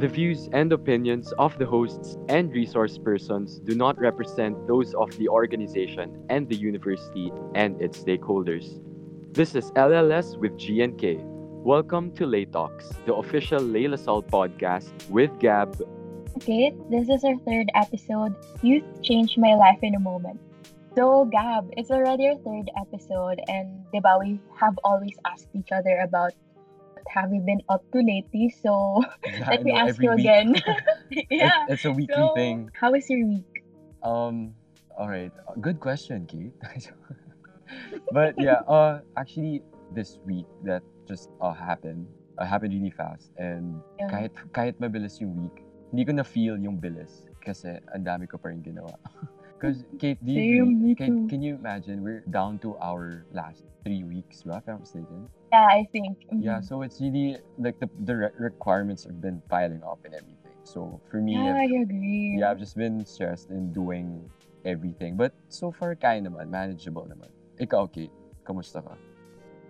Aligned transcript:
The 0.00 0.08
views 0.08 0.48
and 0.54 0.72
opinions 0.72 1.30
of 1.32 1.58
the 1.58 1.66
hosts 1.66 2.16
and 2.30 2.50
resource 2.54 2.96
persons 2.96 3.58
do 3.58 3.74
not 3.74 4.00
represent 4.00 4.66
those 4.66 4.94
of 4.94 5.14
the 5.18 5.28
organization 5.28 6.24
and 6.30 6.48
the 6.48 6.56
university 6.56 7.30
and 7.54 7.78
its 7.82 8.02
stakeholders. 8.02 8.80
This 9.34 9.54
is 9.54 9.70
LLS 9.72 10.38
with 10.38 10.52
GNK. 10.52 11.20
Welcome 11.20 12.12
to 12.12 12.24
Lay 12.24 12.46
Talks, 12.46 12.88
the 13.04 13.12
official 13.12 13.60
Lay 13.60 13.84
Lasal 13.84 14.26
podcast 14.26 14.88
with 15.10 15.38
Gab. 15.38 15.76
Okay, 16.38 16.72
this 16.88 17.10
is 17.10 17.22
our 17.22 17.36
third 17.44 17.68
episode. 17.74 18.34
Youth 18.62 19.02
changed 19.02 19.36
my 19.36 19.54
life 19.54 19.80
in 19.82 19.96
a 19.96 20.00
moment. 20.00 20.40
So, 20.96 21.26
Gab, 21.26 21.68
it's 21.76 21.90
already 21.90 22.26
our 22.28 22.36
third 22.36 22.70
episode, 22.80 23.42
and 23.48 23.84
diba, 23.92 24.18
we 24.18 24.40
have 24.56 24.78
always 24.82 25.18
asked 25.26 25.48
each 25.52 25.72
other 25.72 25.98
about 25.98 26.32
have 27.10 27.34
you 27.34 27.42
been 27.42 27.60
up 27.68 27.82
to 27.92 27.98
lately. 27.98 28.54
So, 28.62 29.02
Yeah, 29.26 29.50
let 29.50 29.62
me 29.66 29.72
know, 29.74 29.78
ask 29.90 29.98
you 29.98 30.10
week. 30.14 30.22
again. 30.24 30.48
It's- 31.10 31.26
yeah. 31.30 31.66
It's, 31.68 31.84
a 31.84 31.90
weekly 31.92 32.14
So, 32.14 32.34
thing. 32.38 32.70
how 32.78 32.94
was 32.94 33.10
your 33.10 33.26
week? 33.26 33.50
Um, 34.02 34.54
all 34.94 35.10
right. 35.10 35.32
Uh, 35.50 35.58
Good 35.60 35.80
question, 35.82 36.24
Kate. 36.30 36.54
but 38.12 38.34
yeah, 38.38 38.62
uh, 38.70 39.00
actually, 39.16 39.62
this 39.94 40.18
week 40.24 40.46
that 40.64 40.82
just 41.06 41.28
uh, 41.42 41.52
happened, 41.52 42.06
uh, 42.38 42.44
happened 42.46 42.72
really 42.72 42.94
fast. 42.94 43.30
And 43.36 43.82
Yeah. 43.98 44.08
kahit, 44.08 44.30
kahit 44.54 44.74
mabilis 44.78 45.18
yung 45.20 45.34
week, 45.36 45.66
hindi 45.90 46.06
ko 46.06 46.12
na-feel 46.14 46.54
yung 46.62 46.78
bilis 46.78 47.26
kasi 47.42 47.82
ang 47.90 48.06
dami 48.06 48.30
ko 48.30 48.38
pa 48.38 48.54
rin 48.54 48.62
ginawa. 48.62 48.94
Because, 49.60 49.84
Kate, 50.00 50.16
do 50.24 50.32
you 50.32 50.40
Same, 50.64 50.80
me 50.80 50.94
Can, 50.96 51.06
too. 51.06 51.28
can 51.28 51.42
you 51.44 51.54
imagine 51.54 52.00
we're 52.00 52.24
down 52.32 52.56
to 52.64 52.80
our 52.80 53.28
last 53.36 53.68
three 53.84 54.04
weeks, 54.08 54.40
ba, 54.40 54.56
if 54.56 54.64
I'm 54.72 54.80
mistaken? 54.80 55.28
Yeah, 55.52 55.68
I 55.68 55.84
think. 55.92 56.16
Yeah, 56.32 56.60
Mhm. 56.60 56.64
so 56.64 56.80
it's 56.80 56.96
really 56.96 57.36
like 57.60 57.76
the, 57.76 57.90
the 58.08 58.16
re- 58.16 58.36
requirements 58.40 59.04
have 59.04 59.20
been 59.20 59.44
piling 59.52 59.84
up 59.84 60.00
and 60.08 60.16
everything. 60.16 60.56
So 60.64 60.96
for 61.12 61.20
me, 61.20 61.36
Yeah, 61.36 61.60
I've- 61.60 61.76
agree. 61.76 62.40
yeah, 62.40 62.48
I've 62.50 62.58
just 62.58 62.72
been 62.72 63.04
stressed 63.04 63.52
in 63.52 63.68
doing 63.76 64.24
everything. 64.64 65.20
But 65.20 65.36
so 65.52 65.68
far, 65.68 65.92
kaya 65.92 66.24
naman, 66.24 66.48
manageable 66.48 67.04
naman. 67.04 67.28
Ikaw, 67.60 67.92
Kate, 67.92 68.12
kamusta 68.48 68.80
ka? 68.80 68.96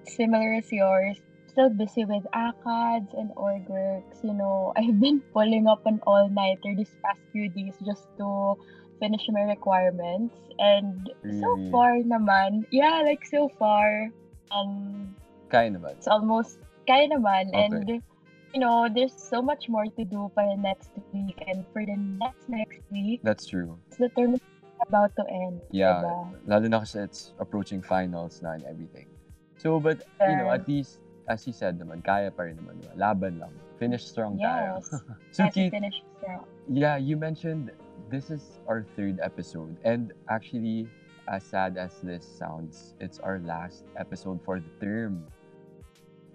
Similar 0.06 0.54
as 0.62 0.70
yours. 0.70 1.18
Still 1.50 1.70
busy 1.74 2.06
with 2.06 2.22
ACADS 2.30 3.10
and 3.18 3.34
org 3.34 3.66
works. 3.66 4.22
You 4.22 4.38
know, 4.38 4.70
I've 4.78 5.02
been 5.02 5.18
pulling 5.34 5.66
up 5.66 5.82
an 5.82 5.98
all-nighter 6.06 6.78
these 6.78 6.94
past 7.02 7.18
few 7.34 7.50
days 7.50 7.74
just 7.82 8.06
to 8.22 8.54
finish 9.00 9.24
my 9.32 9.42
requirements. 9.48 10.36
And 10.60 11.08
so 11.40 11.48
Really? 11.56 11.70
far 11.72 11.92
naman, 12.04 12.68
yeah, 12.70 13.00
like 13.00 13.24
so 13.24 13.48
far, 13.58 14.12
um, 14.52 15.16
Kaya 15.48 15.72
naman. 15.72 15.96
it's 15.96 16.06
almost 16.06 16.60
kaya 16.86 17.08
naman. 17.08 17.48
Okay. 17.50 17.64
And, 17.64 17.74
you 18.52 18.60
know, 18.60 18.86
there's 18.92 19.16
so 19.16 19.40
much 19.40 19.66
more 19.72 19.86
to 19.86 20.04
do 20.04 20.28
for 20.36 20.44
the 20.44 20.58
next 20.60 20.92
week 21.16 21.38
and 21.48 21.64
for 21.72 21.82
the 21.82 21.96
next 21.96 22.44
next 22.46 22.82
week. 22.92 23.24
That's 23.24 23.46
true. 23.48 23.78
The 23.98 24.10
term 24.12 24.34
is 24.36 24.44
about 24.84 25.16
to 25.16 25.24
end. 25.26 25.60
Yeah, 25.70 26.02
diba? 26.04 26.34
lalo 26.50 26.66
na 26.68 26.78
kasi 26.84 27.00
it's 27.06 27.32
approaching 27.40 27.80
finals 27.80 28.42
na 28.42 28.58
and 28.58 28.64
everything. 28.68 29.06
So, 29.60 29.78
but, 29.78 30.02
you 30.24 30.36
know, 30.40 30.50
at 30.50 30.64
least, 30.66 31.00
as 31.28 31.46
you 31.46 31.52
said 31.52 31.78
naman, 31.78 32.00
kaya 32.02 32.32
pa 32.32 32.48
rin 32.48 32.56
naman. 32.58 32.80
diba? 32.80 32.96
Laban 32.96 33.38
lang. 33.38 33.52
Finish 33.78 34.08
strong 34.08 34.36
tayo. 34.40 34.80
Yes. 34.80 34.88
so, 35.36 35.40
As 35.46 35.52
Kate, 35.54 35.70
finish 35.70 36.00
strong. 36.18 36.44
Yeah, 36.66 36.96
you 36.96 37.16
mentioned 37.20 37.70
this 38.08 38.30
is 38.30 38.58
our 38.68 38.86
third 38.96 39.20
episode. 39.22 39.76
And 39.84 40.12
actually, 40.28 40.88
as 41.28 41.44
sad 41.44 41.76
as 41.76 41.92
this 42.02 42.24
sounds, 42.24 42.94
it's 43.00 43.18
our 43.20 43.38
last 43.40 43.84
episode 43.96 44.40
for 44.44 44.58
the 44.60 44.70
term. 44.80 45.26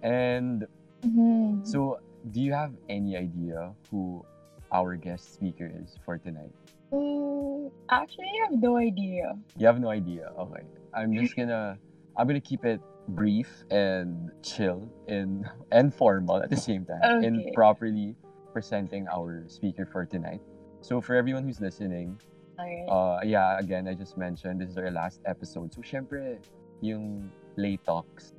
And 0.02 0.66
Mhm. 1.02 1.66
so, 1.66 1.98
do 2.30 2.40
you 2.40 2.52
have 2.52 2.74
any 2.88 3.16
idea 3.16 3.74
who 3.90 4.24
our 4.72 4.96
guest 4.96 5.34
speaker 5.34 5.66
is 5.66 5.98
for 6.04 6.18
tonight? 6.18 6.52
Mm, 6.92 7.70
actually, 7.90 8.26
I 8.26 8.50
have 8.50 8.58
no 8.62 8.76
idea. 8.76 9.36
You 9.58 9.66
have 9.66 9.80
no 9.80 9.90
idea. 9.90 10.32
Okay. 10.38 10.62
I'm 10.94 11.12
just 11.14 11.36
gonna 11.36 11.78
I'm 12.16 12.26
gonna 12.26 12.40
keep 12.40 12.64
it 12.64 12.80
brief 13.08 13.64
and 13.70 14.30
chill 14.42 14.88
and 15.06 15.46
and 15.70 15.94
formal 15.94 16.42
at 16.42 16.50
the 16.50 16.56
same 16.56 16.84
time 16.84 17.22
in 17.22 17.40
Okay. 17.40 17.52
properly 17.52 18.16
presenting 18.52 19.06
our 19.08 19.44
speaker 19.48 19.84
for 19.84 20.06
tonight. 20.06 20.40
So 20.86 21.00
for 21.02 21.16
everyone 21.18 21.42
who's 21.42 21.58
listening, 21.60 22.14
Alright. 22.54 22.86
Uh, 22.88 23.18
yeah, 23.26 23.58
again, 23.58 23.88
I 23.88 23.92
just 23.92 24.16
mentioned 24.16 24.60
this 24.62 24.70
is 24.70 24.78
our 24.78 24.88
last 24.90 25.18
episode. 25.26 25.74
So, 25.74 25.82
syempre, 25.82 26.38
yung 26.80 27.28
late 27.58 27.82
talks 27.84 28.32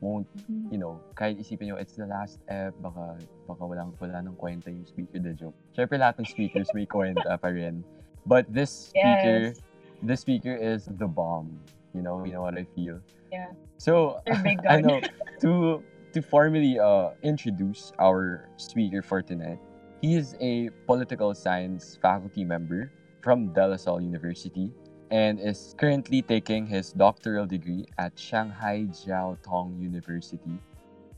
won't, 0.00 0.24
Mhm. 0.46 0.72
you 0.72 0.78
know, 0.78 1.02
kahit 1.18 1.42
isipin 1.42 1.66
nyo, 1.68 1.76
it's 1.76 1.98
the 1.98 2.06
last 2.06 2.38
ep, 2.48 2.72
baka, 2.80 3.18
baka 3.50 3.60
walang, 3.66 3.92
wala 3.98 4.22
nang 4.22 4.38
kwenta 4.38 4.70
yung 4.70 4.86
speaker 4.86 5.18
the 5.18 5.34
joke. 5.34 5.58
Syempre, 5.76 5.98
lahat 5.98 6.22
ng 6.22 6.28
speakers 6.30 6.70
may 6.72 6.86
kwenta 6.86 7.34
pa 7.34 7.50
rin. 7.50 7.82
But 8.24 8.46
this 8.48 8.94
speaker, 8.94 9.52
Yes. 9.52 9.60
this 10.06 10.22
speaker 10.22 10.54
is 10.54 10.86
the 10.86 11.10
bomb. 11.10 11.50
You 11.92 12.00
know, 12.06 12.22
you 12.24 12.30
know 12.32 12.46
what 12.46 12.54
I 12.56 12.64
feel. 12.78 13.02
Yeah. 13.34 13.52
So, 13.76 14.22
I 14.70 14.80
know, 14.80 15.02
to, 15.44 15.82
to 16.14 16.18
formally 16.22 16.78
uh, 16.80 17.12
introduce 17.20 17.92
our 18.00 18.48
speaker 18.56 19.02
for 19.04 19.20
tonight, 19.20 19.60
he 20.00 20.14
is 20.14 20.36
a 20.40 20.70
political 20.86 21.34
science 21.34 21.98
faculty 22.00 22.44
member 22.44 22.90
from 23.20 23.52
De 23.52 23.66
La 23.66 23.76
Salle 23.76 24.00
University 24.00 24.72
and 25.10 25.40
is 25.40 25.74
currently 25.78 26.22
taking 26.22 26.66
his 26.66 26.92
doctoral 26.92 27.46
degree 27.46 27.86
at 27.98 28.18
Shanghai 28.18 28.86
Jiao 28.90 29.36
Tong 29.42 29.76
University. 29.80 30.60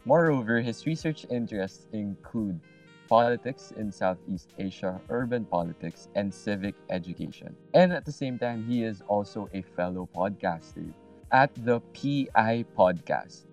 Moreover, 0.05 0.61
his 0.61 0.87
research 0.87 1.27
interests 1.29 1.89
include 1.93 2.61
politics 3.09 3.73
in 3.77 3.93
Southeast 3.93 4.55
Asia, 4.57 5.01
urban 5.11 5.45
politics, 5.45 6.09
and 6.15 6.33
civic 6.33 6.75
education. 6.89 7.55
And 7.75 7.93
at 7.93 8.05
the 8.05 8.13
same 8.13 8.39
time, 8.39 8.65
he 8.65 8.85
is 8.85 9.03
also 9.09 9.49
a 9.53 9.63
fellow 9.63 10.09
podcaster 10.15 10.95
at 11.33 11.51
the 11.67 11.81
PI 11.93 12.65
Podcast. 12.79 13.45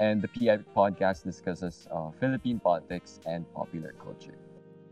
And 0.00 0.20
the 0.20 0.28
PI 0.28 0.64
Podcast 0.74 1.22
discusses 1.22 1.86
uh, 1.92 2.10
Philippine 2.18 2.58
politics 2.58 3.20
and 3.26 3.44
popular 3.54 3.94
culture. 4.02 4.34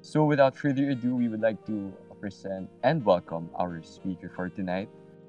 So, 0.03 0.25
without 0.25 0.57
further 0.57 0.91
ado, 0.91 1.15
we 1.15 1.29
would 1.29 1.41
like 1.41 1.65
to 1.67 1.93
present 2.21 2.69
and 2.83 3.05
welcome 3.05 3.49
our 3.59 3.83
speaker 3.83 4.31
for 4.35 4.49
tonight, 4.49 4.89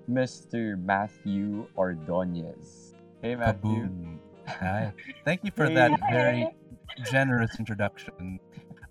Mr. 0.09 0.79
Matthew 0.81 1.67
Ordonez. 1.77 2.93
Hey, 3.21 3.35
Matthew. 3.35 3.87
Kaboom. 3.87 4.17
Hi. 4.47 4.93
Thank 5.23 5.43
you 5.43 5.51
for 5.55 5.67
Hey. 5.67 5.75
that 5.75 5.91
very 6.11 6.47
generous 7.11 7.59
introduction. 7.59 8.39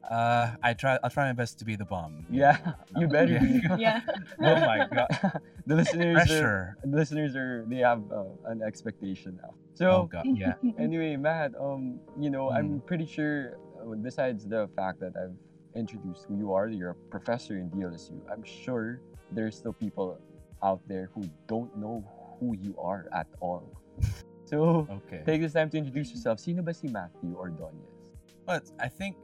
Uh, 0.08 0.56
I 0.62 0.72
try. 0.74 0.98
I'll 1.04 1.10
try 1.10 1.26
my 1.26 1.32
best 1.36 1.58
to 1.60 1.64
be 1.64 1.76
the 1.76 1.84
bomb. 1.84 2.26
Yeah, 2.30 2.56
you 2.96 3.06
better. 3.06 3.38
be. 3.38 3.60
Yeah. 3.78 4.00
Oh 4.40 4.58
my 4.66 4.86
god. 4.90 5.08
the 5.66 5.76
listeners 5.76 6.14
Pressure. 6.16 6.46
are 6.46 6.76
the 6.82 6.96
listeners 6.96 7.36
are 7.36 7.64
they 7.68 7.78
have 7.78 8.02
uh, 8.10 8.24
an 8.46 8.60
expectation 8.62 9.38
now. 9.40 9.54
Oh 9.86 10.04
god. 10.06 10.26
Yeah. 10.26 10.54
anyway, 10.78 11.14
Matt, 11.16 11.52
um, 11.60 12.00
you 12.18 12.28
know, 12.30 12.48
Mm. 12.50 12.56
I'm 12.58 12.70
pretty 12.86 13.06
sure 13.06 13.54
uh, 13.78 13.94
besides 13.94 14.46
the 14.48 14.66
fact 14.74 14.98
that 15.00 15.14
I've 15.14 15.36
introduced 15.74 16.24
who 16.28 16.36
you 16.36 16.52
are, 16.52 16.68
you're 16.68 16.90
a 16.90 17.00
professor 17.10 17.56
in 17.56 17.70
DLSU. 17.70 18.20
I'm 18.30 18.42
sure 18.42 19.00
there's 19.30 19.56
still 19.56 19.72
people 19.72 20.18
out 20.62 20.80
there 20.86 21.10
who 21.14 21.28
don't 21.46 21.74
know 21.76 22.04
who 22.38 22.56
you 22.56 22.74
are 22.78 23.06
at 23.12 23.26
all. 23.40 23.64
So 24.50 24.88
Okay. 24.90 25.22
take 25.24 25.40
this 25.42 25.52
time 25.52 25.70
to 25.70 25.78
introduce 25.78 26.10
yourself. 26.10 26.40
Sino 26.40 26.60
ba 26.60 26.74
si 26.74 26.88
Matthew 26.88 27.36
Ordonez? 27.38 27.86
But 28.46 28.66
I 28.82 28.88
think 28.88 29.14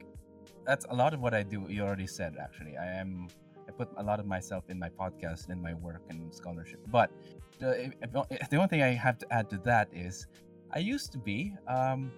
that's 0.65 0.85
a 0.89 0.95
lot 0.95 1.13
of 1.13 1.19
what 1.19 1.33
I 1.33 1.43
do. 1.43 1.65
You 1.67 1.83
already 1.83 2.07
said 2.07 2.37
actually. 2.39 2.77
I 2.79 2.87
am. 2.95 3.27
I 3.67 3.73
put 3.75 3.89
a 3.99 4.03
lot 4.03 4.21
of 4.21 4.25
myself 4.25 4.63
in 4.71 4.79
my 4.79 4.87
podcast 4.87 5.49
and 5.51 5.59
my 5.61 5.73
work 5.83 5.99
and 6.07 6.31
scholarship. 6.33 6.79
But 6.87 7.11
the, 7.59 7.91
if, 7.91 7.91
if- 8.31 8.47
the 8.49 8.55
only 8.55 8.69
thing 8.71 8.81
I 8.87 8.95
have 8.95 9.17
to 9.19 9.27
add 9.27 9.49
to 9.51 9.57
that 9.67 9.89
is, 9.91 10.27
I 10.71 10.79
used 10.79 11.11
to 11.11 11.17
be, 11.19 11.51
um, 11.67 12.09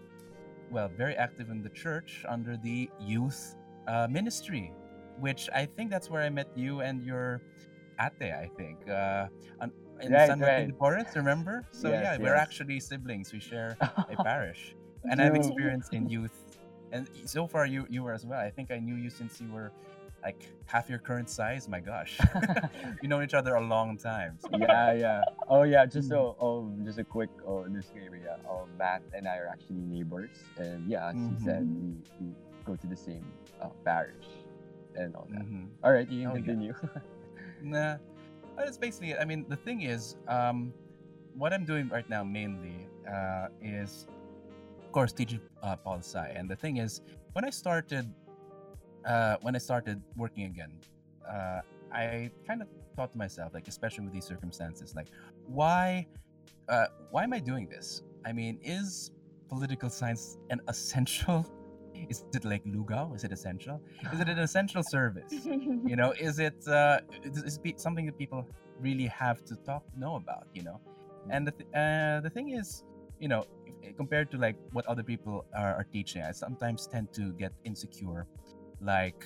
well, 0.69 0.87
very 0.95 1.15
active 1.17 1.49
in 1.49 1.63
the 1.65 1.73
church 1.73 2.23
under 2.29 2.57
the 2.57 2.91
youth 3.01 3.55
uh, 3.89 4.07
ministry, 4.09 4.71
which 5.19 5.49
I 5.53 5.65
think 5.65 5.89
that's 5.89 6.09
where 6.09 6.21
I 6.23 6.29
met 6.29 6.47
you 6.55 6.81
and 6.81 7.03
your 7.03 7.41
ate. 7.99 8.31
I 8.31 8.49
think 8.57 8.77
uh, 8.89 9.27
on, 9.61 9.71
in 10.01 10.13
Right, 10.13 10.27
San 10.27 10.39
Martin 10.39 10.57
right. 10.63 10.67
de 10.67 10.73
Porres. 10.73 11.15
Remember? 11.15 11.65
So 11.71 11.89
Yes, 11.89 12.01
yeah, 12.03 12.17
we're 12.17 12.35
actually 12.35 12.79
siblings. 12.79 13.33
We 13.33 13.39
share 13.39 13.77
a 13.81 14.23
parish 14.23 14.75
and 15.09 15.21
I've 15.21 15.35
experienced 15.35 15.93
in 15.93 16.09
youth, 16.09 16.37
and 16.91 17.07
so 17.25 17.47
far 17.47 17.65
you 17.65 17.85
you 17.89 18.03
were 18.03 18.13
as 18.13 18.25
well. 18.25 18.39
I 18.39 18.51
think 18.51 18.71
I 18.71 18.79
knew 18.79 18.95
you 18.95 19.09
since 19.09 19.41
you 19.41 19.51
were 19.51 19.71
like 20.23 20.41
half 20.65 20.89
your 20.89 20.99
current 20.99 21.29
size. 21.29 21.67
My 21.67 21.79
gosh, 21.79 22.19
you 23.01 23.09
know 23.09 23.21
each 23.21 23.33
other 23.33 23.55
a 23.55 23.61
long 23.61 23.97
time. 23.97 24.37
So, 24.39 24.49
yeah, 24.57 24.93
yeah. 24.93 25.21
Oh 25.47 25.63
yeah, 25.63 25.85
just 25.85 26.09
Mm. 26.09 26.11
so 26.11 26.35
um 26.41 26.83
just 26.85 26.99
a 26.99 27.03
quick 27.03 27.29
oh 27.47 27.65
disclaimer, 27.67 28.17
yeah. 28.17 28.37
Um 28.49 28.77
Matt 28.77 29.01
and 29.13 29.27
I 29.27 29.37
are 29.37 29.47
actually 29.47 29.81
neighbors 29.81 30.51
and 30.57 30.89
yeah, 30.89 31.09
as 31.09 31.15
you 31.15 31.37
said, 31.43 31.67
we, 31.79 31.95
we 32.19 32.33
go 32.69 32.75
to 32.77 32.87
the 32.87 32.95
same 32.95 33.25
uh, 33.61 33.69
parish 33.83 34.29
and 34.95 35.15
all 35.15 35.27
that. 35.33 35.41
mhm. 35.41 35.69
Alright, 35.83 36.09
you 36.09 36.21
can 36.21 36.31
Oh, 36.31 36.35
yeah. 36.35 36.45
continue. 36.45 36.73
Nah, 37.61 37.97
that's 38.57 38.69
it's 38.69 38.77
basically. 38.77 39.15
I 39.15 39.25
mean, 39.25 39.45
the 39.49 39.57
thing 39.57 39.81
is, 39.81 40.15
um, 40.27 40.73
what 41.35 41.53
I'm 41.53 41.65
doing 41.65 41.89
right 41.89 42.07
now 42.09 42.23
mainly 42.23 42.87
uh, 43.09 43.47
is, 43.61 44.07
of 44.79 44.91
course, 44.91 45.13
teaching 45.13 45.41
uh, 45.63 45.75
poli 45.77 45.99
sci. 46.01 46.27
And 46.35 46.49
the 46.49 46.55
thing 46.55 46.77
is, 46.77 47.01
when 47.33 47.45
I 47.45 47.49
started 47.51 48.07
uh, 49.05 49.37
when 49.41 49.55
I 49.55 49.59
started 49.59 50.01
working 50.15 50.45
again, 50.45 50.71
uh, 51.27 51.61
I 51.91 52.31
kind 52.47 52.61
of 52.61 52.67
thought 52.95 53.11
to 53.13 53.17
myself, 53.17 53.53
like, 53.53 53.67
especially 53.67 54.05
with 54.05 54.13
these 54.13 54.25
circumstances, 54.25 54.95
like, 54.95 55.07
why, 55.47 56.07
uh, 56.67 56.87
why 57.11 57.23
am 57.23 57.33
I 57.33 57.39
doing 57.39 57.67
this? 57.67 58.03
I 58.25 58.33
mean, 58.33 58.59
is 58.63 59.11
political 59.49 59.89
science 59.89 60.37
an 60.49 60.61
essential? 60.67 61.45
Is 62.09 62.23
it 62.33 62.45
like 62.45 62.63
Lugaw? 62.65 63.15
Is 63.15 63.23
it 63.23 63.31
essential? 63.31 63.81
Is 64.13 64.19
it 64.19 64.29
an 64.29 64.39
essential 64.47 64.83
service? 64.83 65.33
You 65.45 65.95
know, 65.95 66.11
is 66.11 66.39
it 66.39 66.67
uh, 66.67 66.99
is 67.23 67.59
it 67.63 67.79
something 67.79 68.05
that 68.05 68.17
people 68.17 68.47
really 68.79 69.07
have 69.07 69.43
to 69.45 69.55
talk 69.57 69.83
know 69.97 70.15
about? 70.15 70.47
You 70.53 70.63
know, 70.63 70.79
and 71.29 71.47
the 71.47 71.51
th- 71.51 71.69
uh, 71.75 72.21
the 72.21 72.29
thing 72.29 72.51
is, 72.51 72.83
you 73.19 73.27
know, 73.27 73.45
if, 73.65 73.95
compared 73.97 74.31
to 74.31 74.37
like 74.37 74.55
what 74.71 74.85
other 74.85 75.03
people 75.03 75.45
are, 75.55 75.75
are 75.75 75.87
teaching, 75.91 76.21
I 76.21 76.31
sometimes 76.31 76.87
tend 76.87 77.11
to 77.13 77.33
get 77.33 77.51
insecure. 77.65 78.27
Like 78.81 79.25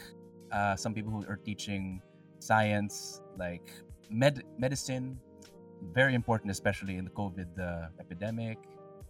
uh, 0.52 0.76
some 0.76 0.94
people 0.94 1.12
who 1.12 1.26
are 1.28 1.38
teaching 1.38 2.02
science, 2.40 3.22
like 3.38 3.70
med- 4.10 4.44
medicine, 4.58 5.20
very 5.92 6.16
important, 6.16 6.52
especially 6.52 6.98
in 6.98 7.06
the 7.06 7.12
COVID 7.12 7.60
uh, 7.60 7.90
epidemic, 8.00 8.58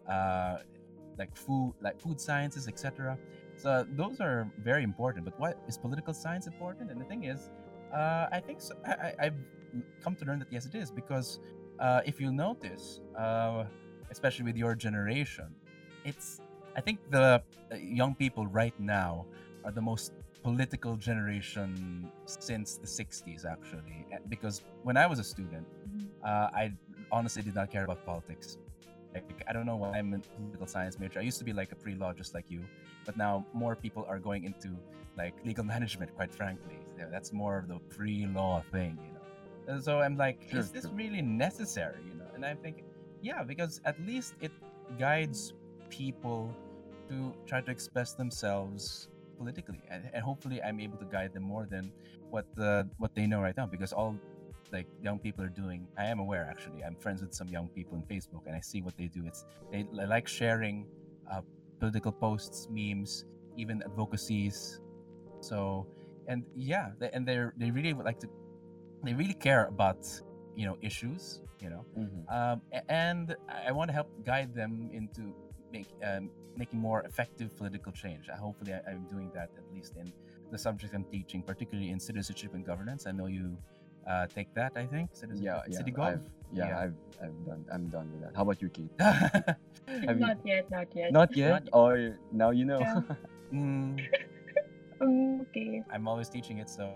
uh, 0.10 0.58
like 1.18 1.36
food, 1.36 1.76
like 1.82 2.00
food 2.00 2.20
sciences, 2.20 2.68
etc. 2.68 3.18
So 3.58 3.86
those 3.96 4.20
are 4.20 4.50
very 4.60 4.84
important. 4.84 5.26
But 5.26 5.40
what 5.40 5.58
is 5.68 5.78
political 5.78 6.14
science 6.14 6.48
important? 6.48 6.92
And 6.92 7.00
the 7.00 7.06
thing 7.06 7.24
is, 7.26 7.50
uh, 7.94 8.28
I 8.32 8.40
think 8.40 8.62
so, 8.62 8.76
I, 8.86 9.14
I've 9.20 9.36
come 10.04 10.16
to 10.16 10.26
learn 10.26 10.40
that 10.40 10.52
yes, 10.52 10.66
it 10.66 10.76
is 10.76 10.92
because 10.92 11.40
uh, 11.80 12.02
if 12.06 12.20
you 12.20 12.32
notice, 12.32 13.00
uh, 13.18 13.66
especially 14.12 14.46
with 14.46 14.58
your 14.58 14.76
generation, 14.76 15.48
it's 16.04 16.42
I 16.76 16.82
think 16.82 17.00
the 17.10 17.42
uh, 17.72 17.76
young 17.76 18.16
people 18.16 18.48
right 18.48 18.78
now 18.80 19.26
are 19.64 19.72
the 19.72 19.82
most 19.82 20.14
political 20.44 20.98
generation 20.98 22.12
since 22.26 22.76
the 22.78 22.88
60s 22.88 23.46
actually 23.46 24.06
eh, 24.12 24.18
because 24.28 24.62
when 24.84 24.98
i 24.98 25.08
was 25.08 25.18
a 25.18 25.24
student 25.24 25.66
uh, 26.24 26.50
i 26.54 26.72
honestly 27.12 27.42
did 27.42 27.56
not 27.56 27.72
care 27.72 27.86
about 27.86 28.06
politics 28.06 28.58
like 29.14 29.44
i 29.48 29.54
don't 29.54 29.66
know 29.66 29.76
why 29.76 29.98
i'm 29.98 30.14
a 30.14 30.20
political 30.20 30.68
science 30.68 31.00
major. 31.00 31.20
I 31.20 31.24
used 31.24 31.38
to 31.40 31.44
be 31.44 31.54
like 31.54 31.72
a 31.72 31.76
pre-law 31.76 32.14
just 32.14 32.34
like 32.34 32.46
you 32.50 32.62
but 33.06 33.18
now 33.18 33.46
more 33.54 33.76
people 33.76 34.06
are 34.08 34.20
going 34.20 34.44
into 34.46 34.70
like 35.18 35.34
legal 35.46 35.64
management 35.74 36.16
quite 36.16 36.34
frankly. 36.34 36.78
Yeah, 36.98 37.06
that's 37.12 37.32
more 37.34 37.58
of 37.58 37.68
the 37.68 37.80
pre-law 37.96 38.64
thing 38.72 38.98
you 39.06 39.14
know? 39.14 39.74
And 39.74 39.84
so 39.84 40.00
i'm 40.02 40.18
like 40.18 40.48
Sure, 40.50 40.60
is 40.60 40.72
this 40.72 40.86
sure. 40.86 40.94
really 40.94 41.22
necessary 41.22 42.02
you 42.08 42.16
know? 42.16 42.30
And 42.36 42.46
i'm 42.46 42.58
thinking 42.58 42.86
yeah 43.22 43.44
because 43.44 43.82
at 43.86 44.00
least 44.02 44.34
it 44.42 44.52
guides 45.00 45.54
people 45.90 46.54
to 47.10 47.34
try 47.46 47.62
to 47.62 47.72
express 47.72 48.14
themselves 48.14 49.10
politically 49.38 49.82
and, 49.90 50.10
and 50.14 50.24
hopefully 50.24 50.62
i'm 50.64 50.80
able 50.80 50.98
to 50.98 51.06
guide 51.06 51.34
them 51.34 51.44
more 51.44 51.68
than 51.70 51.92
what 52.30 52.46
the 52.56 52.88
what 52.98 53.14
they 53.16 53.28
know 53.28 53.42
right 53.42 53.58
now 53.58 53.66
because 53.66 53.94
all 53.94 54.16
like 54.74 54.88
young 55.02 55.20
people 55.20 55.44
are 55.44 55.50
doing 55.64 55.88
i 55.98 56.06
am 56.06 56.20
aware 56.20 56.48
actually 56.50 56.84
i'm 56.84 56.96
friends 56.96 57.22
with 57.22 57.34
some 57.34 57.48
young 57.48 57.68
people 57.70 57.96
on 57.96 58.04
facebook 58.14 58.44
and 58.48 58.56
i 58.56 58.60
see 58.60 58.82
what 58.82 58.96
they 58.98 59.08
do 59.08 59.22
it's 59.26 59.46
they, 59.72 59.86
they 59.96 60.06
like 60.06 60.28
sharing 60.28 60.86
uh, 61.32 61.42
political 61.80 62.12
posts 62.12 62.68
memes 62.72 63.26
even 63.56 63.82
advocacies 63.84 64.82
so 65.40 65.86
and 66.28 66.44
yeah 66.56 66.90
they, 67.00 67.10
and 67.12 67.26
they're 67.28 67.54
they 67.58 67.70
really 67.72 67.94
would 67.94 68.06
like 68.06 68.20
to 68.20 68.28
they 69.04 69.14
really 69.14 69.34
care 69.34 69.66
about 69.68 70.02
you 70.56 70.66
know 70.66 70.78
issues 70.82 71.42
you 71.60 71.70
know 71.70 71.86
Mhm. 71.98 72.22
um, 72.36 72.62
and 72.90 73.36
I 73.68 73.72
want 73.72 73.90
to 73.90 73.94
help 73.94 74.10
guide 74.26 74.54
them 74.54 74.90
into 74.92 75.34
make, 75.72 75.90
um, 76.04 76.30
making 76.56 76.80
more 76.80 77.02
effective 77.04 77.56
political 77.58 77.92
change. 77.92 78.30
Uh, 78.30 78.36
hopefully, 78.38 78.74
I, 78.74 78.92
I'm 78.92 79.06
doing 79.10 79.32
that 79.34 79.50
at 79.58 79.66
least 79.74 79.96
in 79.98 80.14
the 80.52 80.58
subject 80.58 80.94
I'm 80.94 81.06
teaching, 81.06 81.42
particularly 81.42 81.90
in 81.90 82.00
citizenship 82.00 82.54
and 82.54 82.64
governance. 82.66 83.08
I 83.08 83.12
know 83.12 83.26
you 83.26 83.58
uh, 84.08 84.28
take 84.28 84.54
that. 84.56 84.74
I 84.76 84.86
think 84.86 85.10
citizenship, 85.14 85.44
Yeah, 85.46 85.62
yeah. 85.68 85.78
city 85.78 85.94
I've, 85.98 86.22
yeah, 86.52 86.68
Yeah. 86.68 86.80
I've, 86.80 86.96
I've 87.24 87.46
done. 87.46 87.66
I'm 87.72 87.88
done 87.90 88.12
with 88.12 88.22
that. 88.22 88.36
How 88.36 88.44
about 88.44 88.62
you, 88.62 88.70
Kate? 88.70 88.92
Yeah. 89.00 89.30
Have 90.08 90.20
you- 90.20 90.26
not 90.26 90.38
yet, 90.46 90.70
not 90.72 90.88
yet. 90.96 91.12
Not 91.12 91.36
yet, 91.36 91.50
Not 91.50 91.70
or 91.74 92.18
now 92.32 92.52
you 92.52 92.66
know. 92.66 92.80
Yeah. 92.80 93.02
Mm, 93.54 94.02
Mm, 95.00 95.42
okay. 95.42 95.84
I'm 95.94 96.08
always 96.08 96.28
teaching 96.28 96.58
it, 96.58 96.70
so 96.70 96.90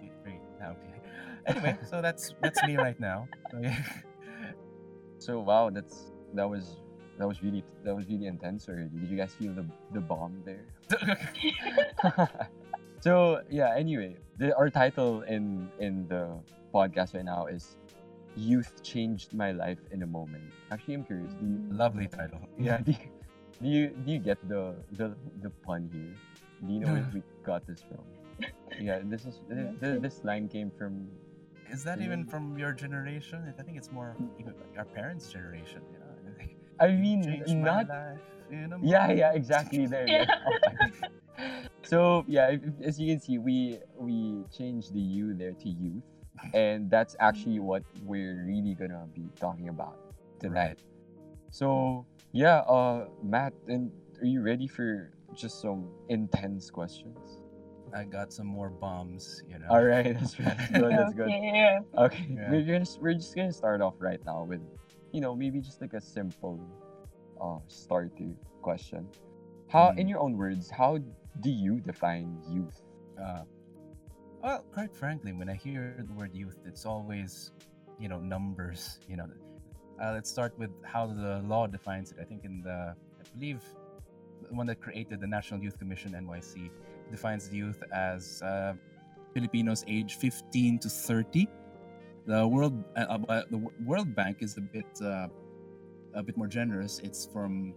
be 0.00 0.10
free. 0.22 0.38
Okay. 0.62 1.00
Anyway, 1.46 1.76
so 1.90 2.00
that's 2.00 2.34
that's 2.40 2.62
me 2.62 2.76
right 2.76 2.98
now. 3.00 3.26
So, 3.50 3.58
yeah. 3.58 3.82
so 5.18 5.40
wow, 5.40 5.70
that's 5.70 6.12
that 6.34 6.48
was 6.48 6.76
that 7.18 7.26
was 7.26 7.42
really 7.42 7.64
that 7.82 7.90
was 7.96 8.06
really 8.06 8.26
intense 8.26 8.68
already. 8.68 8.90
Did 9.02 9.10
you 9.10 9.16
guys 9.16 9.32
feel 9.34 9.52
the 9.52 9.66
the 9.92 10.00
bomb 10.00 10.42
there? 10.46 10.62
so 13.00 13.42
yeah. 13.50 13.74
Anyway, 13.76 14.16
the, 14.38 14.56
our 14.56 14.70
title 14.70 15.22
in 15.22 15.70
in 15.78 16.06
the 16.08 16.38
podcast 16.74 17.14
right 17.14 17.24
now 17.24 17.46
is 17.46 17.76
"Youth 18.36 18.82
Changed 18.82 19.32
My 19.34 19.52
Life 19.52 19.80
in 19.90 20.02
a 20.02 20.06
Moment." 20.06 20.52
Actually, 20.70 20.94
I'm 20.94 21.04
curious. 21.04 21.32
Do 21.34 21.46
you, 21.46 21.60
Lovely 21.70 22.08
title. 22.08 22.40
yeah. 22.58 22.78
Do 22.78 22.92
you, 22.92 22.98
do 23.62 23.68
you 23.68 23.88
do 24.04 24.12
you 24.12 24.18
get 24.18 24.38
the 24.48 24.74
the 24.92 25.14
the 25.42 25.50
pun 25.64 25.88
here? 25.92 26.14
Do 26.66 26.72
you 26.72 26.80
know 26.80 26.92
where 26.92 27.06
we 27.12 27.22
got 27.44 27.66
this 27.66 27.82
from? 27.82 28.04
Yeah, 28.78 29.00
this 29.02 29.24
is 29.24 29.40
this, 29.48 30.00
this, 30.02 30.20
line 30.24 30.48
came 30.52 30.70
from 30.70 31.08
Is 31.72 31.82
that 31.88 32.02
even 32.04 32.26
Mm. 32.26 32.30
from 32.30 32.58
your 32.58 32.72
generation? 32.72 33.40
I 33.48 33.62
think 33.62 33.78
it's 33.80 33.90
more 33.90 34.12
even 34.38 34.52
like 34.60 34.76
our 34.76 34.84
parents' 34.84 35.32
generation. 35.32 35.80
You 35.88 35.98
know? 36.04 36.12
I 36.84 36.92
mean 36.92 37.24
not 37.64 37.88
life 37.88 38.20
in 38.50 38.72
a 38.72 38.78
Yeah, 38.84 39.08
yeah, 39.12 39.32
exactly. 39.32 39.86
There. 39.86 40.04
Yeah. 40.06 40.28
There. 41.36 41.62
so 41.82 42.24
yeah, 42.28 42.48
if, 42.50 42.62
if- 42.64 42.80
as 42.86 43.00
you 43.00 43.12
can 43.12 43.20
see, 43.20 43.38
we 43.38 43.78
we 43.98 44.44
changed 44.56 44.92
the 44.94 45.00
U 45.00 45.34
there 45.34 45.52
to 45.52 45.68
youth, 45.68 46.02
and 46.54 46.90
that's 46.90 47.16
actually 47.20 47.60
what 47.60 47.82
we're 48.02 48.44
really 48.46 48.74
gonna 48.74 49.06
be 49.14 49.28
talking 49.38 49.68
about 49.68 49.96
tonight. 50.40 50.78
So 51.50 52.06
yeah, 52.32 52.58
uh, 52.68 53.06
Matt, 53.22 53.52
and 53.68 53.90
are 54.20 54.26
you 54.26 54.42
ready 54.42 54.66
for 54.66 55.12
just 55.34 55.60
some 55.60 55.88
intense 56.08 56.70
questions? 56.70 57.38
I 57.94 58.04
got 58.04 58.32
some 58.32 58.46
more 58.46 58.68
bombs. 58.70 59.42
You 59.48 59.58
know. 59.60 59.66
All 59.70 59.84
right, 59.84 60.12
that's 60.18 60.38
right. 60.40 60.56
That's 60.58 60.70
good. 60.72 60.92
That's 60.92 61.14
good. 61.14 61.30
Okay. 61.30 61.78
Okay, 61.96 62.26
Yeah. 62.30 62.50
we're 62.50 62.62
gonna 62.66 62.86
we're 63.00 63.14
just 63.14 63.34
gonna 63.34 63.52
start 63.52 63.80
off 63.80 63.94
right 64.00 64.20
now 64.26 64.44
with, 64.44 64.60
you 65.12 65.20
know, 65.20 65.34
maybe 65.36 65.60
just 65.60 65.80
like 65.80 65.94
a 65.94 66.00
simple, 66.00 66.60
uh, 67.40 67.58
starter 67.68 68.34
question. 68.60 69.06
How, 69.68 69.90
in 69.90 70.06
Mm. 70.06 70.10
your 70.10 70.20
own 70.20 70.36
words, 70.36 70.68
how 70.70 70.98
do 71.40 71.50
you 71.50 71.80
define 71.80 72.40
youth? 72.48 72.80
Uh, 73.22 73.42
well, 74.42 74.64
quite 74.72 74.94
frankly, 74.94 75.32
when 75.32 75.48
I 75.48 75.54
hear 75.54 76.04
the 76.06 76.12
word 76.12 76.34
youth, 76.34 76.58
it's 76.64 76.86
always, 76.86 77.52
you 77.98 78.08
know, 78.08 78.20
numbers. 78.20 79.00
You 79.08 79.16
know, 79.16 79.26
uh, 80.02 80.12
let's 80.12 80.30
start 80.30 80.56
with 80.58 80.70
how 80.84 81.06
the 81.06 81.42
law 81.44 81.66
defines 81.66 82.12
it. 82.12 82.18
I 82.20 82.24
think 82.24 82.44
in 82.44 82.62
the, 82.62 82.94
I 82.94 83.22
believe, 83.34 83.62
the 84.48 84.54
one 84.54 84.66
that 84.66 84.80
created 84.80 85.20
the 85.20 85.26
National 85.26 85.60
Youth 85.60 85.78
Commission 85.78 86.12
(NYC) 86.12 86.70
defines 87.10 87.52
youth 87.52 87.82
as 87.92 88.42
uh, 88.42 88.74
Filipinos 89.34 89.84
age 89.88 90.16
15 90.16 90.78
to 90.80 90.88
30. 90.88 91.48
The 92.26 92.46
World 92.46 92.84
uh, 92.96 93.18
uh, 93.28 93.42
the 93.50 93.58
World 93.84 94.14
Bank 94.14 94.38
is 94.40 94.56
a 94.56 94.60
bit 94.60 94.86
uh, 95.02 95.28
a 96.14 96.22
bit 96.22 96.36
more 96.36 96.48
generous. 96.48 96.98
It's 97.00 97.26
from 97.26 97.74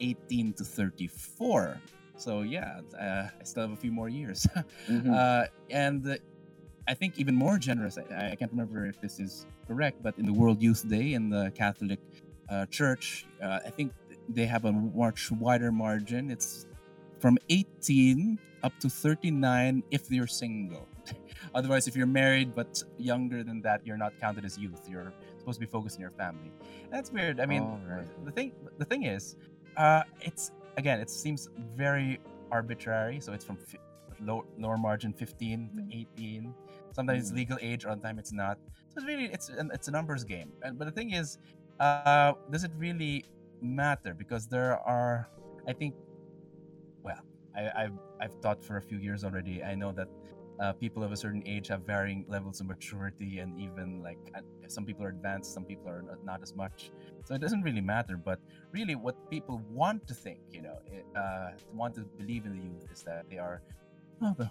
18 0.00 0.52
to 0.54 0.64
34. 0.64 1.80
So 2.16 2.42
yeah, 2.42 2.80
uh, 2.98 3.28
I 3.40 3.44
still 3.44 3.62
have 3.62 3.72
a 3.72 3.76
few 3.76 3.92
more 3.92 4.08
years. 4.08 4.46
Mhm. 4.88 5.10
Uh, 5.12 5.46
and 5.70 6.06
uh, 6.06 6.16
I 6.86 6.94
think 6.94 7.18
even 7.18 7.34
more 7.34 7.58
generous. 7.58 7.96
I, 7.98 8.32
I 8.32 8.36
can't 8.36 8.50
remember 8.52 8.86
if 8.86 9.00
this 9.00 9.18
is 9.18 9.46
correct, 9.66 10.02
but 10.02 10.14
in 10.18 10.26
the 10.26 10.32
World 10.32 10.62
Youth 10.62 10.86
Day 10.88 11.14
in 11.14 11.30
the 11.30 11.50
Catholic 11.54 11.98
uh, 12.50 12.66
Church, 12.66 13.26
uh, 13.42 13.60
I 13.64 13.70
think 13.70 13.92
they 14.28 14.46
have 14.46 14.64
a 14.66 14.72
much 14.72 15.30
wider 15.32 15.72
margin. 15.72 16.30
It's 16.30 16.66
from 17.20 17.38
18 17.48 18.38
up 18.62 18.78
to 18.80 18.88
39 18.90 19.82
if 19.90 20.10
you're 20.10 20.26
single. 20.26 20.86
Otherwise, 21.54 21.88
if 21.88 21.96
you're 21.96 22.06
married 22.22 22.54
but 22.54 22.82
younger 22.98 23.42
than 23.42 23.62
that, 23.62 23.80
you're 23.86 23.96
not 23.96 24.12
counted 24.20 24.44
as 24.44 24.58
youth. 24.58 24.82
You're 24.88 25.12
supposed 25.38 25.56
to 25.60 25.66
be 25.66 25.70
focused 25.70 25.96
on 25.96 26.02
your 26.02 26.10
family. 26.12 26.52
That's 26.90 27.10
weird. 27.10 27.40
I 27.40 27.46
mean, 27.46 27.62
Oh, 27.62 27.78
right. 27.88 28.24
the 28.24 28.32
thing 28.32 28.52
the 28.78 28.84
thing 28.84 29.04
is, 29.04 29.36
uh, 29.76 30.02
it's 30.20 30.52
again, 30.76 31.00
it 31.00 31.10
seems 31.10 31.48
very 31.76 32.20
arbitrary. 32.50 33.20
So 33.20 33.32
it's 33.32 33.44
from 33.44 33.56
fi- 33.56 33.78
low, 34.20 34.44
lower 34.58 34.78
margin 34.78 35.12
15 35.12 35.70
to 35.76 35.96
18. 35.96 36.54
Sometimes 36.92 37.22
it's 37.22 37.32
Mm. 37.32 37.36
legal 37.36 37.58
age, 37.60 37.84
other 37.84 38.00
time 38.00 38.18
it's 38.18 38.32
not. 38.32 38.58
So 38.90 38.98
it's 38.98 39.06
really 39.06 39.26
it's 39.26 39.50
it's 39.50 39.88
a 39.88 39.90
numbers 39.90 40.24
game. 40.24 40.52
And, 40.62 40.78
but 40.78 40.84
the 40.86 40.92
thing 40.92 41.10
is, 41.12 41.38
uh, 41.80 42.32
does 42.50 42.64
it 42.64 42.70
really 42.78 43.24
matter? 43.60 44.14
Because 44.14 44.46
there 44.46 44.78
are, 44.78 45.28
I 45.66 45.72
think, 45.72 45.94
well, 47.02 47.20
I, 47.56 47.70
I've 47.84 47.98
I've 48.20 48.40
taught 48.40 48.62
for 48.62 48.76
a 48.76 48.82
few 48.82 48.98
years 48.98 49.24
already. 49.24 49.62
I 49.64 49.74
know 49.74 49.90
that 49.92 50.08
uh, 50.60 50.72
people 50.72 51.02
of 51.02 51.12
a 51.12 51.16
certain 51.16 51.42
age 51.46 51.68
have 51.68 51.82
varying 51.82 52.24
levels 52.28 52.60
of 52.60 52.66
maturity, 52.66 53.38
and 53.38 53.58
even 53.60 54.02
like 54.02 54.18
uh, 54.36 54.40
some 54.68 54.84
people 54.84 55.04
are 55.04 55.08
advanced, 55.08 55.52
some 55.52 55.64
people 55.64 55.88
are 55.88 56.02
not, 56.02 56.24
not 56.24 56.42
as 56.42 56.54
much. 56.54 56.90
So 57.24 57.34
it 57.34 57.40
doesn't 57.40 57.62
really 57.62 57.80
matter. 57.80 58.16
But 58.16 58.38
really, 58.72 58.94
what 58.94 59.16
people 59.30 59.62
want 59.70 60.06
to 60.08 60.14
think, 60.14 60.40
you 60.50 60.62
know, 60.62 60.78
uh, 61.16 61.50
want 61.72 61.94
to 61.96 62.02
believe 62.02 62.46
in 62.46 62.56
the 62.56 62.62
youth 62.62 62.86
is 62.92 63.02
that 63.02 63.28
they 63.30 63.38
are 63.38 63.62
oh, 64.22 64.34
the 64.38 64.48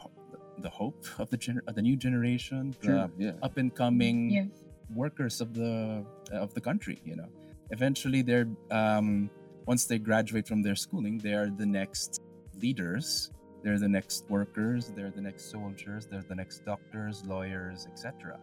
the 0.60 0.69
hope 0.69 1.05
of 1.19 1.29
the 1.29 1.38
gener- 1.38 1.65
of 1.67 1.75
the 1.75 1.81
new 1.81 1.95
generation, 1.95 2.75
True. 2.81 3.10
the 3.17 3.25
yeah. 3.25 3.31
up 3.41 3.57
and 3.57 3.74
coming 3.74 4.31
Yes. 4.31 4.48
workers 4.93 5.41
of 5.41 5.53
the 5.53 6.05
of 6.31 6.53
the 6.53 6.62
country. 6.62 7.01
You 7.05 7.15
know, 7.15 7.29
eventually 7.72 8.22
they're 8.22 8.50
um, 8.72 9.29
once 9.65 9.86
they 9.86 10.00
graduate 10.00 10.48
from 10.48 10.62
their 10.62 10.75
schooling, 10.75 11.19
they 11.19 11.33
are 11.33 11.50
the 11.50 11.65
next 11.65 12.22
leaders. 12.62 13.31
They're 13.63 13.79
the 13.79 13.88
next 13.88 14.25
workers. 14.29 14.91
They're 14.96 15.12
the 15.12 15.22
next 15.22 15.50
soldiers. 15.50 16.05
They're 16.05 16.25
the 16.27 16.36
next 16.36 16.65
doctors, 16.65 17.25
lawyers, 17.25 17.88
etc. 17.89 18.38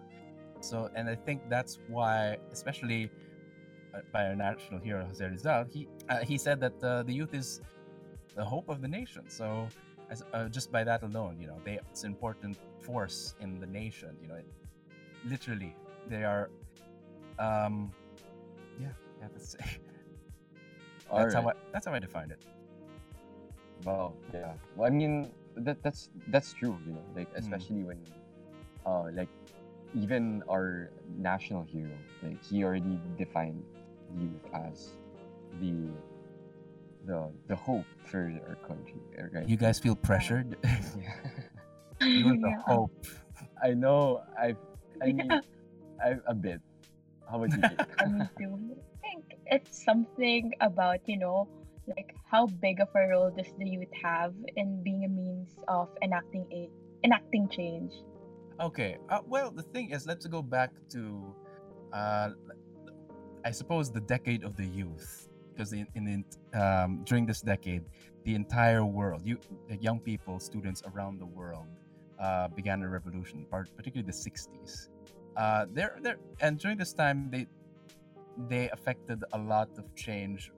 So, 0.60 0.90
and 0.94 1.08
I 1.08 1.14
think 1.14 1.42
that's 1.48 1.78
why, 1.88 2.38
especially 2.52 3.10
uh, 3.94 4.00
by 4.12 4.28
our 4.28 4.34
national 4.34 4.80
hero 4.80 5.04
Jose 5.04 5.24
Rizal, 5.24 5.64
he 5.70 5.88
uh, 6.08 6.18
he 6.18 6.38
said 6.38 6.58
that 6.60 6.82
uh, 6.82 7.02
the 7.02 7.12
youth 7.12 7.34
is 7.34 7.60
the 8.34 8.44
hope 8.44 8.68
of 8.70 8.80
the 8.80 8.88
nation. 8.88 9.28
So, 9.28 9.68
as, 10.10 10.22
uh, 10.32 10.48
just 10.48 10.72
by 10.72 10.84
that 10.84 11.02
alone, 11.02 11.36
you 11.38 11.46
know, 11.46 11.58
they 11.64 11.78
it's 11.90 12.04
an 12.04 12.12
important 12.12 12.56
force 12.80 13.34
in 13.40 13.60
the 13.60 13.66
nation. 13.66 14.16
You 14.22 14.28
know, 14.28 14.36
it, 14.36 14.46
literally, 15.28 15.74
they 16.08 16.24
are. 16.24 16.50
Um, 17.38 17.92
yeah, 18.80 18.88
yeah, 19.20 19.28
that's 19.32 19.56
that's 21.14 21.34
how 21.34 21.48
I 21.48 21.52
that's 21.72 21.86
how 21.86 21.92
I 21.92 21.98
define 21.98 22.30
it. 22.30 22.42
Wow. 23.84 24.14
Yeah. 24.32 24.52
Well, 24.76 24.86
I 24.86 24.90
mean, 24.90 25.30
that 25.56 25.82
that's 25.82 26.10
that's 26.28 26.52
true. 26.52 26.78
You 26.86 26.92
know, 26.94 27.04
like 27.16 27.28
Mm. 27.32 27.38
especially 27.38 27.82
when, 27.84 28.00
uh, 28.86 29.08
like, 29.12 29.28
even 29.94 30.42
our 30.50 30.90
national 31.18 31.64
hero, 31.64 31.92
like 32.22 32.42
he 32.44 32.64
already 32.64 32.98
defined 33.18 33.62
youth 34.18 34.44
as 34.54 34.90
the 35.60 35.88
the 37.06 37.30
the 37.48 37.56
hope 37.56 37.86
for 38.04 38.30
our 38.48 38.56
country, 38.66 39.00
right? 39.32 39.48
You 39.48 39.56
guys 39.56 39.78
feel 39.78 39.96
pressured? 39.96 40.56
Yeah. 40.64 41.14
You're 42.16 42.36
the 42.36 42.52
Yeah. 42.52 42.62
hope. 42.66 42.92
I 43.62 43.72
know. 43.74 44.22
I 44.38 44.56
I 45.02 45.12
mean, 45.12 45.40
I 46.02 46.16
a 46.26 46.34
bit. 46.34 46.60
How 47.28 47.36
about 47.42 47.52
you? 47.56 47.62
Jake? 47.68 47.80
Me 48.10 48.26
too. 48.38 48.58
I 48.80 48.98
think 49.00 49.24
it's 49.46 49.84
something 49.84 50.52
about, 50.60 51.00
you 51.06 51.16
know, 51.18 51.48
like 51.96 52.14
how 52.30 52.46
big 52.46 52.80
of 52.80 52.88
a 52.94 53.08
role 53.08 53.30
does 53.30 53.52
the 53.58 53.68
youth 53.68 53.92
have 54.02 54.34
in 54.56 54.82
being 54.82 55.04
a 55.04 55.08
means 55.08 55.56
of 55.68 55.88
enacting 56.02 56.46
a 56.52 56.68
enacting 57.04 57.48
change? 57.48 57.92
Okay. 58.60 58.98
Uh, 59.08 59.20
well, 59.26 59.50
the 59.50 59.62
thing 59.62 59.90
is, 59.90 60.06
let's 60.06 60.26
go 60.26 60.42
back 60.42 60.70
to, 60.90 61.34
uh, 61.92 62.30
I 63.44 63.50
suppose, 63.50 63.90
the 63.90 64.02
decade 64.02 64.44
of 64.44 64.56
the 64.56 64.66
youth, 64.66 65.28
because 65.52 65.72
in, 65.72 65.86
in 65.94 66.24
um, 66.52 67.00
during 67.04 67.24
this 67.24 67.40
decade, 67.40 67.82
the 68.24 68.34
entire 68.34 68.84
world, 68.84 69.22
you 69.24 69.38
young 69.80 69.98
people, 69.98 70.38
students 70.38 70.82
around 70.92 71.18
the 71.18 71.26
world, 71.26 71.66
uh, 72.20 72.48
began 72.48 72.82
a 72.82 72.88
revolution, 72.88 73.46
part, 73.50 73.74
particularly 73.76 74.06
the 74.06 74.16
'60s. 74.30 74.90
Uh, 75.36 75.64
there, 75.72 75.98
there, 76.02 76.18
and 76.40 76.58
during 76.58 76.76
this 76.76 76.92
time, 76.92 77.30
they 77.30 77.46
they 78.48 78.68
affected 78.70 79.24
a 79.32 79.38
lot 79.38 79.70
of 79.78 79.94
change, 79.94 80.52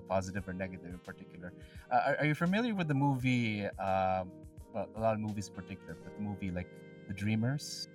positive 0.00 0.48
or 0.48 0.52
negative 0.52 0.86
in 0.90 0.98
particular. 0.98 1.52
Uh, 1.90 2.00
are, 2.06 2.16
are 2.20 2.26
you 2.26 2.34
familiar 2.34 2.74
with 2.74 2.88
the 2.88 2.94
movie? 2.94 3.66
Um, 3.78 4.30
well, 4.74 4.88
a 4.96 5.00
lot 5.00 5.14
of 5.14 5.20
movies 5.20 5.48
in 5.48 5.54
particular, 5.54 5.96
but 6.02 6.16
the 6.16 6.22
movie 6.22 6.50
like 6.50 6.68
The 7.08 7.14
Dreamers 7.14 7.88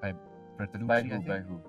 by 0.00 0.12
Bertolucci. 0.58 0.86
by 0.86 1.00
who? 1.02 1.20
By 1.22 1.38
who? 1.40 1.60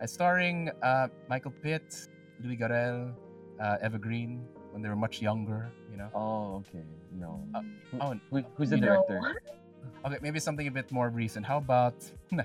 Uh, 0.00 0.06
starring 0.06 0.70
uh, 0.82 1.08
Michael 1.28 1.52
Pitt, 1.62 2.08
Louis 2.42 2.56
Garrel, 2.56 3.14
uh, 3.60 3.78
Eva 3.82 3.98
when 3.98 4.82
they 4.82 4.88
were 4.88 4.96
much 4.96 5.20
younger. 5.22 5.70
You 5.90 5.98
know. 5.98 6.10
Oh, 6.14 6.56
okay. 6.62 6.84
No. 7.12 7.42
Uh, 7.54 7.62
Who- 7.90 7.98
oh, 8.00 8.14
Who, 8.30 8.42
who's 8.56 8.70
the 8.70 8.76
director? 8.78 9.42
okay, 10.04 10.18
maybe 10.22 10.38
something 10.40 10.66
a 10.66 10.70
bit 10.70 10.90
more 10.92 11.08
recent. 11.10 11.44
How 11.46 11.58
about 11.58 11.94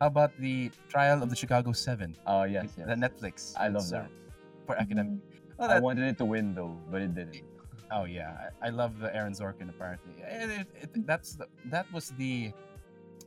how 0.00 0.06
about 0.06 0.32
the 0.40 0.70
Trial 0.88 1.22
of 1.22 1.30
the 1.30 1.36
Chicago 1.36 1.72
Seven? 1.72 2.16
Oh 2.26 2.44
yes, 2.44 2.72
The. 2.76 2.84
Netflix. 2.96 3.54
I 3.56 3.68
love 3.68 3.88
that. 3.90 4.04
uh, 4.04 4.66
For 4.66 4.76
academic. 4.76 5.20
Oh, 5.60 5.66
I 5.66 5.78
wanted 5.78 6.08
it 6.08 6.16
to 6.18 6.24
win 6.24 6.54
though, 6.54 6.76
but 6.90 7.02
it 7.02 7.14
didn't. 7.14 7.42
Oh 7.92 8.04
yeah, 8.04 8.50
I, 8.62 8.68
I 8.68 8.70
love 8.70 9.00
the 9.00 9.12
Aaron 9.12 9.32
Sorkin. 9.32 9.68
Apparently, 9.68 10.14
it, 10.22 10.50
it, 10.60 10.66
it, 10.80 11.06
that's 11.08 11.34
the, 11.34 11.48
that 11.64 11.92
was 11.92 12.10
the 12.18 12.52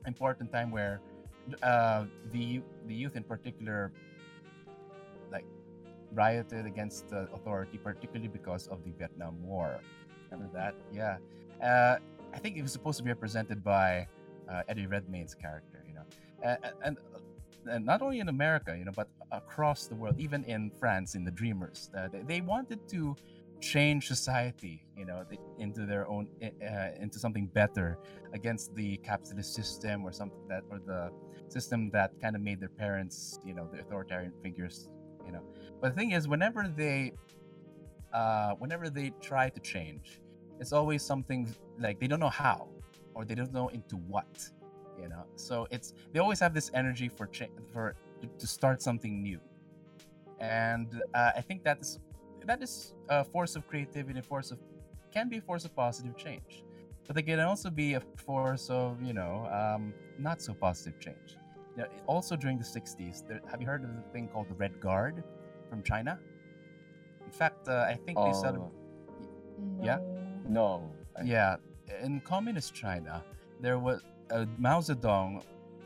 important 0.07 0.53
time 0.53 0.71
where 0.71 1.01
uh, 1.61 2.05
the 2.31 2.61
the 2.87 2.95
youth 2.95 3.17
in 3.17 3.23
particular, 3.23 3.91
like, 5.33 5.43
rioted 6.13 6.65
against 6.65 7.09
the 7.09 7.27
authority, 7.35 7.77
particularly 7.77 8.29
because 8.29 8.67
of 8.67 8.85
the 8.85 8.91
Vietnam 8.91 9.35
War. 9.43 9.81
Remember 10.31 10.49
that? 10.53 10.75
Yeah. 10.93 11.17
Uh, 11.61 11.97
I 12.33 12.39
think 12.39 12.55
it 12.55 12.61
was 12.61 12.71
supposed 12.71 12.97
to 12.99 13.03
be 13.03 13.09
represented 13.09 13.65
by 13.65 14.07
uh, 14.47 14.63
Eddie 14.69 14.87
Redmayne's 14.87 15.35
character. 15.35 15.83
You 15.85 15.95
know, 15.95 16.05
uh, 16.49 16.55
and. 16.85 16.97
And 17.70 17.86
not 17.86 18.01
only 18.01 18.20
in 18.20 18.29
America, 18.29 18.75
you 18.77 18.86
know, 18.86 18.91
but 18.96 19.10
across 19.32 19.88
the 19.88 19.96
world, 19.96 20.15
even 20.20 20.43
in 20.46 20.72
France, 20.79 21.15
in 21.15 21.24
the 21.24 21.32
Dreamers, 21.32 21.89
uh, 21.98 22.08
they, 22.12 22.22
they 22.22 22.41
wanted 22.41 22.88
to 22.89 23.15
change 23.63 24.08
society 24.10 24.86
you 24.98 25.05
know 25.05 25.24
into 25.58 25.86
their 25.86 26.05
own 26.10 26.27
uh, 26.43 26.89
into 27.00 27.17
something 27.17 27.48
better 27.48 27.98
against 28.34 28.75
the 28.75 28.98
capitalist 28.98 29.53
system 29.55 30.03
or 30.03 30.12
something 30.12 30.46
that 30.50 30.63
or 30.70 30.79
the 30.86 31.10
system 31.48 31.89
that 31.91 32.12
kind 32.22 32.36
of 32.36 32.41
made 32.41 32.60
their 32.60 32.75
parents 32.86 33.39
you 33.46 33.53
know 33.53 33.70
the 33.72 33.79
authoritarian 33.79 34.34
figures 34.43 34.89
you 35.25 35.32
know. 35.32 35.41
But 35.79 35.89
the 35.91 35.96
thing 35.96 36.12
is 36.12 36.27
whenever 36.27 36.67
they 36.67 37.13
uh 38.13 38.51
whenever 38.55 38.89
they 38.89 39.13
try 39.22 39.50
to 39.50 39.62
change 39.62 40.20
it's 40.60 40.74
always 40.74 41.01
something 41.01 41.41
like 41.79 42.00
they 42.01 42.08
don't 42.08 42.20
know 42.20 42.29
how 42.29 42.67
or 43.15 43.24
they 43.24 43.36
don't 43.36 43.53
know 43.53 43.70
into 43.70 43.96
what 43.96 44.50
you 45.01 45.07
know 45.09 45.23
so 45.35 45.67
it's 45.71 45.93
they 46.12 46.19
always 46.19 46.39
have 46.39 46.53
this 46.53 46.71
energy 46.73 47.09
for 47.09 47.27
cha- 47.27 47.53
for 47.71 47.95
to 48.39 48.47
start 48.47 48.81
something 48.81 49.21
new 49.21 49.39
and 50.39 51.01
uh, 51.13 51.31
i 51.35 51.41
think 51.41 51.63
that 51.63 51.79
is 51.81 52.00
that 52.45 52.62
is 52.62 52.93
a 53.09 53.23
force 53.23 53.55
of 53.55 53.65
creativity, 53.67 54.19
a 54.19 54.21
force 54.21 54.51
of 54.51 54.59
can 55.13 55.29
be 55.29 55.38
a 55.38 55.41
force 55.41 55.63
of 55.63 55.73
positive 55.75 56.17
change, 56.17 56.63
but 57.07 57.15
they 57.15 57.21
can 57.21 57.39
also 57.39 57.69
be 57.69 57.93
a 57.93 58.01
force 58.17 58.69
of 58.69 59.01
you 59.01 59.13
know 59.13 59.47
um, 59.51 59.93
not 60.19 60.41
so 60.41 60.53
positive 60.53 61.00
change. 61.00 61.38
You 61.77 61.83
know, 61.83 61.89
also 62.05 62.35
during 62.35 62.57
the 62.57 62.63
'60s, 62.65 63.25
there, 63.27 63.41
have 63.50 63.62
you 63.62 63.67
heard 63.67 63.83
of 63.83 63.95
the 63.95 64.01
thing 64.12 64.27
called 64.27 64.50
the 64.50 64.55
Red 64.55 64.79
Guard 64.81 65.23
from 65.69 65.83
China? 65.83 66.19
In 67.25 67.31
fact, 67.31 67.69
uh, 67.69 67.85
I 67.88 67.95
think 68.05 68.17
they 68.17 68.33
said 68.33 68.55
Oh, 68.57 68.71
Yeah? 69.81 70.00
No. 70.43 70.50
no. 70.50 70.91
I- 71.17 71.23
yeah, 71.23 71.55
in 72.01 72.19
communist 72.21 72.73
China, 72.73 73.23
there 73.62 73.79
was 73.79 74.01
uh, 74.33 74.45
Mao 74.57 74.79
Zedong, 74.81 75.43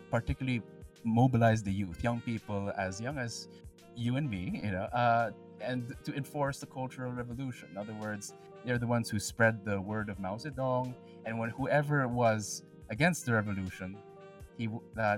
particularly 0.10 0.62
mobilized 1.04 1.66
the 1.66 1.72
youth, 1.72 2.04
young 2.04 2.22
people 2.22 2.72
as 2.78 3.00
young 3.02 3.18
as 3.18 3.48
you 3.96 4.16
and 4.16 4.30
me, 4.30 4.62
you 4.64 4.72
know, 4.72 4.88
uh, 4.94 5.32
and 5.62 5.96
to 6.04 6.14
enforce 6.16 6.60
the 6.60 6.66
cultural 6.68 7.12
revolution. 7.12 7.68
In 7.72 7.78
other 7.78 7.94
words, 7.94 8.34
they're 8.66 8.78
the 8.78 8.88
ones 8.88 9.10
who 9.10 9.20
spread 9.20 9.64
the 9.66 9.80
word 9.80 10.10
of 10.10 10.20
Mao 10.20 10.36
Zedong, 10.38 10.96
and 11.26 11.38
when 11.38 11.50
whoever 11.50 12.08
was 12.08 12.64
against 12.90 13.26
the 13.26 13.34
revolution, 13.34 13.98
he 14.58 14.70
uh, 15.00 15.18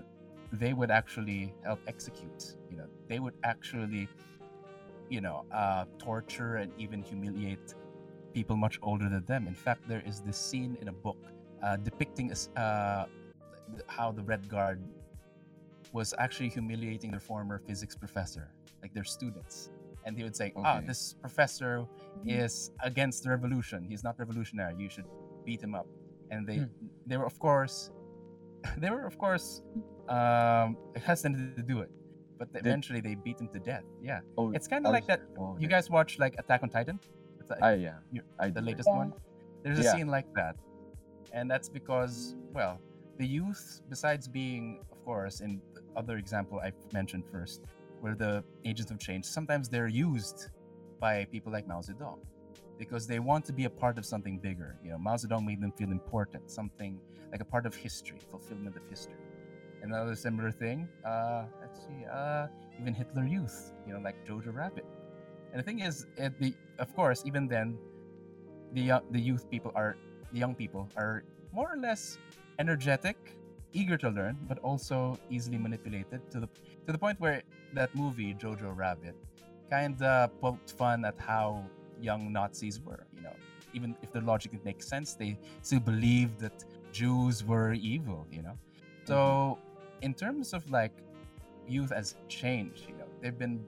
they 0.51 0.73
would 0.73 0.91
actually 0.91 1.53
help 1.63 1.79
execute. 1.87 2.55
You 2.71 2.77
know, 2.77 2.87
they 3.07 3.19
would 3.19 3.35
actually, 3.43 4.07
you 5.09 5.21
know, 5.21 5.45
uh, 5.53 5.85
torture 5.99 6.55
and 6.57 6.71
even 6.77 7.03
humiliate 7.03 7.75
people 8.33 8.55
much 8.55 8.79
older 8.81 9.09
than 9.09 9.25
them. 9.25 9.47
In 9.47 9.55
fact, 9.55 9.87
there 9.87 10.03
is 10.05 10.21
this 10.21 10.37
scene 10.37 10.77
in 10.81 10.87
a 10.87 10.91
book 10.93 11.17
uh, 11.63 11.77
depicting 11.77 12.31
as- 12.31 12.49
uh, 12.55 13.05
how 13.87 14.11
the 14.11 14.23
Red 14.23 14.47
Guard 14.49 14.81
was 15.93 16.13
actually 16.19 16.49
humiliating 16.49 17.11
their 17.11 17.19
former 17.19 17.59
physics 17.59 17.95
professor, 17.95 18.51
like 18.81 18.93
their 18.93 19.03
students. 19.03 19.71
And 20.05 20.15
he 20.17 20.23
would 20.23 20.35
say, 20.35 20.53
"Ah, 20.55 20.81
this 20.85 21.13
professor 21.19 21.85
is 22.25 22.71
against 22.83 23.23
the 23.23 23.29
revolution. 23.29 23.83
He's 23.83 24.03
not 24.03 24.17
revolutionary. 24.19 24.75
You 24.77 24.89
should 24.89 25.05
beat 25.45 25.61
him 25.61 25.75
up." 25.75 25.87
And 26.31 26.45
they, 26.47 26.65
they 27.07 27.17
were 27.17 27.25
of 27.25 27.37
course, 27.39 27.91
they 28.77 28.89
were 28.89 29.05
of 29.05 29.17
course 29.17 29.61
um, 30.07 30.77
hesitant 30.95 31.55
to 31.57 31.63
do 31.63 31.79
it, 31.81 31.91
but 32.37 32.47
eventually 32.53 33.01
they 33.01 33.15
beat 33.15 33.39
him 33.41 33.47
to 33.49 33.59
death. 33.59 33.83
Yeah, 34.01 34.21
Oh, 34.37 34.51
it's 34.51 34.67
kind 34.67 34.85
of 34.85 34.91
like 34.93 35.05
that. 35.07 35.21
oh, 35.37 35.57
You 35.59 35.65
okay. 35.65 35.67
guys 35.67 35.89
watch 35.89 36.17
like 36.19 36.35
Attack 36.39 36.63
on 36.63 36.69
Titan? 36.69 36.99
It's 37.39 37.49
like 37.49 37.61
I 37.61 37.73
yeah. 37.75 37.97
you- 38.11 38.23
I 38.39 38.49
the 38.49 38.61
latest 38.61 38.87
Yeah. 38.89 38.97
one. 38.97 39.13
There's 39.63 39.79
a 39.79 39.83
Yeah. 39.83 39.95
scene 39.95 40.07
like 40.07 40.31
that, 40.35 40.55
and 41.33 41.49
that's 41.51 41.67
because 41.67 42.35
well, 42.53 42.79
the 43.19 43.27
youth, 43.27 43.81
besides 43.89 44.27
being, 44.27 44.79
of 44.91 45.03
course, 45.03 45.41
in 45.41 45.61
the 45.75 45.81
other 45.95 46.17
example 46.17 46.59
I 46.63 46.71
mentioned 46.93 47.25
first, 47.31 47.61
where 47.99 48.15
the 48.15 48.43
agents 48.63 48.91
of 48.91 48.97
change, 48.97 49.25
sometimes 49.25 49.67
they're 49.67 49.89
used 49.89 50.47
by 51.01 51.25
people 51.25 51.51
like 51.51 51.67
Mao 51.67 51.81
Zedong 51.81 52.19
because 52.77 53.05
they 53.05 53.19
want 53.19 53.43
to 53.45 53.53
be 53.53 53.65
a 53.65 53.69
part 53.69 53.97
of 53.97 54.05
something 54.05 54.39
bigger. 54.39 54.77
You 54.81 54.91
know, 54.91 54.97
Mao 54.97 55.15
Zedong 55.15 55.45
made 55.45 55.61
them 55.61 55.73
feel 55.73 55.91
important, 55.91 56.49
something 56.49 56.97
like 57.29 57.41
a 57.41 57.45
part 57.45 57.65
of 57.65 57.75
history, 57.75 58.19
fulfillment 58.31 58.77
of 58.77 58.83
history. 58.89 59.19
Another 59.83 60.15
similar 60.15 60.49
thing, 60.49 60.87
uh, 61.05 61.43
let's 61.61 61.81
see, 61.81 62.05
uh, 62.11 62.47
even 62.79 62.93
Hitler 62.93 63.25
Youth, 63.25 63.73
you 63.85 63.93
know, 63.93 63.99
like 63.99 64.15
Jojo 64.25 64.53
Rabbit. 64.55 64.85
And 65.51 65.59
the 65.59 65.63
thing 65.63 65.79
is, 65.79 66.07
the 66.15 66.53
of 66.79 66.95
course, 66.95 67.23
even 67.25 67.47
then, 67.47 67.77
the 68.73 68.91
uh, 68.91 68.99
the 69.11 69.19
youth 69.19 69.49
people 69.49 69.71
are 69.75 69.97
the 70.31 70.39
young 70.39 70.55
people 70.55 70.87
are 70.95 71.23
more 71.51 71.73
or 71.73 71.77
less 71.77 72.17
energetic, 72.59 73.17
eager 73.73 73.97
to 73.97 74.09
learn, 74.09 74.37
but 74.47 74.59
also 74.59 75.17
easily 75.29 75.57
manipulated 75.57 76.21
to 76.31 76.39
the 76.41 76.47
to 76.85 76.91
the 76.91 76.97
point 76.97 77.19
where 77.19 77.41
that 77.73 77.93
movie 77.95 78.33
Jojo 78.33 78.75
Rabbit 78.75 79.15
kind 79.69 80.01
of 80.01 80.39
poked 80.41 80.71
fun 80.71 81.05
at 81.05 81.15
how 81.17 81.63
young 82.01 82.31
Nazis 82.31 82.79
were. 82.81 83.05
You 83.15 83.23
know, 83.23 83.35
even 83.73 83.95
if 84.01 84.11
the 84.11 84.21
logic 84.21 84.51
didn't 84.51 84.65
make 84.65 84.83
sense, 84.83 85.13
they 85.13 85.37
still 85.61 85.79
believed 85.79 86.39
that 86.39 86.65
Jews 86.91 87.43
were 87.43 87.73
evil. 87.73 88.27
You 88.31 88.43
know, 88.43 88.57
so 89.05 89.15
mm-hmm. 89.15 90.05
in 90.05 90.13
terms 90.13 90.53
of 90.53 90.69
like 90.69 90.93
youth 91.67 91.91
as 91.91 92.15
change, 92.27 92.85
you 92.87 92.95
know, 92.95 93.07
they've 93.21 93.37
been 93.37 93.63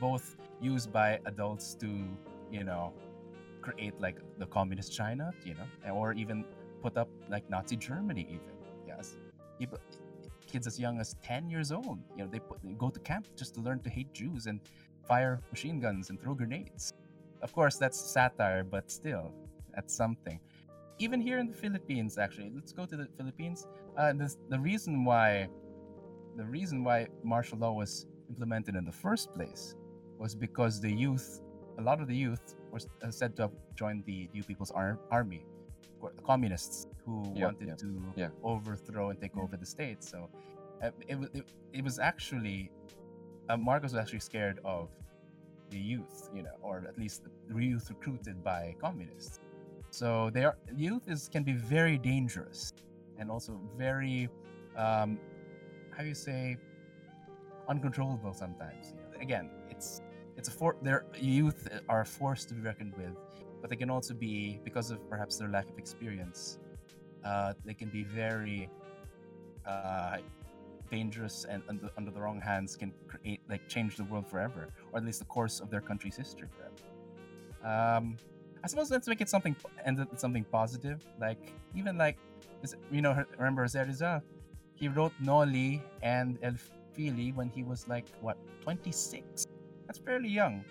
both 0.00 0.36
used 0.60 0.92
by 0.92 1.18
adults 1.24 1.74
to 1.74 1.88
you 2.50 2.64
know 2.64 2.92
create 3.62 3.98
like 4.00 4.18
the 4.38 4.46
communist 4.46 4.92
China, 4.92 5.32
you 5.44 5.54
know, 5.54 5.92
or 5.92 6.12
even 6.12 6.44
put 6.82 6.96
up 6.96 7.08
like 7.28 7.48
Nazi 7.50 7.76
Germany, 7.76 8.26
even 8.28 8.54
yes, 8.86 9.16
kids 10.50 10.66
as 10.66 10.78
young 10.78 11.00
as 11.00 11.14
ten 11.22 11.48
years 11.48 11.72
old, 11.72 11.98
you 12.16 12.24
know, 12.24 12.30
they 12.30 12.40
put 12.40 12.58
they 12.62 12.72
go 12.72 12.90
to 12.90 13.00
camp 13.00 13.26
just 13.36 13.54
to 13.54 13.60
learn 13.60 13.80
to 13.80 13.90
hate 13.90 14.12
Jews 14.12 14.46
and 14.46 14.60
fire 15.06 15.40
machine 15.50 15.80
guns 15.80 16.10
and 16.10 16.20
throw 16.20 16.34
grenades. 16.34 16.92
Of 17.42 17.52
course, 17.52 17.76
that's 17.76 17.98
satire, 17.98 18.64
but 18.64 18.90
still, 18.90 19.32
that's 19.74 19.94
something. 19.94 20.38
Even 20.98 21.20
here 21.20 21.38
in 21.38 21.46
the 21.48 21.54
Philippines, 21.54 22.18
actually, 22.18 22.52
let's 22.54 22.72
go 22.72 22.84
to 22.84 22.96
the 22.96 23.08
Philippines. 23.16 23.66
Uh, 23.96 24.12
this, 24.12 24.36
the 24.50 24.58
reason 24.58 25.04
why, 25.04 25.48
the 26.36 26.44
reason 26.44 26.84
why 26.84 27.08
martial 27.22 27.58
law 27.58 27.72
was 27.72 28.06
implemented 28.28 28.76
in 28.76 28.84
the 28.84 28.92
first 28.92 29.32
place 29.34 29.74
was 30.18 30.34
because 30.34 30.80
the 30.80 30.92
youth, 30.92 31.40
a 31.78 31.82
lot 31.82 32.00
of 32.02 32.06
the 32.06 32.14
youth, 32.14 32.56
were 32.70 32.80
uh, 33.02 33.10
said 33.10 33.34
to 33.36 33.42
have 33.42 33.52
joined 33.74 34.04
the 34.04 34.28
New 34.34 34.42
People's 34.42 34.70
Ar- 34.72 34.98
Army, 35.10 35.46
the 36.02 36.22
communists 36.22 36.86
who 37.04 37.32
Yep, 37.34 37.44
wanted 37.44 37.68
yep, 37.68 37.78
to 37.78 38.02
yeah. 38.16 38.28
overthrow 38.42 39.10
and 39.10 39.20
take 39.20 39.36
over 39.36 39.56
the 39.56 39.66
state. 39.66 40.02
So 40.02 40.28
uh, 40.82 40.90
it, 41.08 41.18
it, 41.34 41.44
it 41.72 41.84
was 41.84 41.98
actually 41.98 42.70
uh, 43.48 43.56
Marcos 43.56 43.92
was 43.92 44.00
actually 44.00 44.20
scared 44.20 44.60
of 44.64 44.88
the 45.70 45.78
youth, 45.78 46.30
you 46.34 46.42
know, 46.42 46.56
or 46.62 46.84
at 46.88 46.98
least 46.98 47.24
the 47.48 47.62
youth 47.62 47.88
recruited 47.90 48.42
by 48.44 48.74
communists. 48.80 49.40
So 49.90 50.30
their 50.30 50.56
youth 50.74 51.08
is 51.08 51.28
can 51.28 51.42
be 51.42 51.52
very 51.52 51.98
dangerous 51.98 52.72
and 53.18 53.30
also 53.30 53.60
very, 53.76 54.28
um, 54.76 55.18
how 55.90 56.02
do 56.02 56.08
you 56.08 56.14
say, 56.14 56.56
uncontrollable 57.68 58.32
sometimes. 58.32 58.94
You 58.94 59.18
know? 59.18 59.22
Again, 59.22 59.50
it's 59.68 60.00
it's 60.36 60.48
a 60.48 60.52
for 60.52 60.76
their 60.82 61.04
youth 61.18 61.68
are 61.88 62.04
forced 62.04 62.48
to 62.48 62.54
be 62.54 62.60
reckoned 62.62 62.94
with, 62.96 63.16
but 63.60 63.70
they 63.70 63.76
can 63.76 63.90
also 63.90 64.14
be 64.14 64.60
because 64.64 64.90
of 64.90 64.98
perhaps 65.08 65.36
their 65.36 65.48
lack 65.48 65.68
of 65.68 65.78
experience. 65.78 66.58
Uh, 67.24 67.52
they 67.64 67.74
can 67.74 67.88
be 67.88 68.04
very 68.04 68.68
uh, 69.66 70.18
dangerous 70.90 71.46
and 71.48 71.62
under, 71.68 71.90
under 71.96 72.10
the 72.10 72.20
wrong 72.20 72.40
hands 72.40 72.76
can 72.76 72.92
create 73.06 73.40
like 73.48 73.66
change 73.68 73.96
the 73.96 74.04
world 74.04 74.26
forever 74.26 74.68
or 74.92 74.98
at 74.98 75.04
least 75.04 75.20
the 75.20 75.24
course 75.26 75.60
of 75.60 75.70
their 75.70 75.80
country's 75.80 76.16
history 76.16 76.48
forever. 76.56 76.80
Um 77.62 78.16
i 78.62 78.66
suppose 78.66 78.90
let's 78.90 79.08
make 79.08 79.22
it 79.22 79.28
something 79.28 79.56
end 79.86 79.98
it 80.00 80.10
with 80.10 80.20
something 80.20 80.44
positive 80.44 81.00
like 81.18 81.38
even 81.74 81.96
like 81.96 82.18
you 82.90 83.00
know 83.00 83.24
remember 83.38 83.62
Jose 83.62 84.20
he 84.74 84.88
wrote 84.88 85.12
Noli 85.20 85.82
and 86.02 86.38
El 86.42 86.56
Fili 86.92 87.32
when 87.32 87.48
he 87.48 87.62
was 87.62 87.86
like 87.88 88.06
what 88.20 88.36
26 88.62 89.46
that's 89.90 89.98
fairly 89.98 90.28
young. 90.28 90.64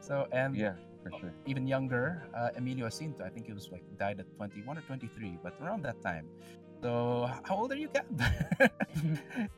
So 0.00 0.26
and 0.32 0.56
Yeah, 0.56 0.72
for 1.02 1.10
sure. 1.18 1.32
even 1.46 1.66
younger, 1.66 2.28
uh, 2.36 2.50
Emilio 2.56 2.86
Jacinto. 2.86 3.24
I 3.24 3.28
think 3.28 3.46
he 3.46 3.52
was 3.52 3.68
like 3.70 3.82
died 3.98 4.20
at 4.20 4.26
21 4.36 4.78
or 4.78 4.80
23, 4.82 5.38
but 5.42 5.54
around 5.62 5.82
that 5.82 6.00
time. 6.02 6.26
So, 6.82 7.30
how 7.44 7.56
old 7.56 7.70
are 7.70 7.76
you, 7.76 7.88
Gab? 7.88 8.06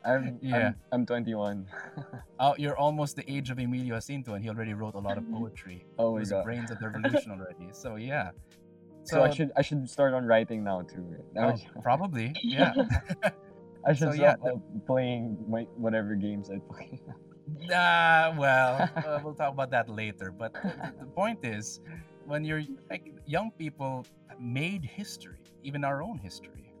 I'm, 0.05 0.37
Yeah. 0.41 0.67
I'm, 0.91 1.01
I'm 1.01 1.05
21. 1.05 1.65
oh, 2.39 2.53
you're 2.57 2.77
almost 2.77 3.15
the 3.15 3.25
age 3.31 3.49
of 3.49 3.57
Emilio 3.57 3.95
Jacinto, 3.95 4.33
and 4.35 4.43
he 4.43 4.49
already 4.49 4.73
wrote 4.75 4.93
a 4.93 4.99
lot 4.99 5.17
of 5.17 5.29
poetry. 5.31 5.85
oh 5.97 6.09
He 6.09 6.13
my 6.13 6.19
was 6.19 6.29
the 6.29 6.35
god. 6.35 6.43
brains 6.45 6.69
of 6.71 6.79
the 6.79 6.89
revolution 6.89 7.31
already. 7.31 7.69
So, 7.73 7.95
yeah. 7.95 8.29
So 9.05 9.21
I 9.23 9.29
should 9.29 9.51
I 9.55 9.61
should 9.61 9.87
start 9.87 10.13
on 10.15 10.25
writing 10.25 10.63
now 10.63 10.81
too. 10.81 11.05
oh, 11.37 11.53
probably, 11.83 12.33
yeah. 12.41 12.73
I 13.85 13.93
should 13.93 14.09
so, 14.09 14.13
yeah, 14.13 14.33
stop 14.35 14.55
uh, 14.55 14.79
playing 14.87 15.37
my, 15.47 15.61
whatever 15.77 16.15
games 16.15 16.49
I 16.49 16.57
play. 16.73 16.99
Well, 17.47 18.89
uh, 18.95 19.19
we'll 19.23 19.33
talk 19.35 19.51
about 19.53 19.69
that 19.71 19.89
later. 19.89 20.31
But 20.31 20.53
the, 20.53 20.93
the- 20.99 21.05
point 21.05 21.39
is, 21.45 21.79
when 22.25 22.43
you're 22.43 22.63
like 22.89 23.13
young 23.25 23.51
people 23.51 24.05
made 24.39 24.83
history, 24.83 25.39
even 25.63 25.83
our 25.83 26.01
own 26.01 26.17
history, 26.17 26.73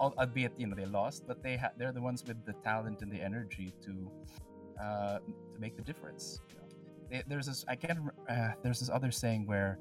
albeit 0.00 0.52
you 0.58 0.66
know 0.66 0.74
they 0.74 0.86
lost, 0.86 1.24
but 1.26 1.42
they 1.42 1.56
ha- 1.56 1.70
they're 1.76 1.92
the 1.92 2.00
ones 2.02 2.24
with 2.26 2.44
the 2.44 2.52
talent 2.64 3.02
and 3.02 3.10
the 3.10 3.20
energy 3.20 3.72
to 3.84 4.10
uh, 4.82 5.18
to 5.18 5.58
make 5.60 5.76
the 5.76 5.82
difference. 5.82 6.40
You 6.50 6.56
know, 6.58 6.66
They- 7.10 7.24
there's 7.28 7.46
this 7.46 7.64
I 7.68 7.76
can't 7.76 7.98
uh, 8.28 8.52
there's 8.62 8.80
this 8.80 8.90
other 8.90 9.10
saying 9.12 9.46
where 9.46 9.78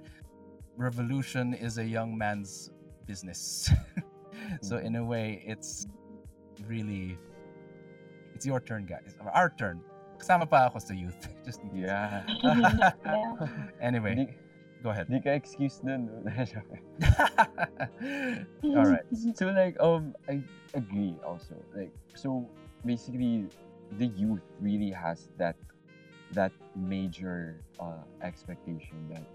revolution 0.77 1.53
is 1.53 1.77
a 1.79 1.85
young 1.85 2.17
man's 2.17 2.69
business. 3.07 3.69
so 4.61 4.77
in 4.77 4.95
a 4.95 5.03
way, 5.03 5.43
it's 5.45 5.87
really 6.67 7.17
it's 8.35 8.45
your 8.45 8.59
turn, 8.61 8.85
guys. 8.85 9.15
Our 9.33 9.49
turn. 9.57 9.81
Kasama 10.21 10.45
pa 10.45 10.69
ako 10.69 10.77
sa 10.77 10.93
youth. 10.93 11.17
Just 11.45 11.65
in 11.65 11.73
case. 11.73 11.89
yeah. 11.89 12.21
yeah. 13.05 13.33
Anyway, 13.81 14.13
Di, 14.13 14.25
go 14.85 14.93
ahead. 14.93 15.09
di 15.09 15.17
ka 15.17 15.33
excuse 15.33 15.81
dun. 15.81 16.05
All 18.77 18.85
right. 18.85 19.01
so 19.33 19.49
like 19.49 19.73
um 19.81 20.13
I 20.29 20.45
agree 20.77 21.17
also. 21.25 21.57
Like 21.73 21.89
so 22.13 22.45
basically 22.85 23.49
the 23.97 24.13
youth 24.13 24.45
really 24.61 24.93
has 24.93 25.33
that 25.41 25.57
that 26.37 26.53
major 26.77 27.59
uh, 27.81 28.05
expectation 28.21 29.09
that 29.09 29.25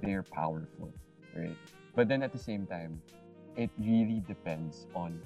they're 0.00 0.22
powerful, 0.22 0.94
right? 1.36 1.58
But 1.98 2.08
then 2.08 2.22
at 2.22 2.32
the 2.32 2.38
same 2.40 2.64
time, 2.64 3.02
it 3.58 3.70
really 3.76 4.22
depends 4.26 4.86
on 4.94 5.20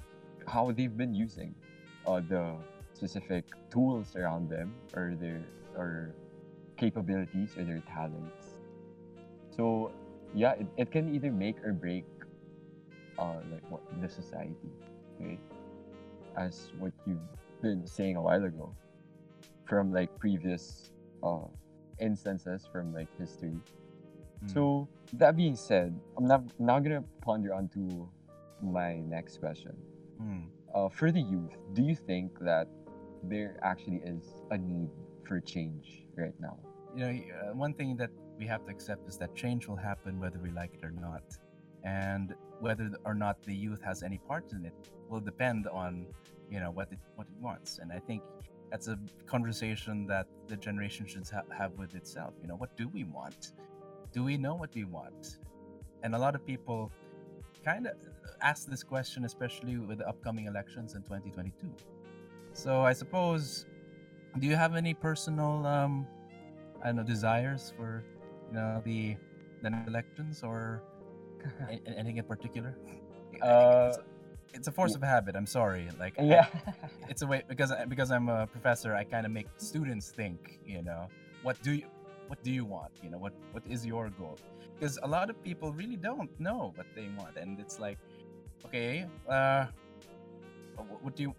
how 0.49 0.73
they've 0.73 0.91
been 0.97 1.13
using 1.13 1.55
uh, 2.05 2.19
the 2.19 2.57
specific 2.95 3.43
tools 3.69 4.15
around 4.15 4.49
them 4.49 4.73
or 4.95 5.15
their 5.19 5.43
or 5.75 6.15
capabilities 6.77 7.55
or 7.57 7.63
their 7.63 7.83
talents. 7.91 8.55
So 9.55 9.91
yeah, 10.33 10.53
it, 10.53 10.67
it 10.77 10.91
can 10.91 11.13
either 11.13 11.31
make 11.31 11.55
or 11.63 11.73
break 11.73 12.05
uh, 13.19 13.39
like 13.51 13.63
what 13.69 13.81
the 14.01 14.09
society, 14.09 14.71
right? 15.19 15.39
As 16.37 16.71
what 16.79 16.91
you've 17.05 17.19
been 17.61 17.85
saying 17.87 18.15
a 18.15 18.21
while 18.21 18.43
ago, 18.43 18.75
from 19.65 19.91
like 19.91 20.09
previous 20.19 20.91
uh, 21.23 21.47
instances 21.99 22.67
from 22.71 22.93
like 22.93 23.07
history. 23.17 23.55
Mm. 24.43 24.53
So 24.53 24.87
that 25.13 25.35
being 25.35 25.55
said, 25.55 25.97
I'm 26.17 26.27
not 26.27 26.43
now 26.59 26.79
gonna 26.79 27.03
ponder 27.21 27.53
onto 27.53 28.07
my 28.61 28.99
next 28.99 29.39
question. 29.39 29.75
Mm. 30.21 30.47
Uh, 30.73 30.89
for 30.89 31.11
the 31.11 31.21
youth, 31.21 31.55
do 31.73 31.81
you 31.81 31.95
think 31.95 32.31
that 32.41 32.67
there 33.29 33.57
actually 33.63 34.01
is 34.05 34.41
a 34.51 34.57
need 34.57 34.89
for 35.27 35.39
change 35.39 36.05
right 36.15 36.33
now? 36.39 36.57
You 36.95 36.99
know, 37.05 37.09
uh, 37.09 37.53
one 37.53 37.73
thing 37.73 37.97
that 37.97 38.11
we 38.37 38.45
have 38.47 38.65
to 38.65 38.71
accept 38.71 39.07
is 39.07 39.17
that 39.17 39.35
change 39.35 39.67
will 39.67 39.75
happen 39.75 40.19
whether 40.19 40.39
we 40.39 40.51
like 40.51 40.73
it 40.73 40.83
or 40.83 40.91
not. 40.91 41.23
And 41.83 42.33
whether 42.59 42.89
or 43.05 43.13
not 43.13 43.43
the 43.43 43.53
youth 43.53 43.81
has 43.83 44.01
any 44.03 44.17
part 44.17 44.51
in 44.51 44.65
it 44.65 44.73
will 45.09 45.19
depend 45.19 45.67
on, 45.67 46.07
you 46.49 46.59
know, 46.59 46.71
what 46.71 46.91
it, 46.91 46.99
what 47.15 47.27
it 47.27 47.41
wants. 47.41 47.79
And 47.79 47.91
I 47.91 47.99
think 47.99 48.23
that's 48.71 48.87
a 48.87 48.97
conversation 49.27 50.07
that 50.07 50.27
the 50.47 50.57
generation 50.57 51.05
should 51.05 51.27
ha- 51.27 51.43
have 51.55 51.73
with 51.73 51.95
itself. 51.95 52.33
You 52.41 52.47
know, 52.47 52.55
what 52.55 52.75
do 52.75 52.87
we 52.87 53.03
want? 53.03 53.53
Do 54.13 54.23
we 54.23 54.37
know 54.37 54.55
what 54.55 54.73
we 54.73 54.85
want? 54.85 55.37
And 56.03 56.15
a 56.15 56.17
lot 56.17 56.35
of 56.35 56.45
people 56.45 56.91
kind 57.63 57.87
of 57.87 57.93
ask 58.41 58.67
this 58.67 58.83
question, 58.83 59.25
especially 59.25 59.77
with 59.77 59.99
the 59.99 60.07
upcoming 60.07 60.45
elections 60.45 60.95
in 60.95 61.01
2022. 61.03 61.67
So 62.55 62.83
I 62.83 62.93
suppose, 62.93 63.65
do 64.39 64.47
you 64.47 64.55
have 64.55 64.75
any 64.75 64.93
personal, 64.93 65.65
um, 65.67 66.07
I 66.81 66.87
don't 66.87 66.95
know, 66.95 67.03
desires 67.03 67.73
for, 67.75 68.03
you 68.49 68.55
know, 68.55 68.81
the 68.83 69.17
the 69.61 69.69
elections 69.87 70.41
or 70.41 70.81
anything 71.69 72.17
in 72.17 72.23
particular? 72.23 72.77
Uh, 73.41 73.89
it's, 73.89 73.99
it's 74.53 74.67
a 74.69 74.71
force 74.71 74.95
of 74.95 75.03
habit. 75.03 75.35
I'm 75.35 75.45
sorry. 75.45 75.89
Like, 75.99 76.15
I- 76.17 76.23
yeah. 76.23 76.47
it's 77.09 77.21
a 77.23 77.27
way 77.27 77.43
because 77.47 77.71
I- 77.71 77.83
because 77.85 78.09
I'm 78.09 78.29
a 78.29 78.47
professor. 78.47 78.95
I 78.95 79.03
kind 79.03 79.25
of 79.25 79.31
make 79.33 79.47
students 79.57 80.09
think. 80.11 80.59
You 80.65 80.81
know, 80.81 81.09
what 81.43 81.61
do 81.61 81.73
you 81.73 81.87
what 82.29 82.41
do 82.41 82.51
you 82.51 82.63
want? 82.63 82.93
You 83.03 83.09
know, 83.09 83.17
what 83.17 83.33
what 83.51 83.63
is 83.67 83.85
your 83.85 84.09
goal? 84.11 84.39
Because 84.79 84.97
a 85.03 85.07
lot 85.07 85.29
of 85.29 85.35
people 85.43 85.73
really 85.73 85.97
don't 85.97 86.31
know 86.39 86.71
what 86.75 86.87
they 86.95 87.07
want, 87.19 87.35
and 87.35 87.59
it's 87.59 87.79
like, 87.79 87.97
okay, 88.65 89.05
uh, 89.27 89.65
what 91.03 91.15
do 91.15 91.23
you 91.23 91.35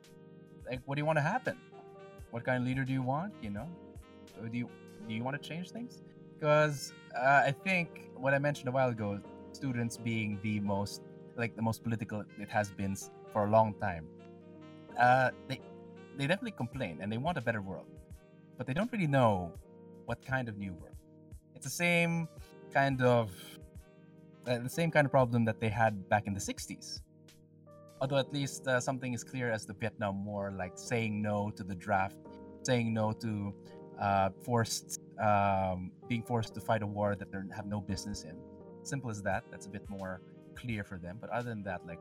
like? 0.68 0.80
What 0.84 0.96
do 0.96 1.00
you 1.00 1.06
want 1.06 1.18
to 1.18 1.22
happen? 1.22 1.56
What 2.30 2.44
kind 2.44 2.62
of 2.62 2.66
leader 2.66 2.84
do 2.84 2.92
you 2.92 3.02
want? 3.02 3.32
You 3.42 3.50
know, 3.50 3.68
do 4.50 4.58
you 4.58 4.68
do 5.08 5.14
you 5.14 5.22
want 5.22 5.40
to 5.40 5.48
change 5.48 5.70
things? 5.70 6.02
Because 6.34 6.92
uh, 7.16 7.42
I 7.46 7.52
think 7.64 8.10
what 8.14 8.34
I 8.34 8.38
mentioned 8.38 8.68
a 8.68 8.72
while 8.72 8.90
ago 8.90 9.20
students 9.52 9.96
being 9.96 10.38
the 10.42 10.60
most 10.60 11.00
like 11.36 11.56
the 11.56 11.62
most 11.62 11.82
political 11.82 12.24
it 12.38 12.48
has 12.48 12.70
been 12.70 12.96
for 13.32 13.46
a 13.46 13.50
long 13.50 13.74
time. 13.74 14.06
Uh, 14.98 15.30
they 15.48 15.60
they 16.16 16.26
definitely 16.26 16.52
complain 16.52 16.98
and 17.00 17.12
they 17.12 17.18
want 17.18 17.38
a 17.38 17.40
better 17.40 17.62
world, 17.62 17.86
but 18.56 18.66
they 18.66 18.74
don't 18.74 18.90
really 18.92 19.06
know 19.06 19.52
what 20.06 20.24
kind 20.24 20.48
of 20.48 20.56
new 20.56 20.72
world. 20.72 20.96
It's 21.54 21.64
the 21.64 21.70
same 21.70 22.28
kind 22.72 23.02
of 23.02 23.30
uh, 24.46 24.58
the 24.58 24.68
same 24.68 24.90
kind 24.90 25.04
of 25.04 25.10
problem 25.10 25.44
that 25.44 25.60
they 25.60 25.68
had 25.68 26.08
back 26.08 26.26
in 26.26 26.34
the 26.34 26.40
60s. 26.40 27.00
Although 28.00 28.18
at 28.18 28.32
least 28.32 28.66
uh, 28.68 28.80
something 28.80 29.14
is 29.14 29.24
clear 29.24 29.50
as 29.50 29.64
the 29.64 29.72
Vietnam 29.72 30.24
War, 30.24 30.52
like 30.56 30.72
saying 30.76 31.22
no 31.22 31.50
to 31.56 31.64
the 31.64 31.74
draft, 31.74 32.18
saying 32.62 32.92
no 32.92 33.12
to 33.12 33.54
uh, 33.98 34.30
forced 34.42 35.00
um, 35.18 35.90
being 36.08 36.22
forced 36.22 36.54
to 36.54 36.60
fight 36.60 36.82
a 36.82 36.86
war 36.86 37.14
that 37.14 37.32
they 37.32 37.38
have 37.54 37.66
no 37.66 37.80
business 37.80 38.24
in. 38.24 38.36
Simple 38.82 39.10
as 39.10 39.22
that. 39.22 39.44
That's 39.50 39.66
a 39.66 39.70
bit 39.70 39.88
more 39.88 40.20
clear 40.54 40.84
for 40.84 40.98
them. 40.98 41.18
But 41.20 41.30
other 41.30 41.48
than 41.48 41.62
that, 41.64 41.86
like, 41.86 42.00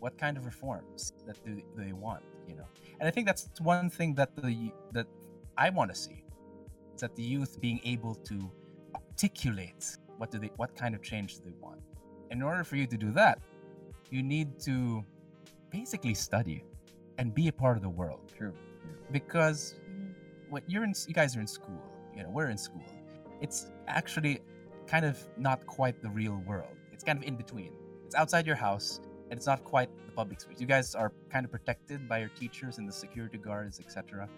what 0.00 0.18
kind 0.18 0.36
of 0.36 0.44
reforms 0.44 1.14
that 1.26 1.42
do, 1.44 1.62
they 1.76 1.92
want? 1.92 2.22
You 2.46 2.56
know, 2.56 2.66
and 3.00 3.08
I 3.08 3.10
think 3.10 3.26
that's 3.26 3.48
one 3.60 3.90
thing 3.90 4.14
that 4.14 4.36
the 4.36 4.72
that 4.92 5.06
I 5.56 5.70
want 5.70 5.90
to 5.90 5.98
see 5.98 6.22
is 6.94 7.00
that 7.00 7.16
the 7.16 7.22
youth 7.22 7.60
being 7.60 7.80
able 7.84 8.14
to 8.14 8.50
articulate 8.94 9.96
what 10.18 10.30
do 10.30 10.38
they 10.38 10.50
what 10.56 10.74
kind 10.74 10.94
of 10.94 11.02
change 11.02 11.36
do 11.36 11.42
they 11.44 11.56
want. 11.60 11.80
In 12.30 12.42
order 12.42 12.62
for 12.64 12.76
you 12.76 12.86
to 12.86 12.96
do 12.96 13.10
that, 13.12 13.38
you 14.10 14.22
need 14.22 14.58
to 14.60 15.04
basically 15.70 16.14
study 16.14 16.64
and 17.18 17.34
be 17.34 17.48
a 17.48 17.52
part 17.52 17.76
of 17.76 17.82
the 17.82 17.88
world. 17.88 18.20
True. 18.36 18.54
because 19.10 19.74
when 20.50 20.62
you're 20.66 20.84
in 20.84 20.94
you 21.06 21.14
guys 21.14 21.36
are 21.36 21.40
in 21.40 21.46
school 21.46 21.82
you 22.14 22.22
know 22.22 22.30
we're 22.30 22.50
in 22.50 22.58
school. 22.58 22.84
It's 23.40 23.70
actually 23.86 24.40
kind 24.86 25.04
of 25.04 25.16
not 25.36 25.64
quite 25.66 26.02
the 26.02 26.10
real 26.10 26.42
world. 26.46 26.74
It's 26.92 27.04
kind 27.04 27.18
of 27.18 27.24
in 27.24 27.36
between. 27.36 27.72
It's 28.06 28.14
outside 28.14 28.46
your 28.46 28.56
house 28.56 29.00
and 29.30 29.36
it's 29.38 29.46
not 29.46 29.62
quite 29.62 29.90
the 30.06 30.12
public 30.12 30.40
space. 30.40 30.58
You 30.60 30.66
guys 30.66 30.94
are 30.94 31.12
kind 31.30 31.44
of 31.44 31.50
protected 31.52 32.08
by 32.08 32.18
your 32.18 32.30
teachers 32.30 32.78
and 32.78 32.88
the 32.88 32.92
security 32.92 33.38
guards 33.38 33.78
etc 33.80 34.28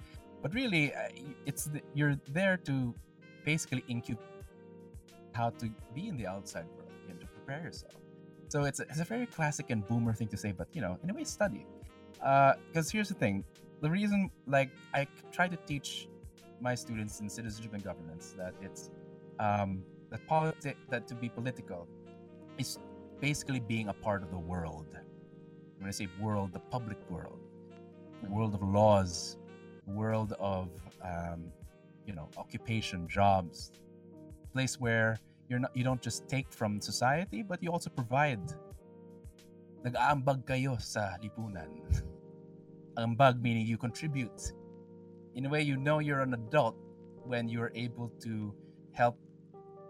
but 0.43 0.55
really 0.55 0.95
uh, 0.95 1.09
it's 1.47 1.65
the, 1.65 1.81
you're 1.95 2.17
there 2.29 2.57
to 2.57 2.95
basically 3.45 3.85
incubate 3.89 4.25
how 5.33 5.51
to 5.51 5.71
be 5.95 6.09
in 6.09 6.17
the 6.17 6.27
outside 6.27 6.67
world 6.77 6.91
and 7.09 7.21
to 7.21 7.27
prepare 7.27 7.63
yourself 7.63 7.95
so 8.51 8.65
it's 8.65 8.81
a, 8.81 8.83
it's 8.85 9.01
a 9.01 9.05
very 9.05 9.27
classic 9.27 9.71
and 9.71 9.87
boomer 9.87 10.13
thing 10.13 10.29
to 10.29 10.37
say 10.37 10.53
but 10.53 10.69
you 10.73 10.81
know 10.81 10.99
in 11.03 11.11
a 11.11 11.15
way 11.15 11.25
study 11.25 11.67
because 12.21 12.91
here's 12.91 13.09
the 13.09 13.15
thing. 13.15 13.45
The 13.81 13.91
reason 13.91 14.31
like 14.47 14.71
I 14.95 15.07
try 15.33 15.49
to 15.49 15.57
teach 15.57 16.09
my 16.61 16.75
students 16.75 17.21
in 17.21 17.29
citizenship 17.29 17.73
and 17.73 17.83
governance 17.83 18.35
that 18.37 18.55
it's 18.61 18.91
um, 19.39 19.83
that 20.11 20.27
politi- 20.29 20.77
that 20.91 21.09
to 21.09 21.15
be 21.15 21.29
political 21.29 21.89
is 22.59 22.79
basically 23.21 23.61
being 23.61 23.89
a 23.89 23.95
part 23.95 24.23
of 24.23 24.31
the 24.31 24.39
world. 24.39 24.97
When 25.79 25.89
i 25.89 25.93
say 25.93 26.09
world 26.21 26.53
the 26.53 26.61
public 26.71 26.99
world. 27.09 27.41
The 28.23 28.29
world 28.29 28.55
of 28.55 28.63
laws. 28.63 29.39
World 29.87 30.35
of 30.39 30.69
um, 31.03 31.45
you 32.07 32.15
know 32.15 32.29
occupation 32.37 33.09
jobs. 33.09 33.73
Place 34.53 34.79
where 34.79 35.19
you're 35.51 35.59
not 35.59 35.77
you 35.77 35.85
don't 35.85 36.01
just 36.01 36.29
take 36.29 36.47
from 36.51 36.81
society 36.81 37.43
but 37.43 37.63
you 37.63 37.71
also 37.71 37.91
provide. 37.91 38.41
Nag-aambag 39.85 40.47
kayo 40.47 40.81
sa 40.81 41.19
lipunan. 41.21 41.69
Ambag 43.01 43.43
meaning 43.43 43.67
you 43.67 43.77
contribute. 43.77 44.55
In 45.35 45.45
a 45.47 45.51
way 45.51 45.63
you 45.63 45.77
know 45.77 45.99
you're 45.99 46.23
an 46.23 46.33
adult 46.33 46.77
when 47.27 47.49
you're 47.49 47.73
able 47.75 48.09
to 48.25 48.55
help 48.93 49.19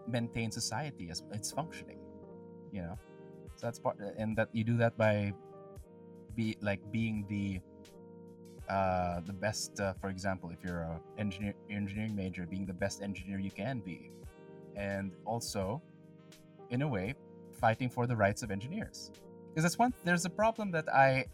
maintain 0.07 0.49
society 0.51 1.09
as 1.11 1.23
it's 1.31 1.51
functioning 1.53 2.01
you 2.71 2.81
know? 2.81 2.97
So 3.55 3.67
that's 3.67 3.79
part 3.79 3.97
and 4.17 4.35
that 4.37 4.49
you 4.53 4.63
do 4.63 4.77
that 4.77 4.97
by 4.97 5.33
be 6.35 6.57
like 6.61 6.79
being 6.91 7.25
the 7.29 7.59
uh 8.69 9.19
the 9.27 9.33
best 9.33 9.79
uh, 9.79 9.93
for 9.99 10.09
example 10.09 10.49
if 10.49 10.63
you're 10.63 10.81
a 10.81 10.99
engineer 11.17 11.53
engineering 11.69 12.15
major 12.15 12.47
being 12.47 12.65
the 12.65 12.73
best 12.73 13.01
engineer 13.01 13.37
you 13.37 13.51
can 13.51 13.79
be 13.79 14.09
and 14.75 15.11
also 15.25 15.81
in 16.69 16.81
a 16.81 16.87
way 16.87 17.13
fighting 17.59 17.89
for 17.89 18.07
the 18.07 18.15
rights 18.15 18.43
of 18.43 18.51
engineers. 18.51 19.11
Because 19.49 19.63
that's 19.63 19.77
one 19.77 19.93
there's 20.03 20.25
a 20.25 20.29
problem 20.29 20.71
that 20.71 20.87
i 20.93 21.25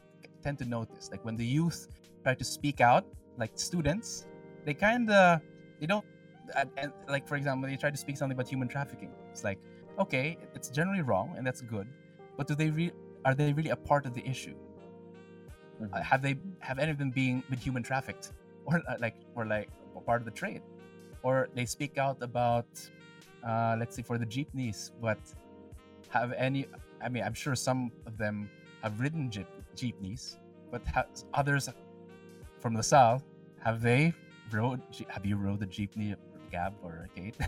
tend 0.44 0.58
to 0.60 0.66
notice. 0.66 1.10
Like 1.12 1.24
when 1.26 1.36
the 1.36 1.46
youth 1.46 1.88
try 2.24 2.36
to 2.36 2.44
speak 2.44 2.82
out 2.82 3.06
like 3.38 3.52
students 3.56 4.28
they 4.66 4.74
kind 4.74 5.10
of 5.10 5.42
they 5.80 5.86
don't 5.86 6.06
and, 6.78 6.92
like 7.08 7.28
for 7.28 7.36
example 7.36 7.70
they 7.70 7.76
try 7.76 7.92
to 7.92 7.98
speak 7.98 8.18
something 8.18 8.36
about 8.36 8.48
human 8.48 8.68
trafficking. 8.68 9.12
It's 9.32 9.44
like 9.44 9.60
okay 10.00 10.38
it's 10.56 10.70
generally 10.70 11.02
wrong 11.02 11.36
and 11.38 11.46
that's 11.46 11.62
good 11.62 11.88
but 12.38 12.48
do 12.48 12.56
they 12.56 12.70
re- 12.70 12.94
are 13.26 13.34
they 13.36 13.52
really 13.54 13.72
a 13.72 13.76
part 13.76 14.06
of 14.06 14.14
the 14.14 14.26
issue? 14.28 14.56
Mhm. 15.82 15.94
uh, 15.94 16.02
have 16.02 16.22
they 16.22 16.36
have 16.60 16.80
any 16.80 16.92
of 16.92 16.98
them 16.98 17.12
being 17.12 17.44
been 17.50 17.60
human 17.60 17.84
trafficked? 17.84 18.34
Or 18.66 18.82
uh, 18.88 18.96
like 19.00 19.16
or 19.36 19.46
like 19.46 19.70
part 20.06 20.22
of 20.22 20.26
the 20.26 20.32
trade? 20.32 20.62
Or 21.24 21.50
they 21.54 21.66
speak 21.66 21.98
out 21.98 22.18
about 22.22 22.68
uh, 23.48 23.76
let's 23.80 23.96
say 23.96 24.02
for 24.04 24.18
the 24.18 24.26
jeepneys 24.26 24.92
but 25.02 25.20
have 26.10 26.32
any 26.34 26.62
i 27.02 27.08
mean 27.10 27.24
i'm 27.24 27.34
sure 27.34 27.56
some 27.56 27.92
of 28.06 28.18
them 28.18 28.50
have 28.84 29.00
ridden 29.00 29.30
jeep, 29.32 29.48
jeepneys 29.76 30.38
but 30.72 30.82
ha- 30.88 31.06
others 31.34 31.70
from 32.60 32.74
the 32.74 32.84
south 32.84 33.24
have 33.66 33.82
they 33.82 34.14
rode 34.52 34.82
have 35.10 35.26
you 35.26 35.36
rode 35.38 35.60
the 35.60 35.68
jeepney 35.68 36.16
gab 36.52 36.74
or 36.84 37.08
kate 37.16 37.36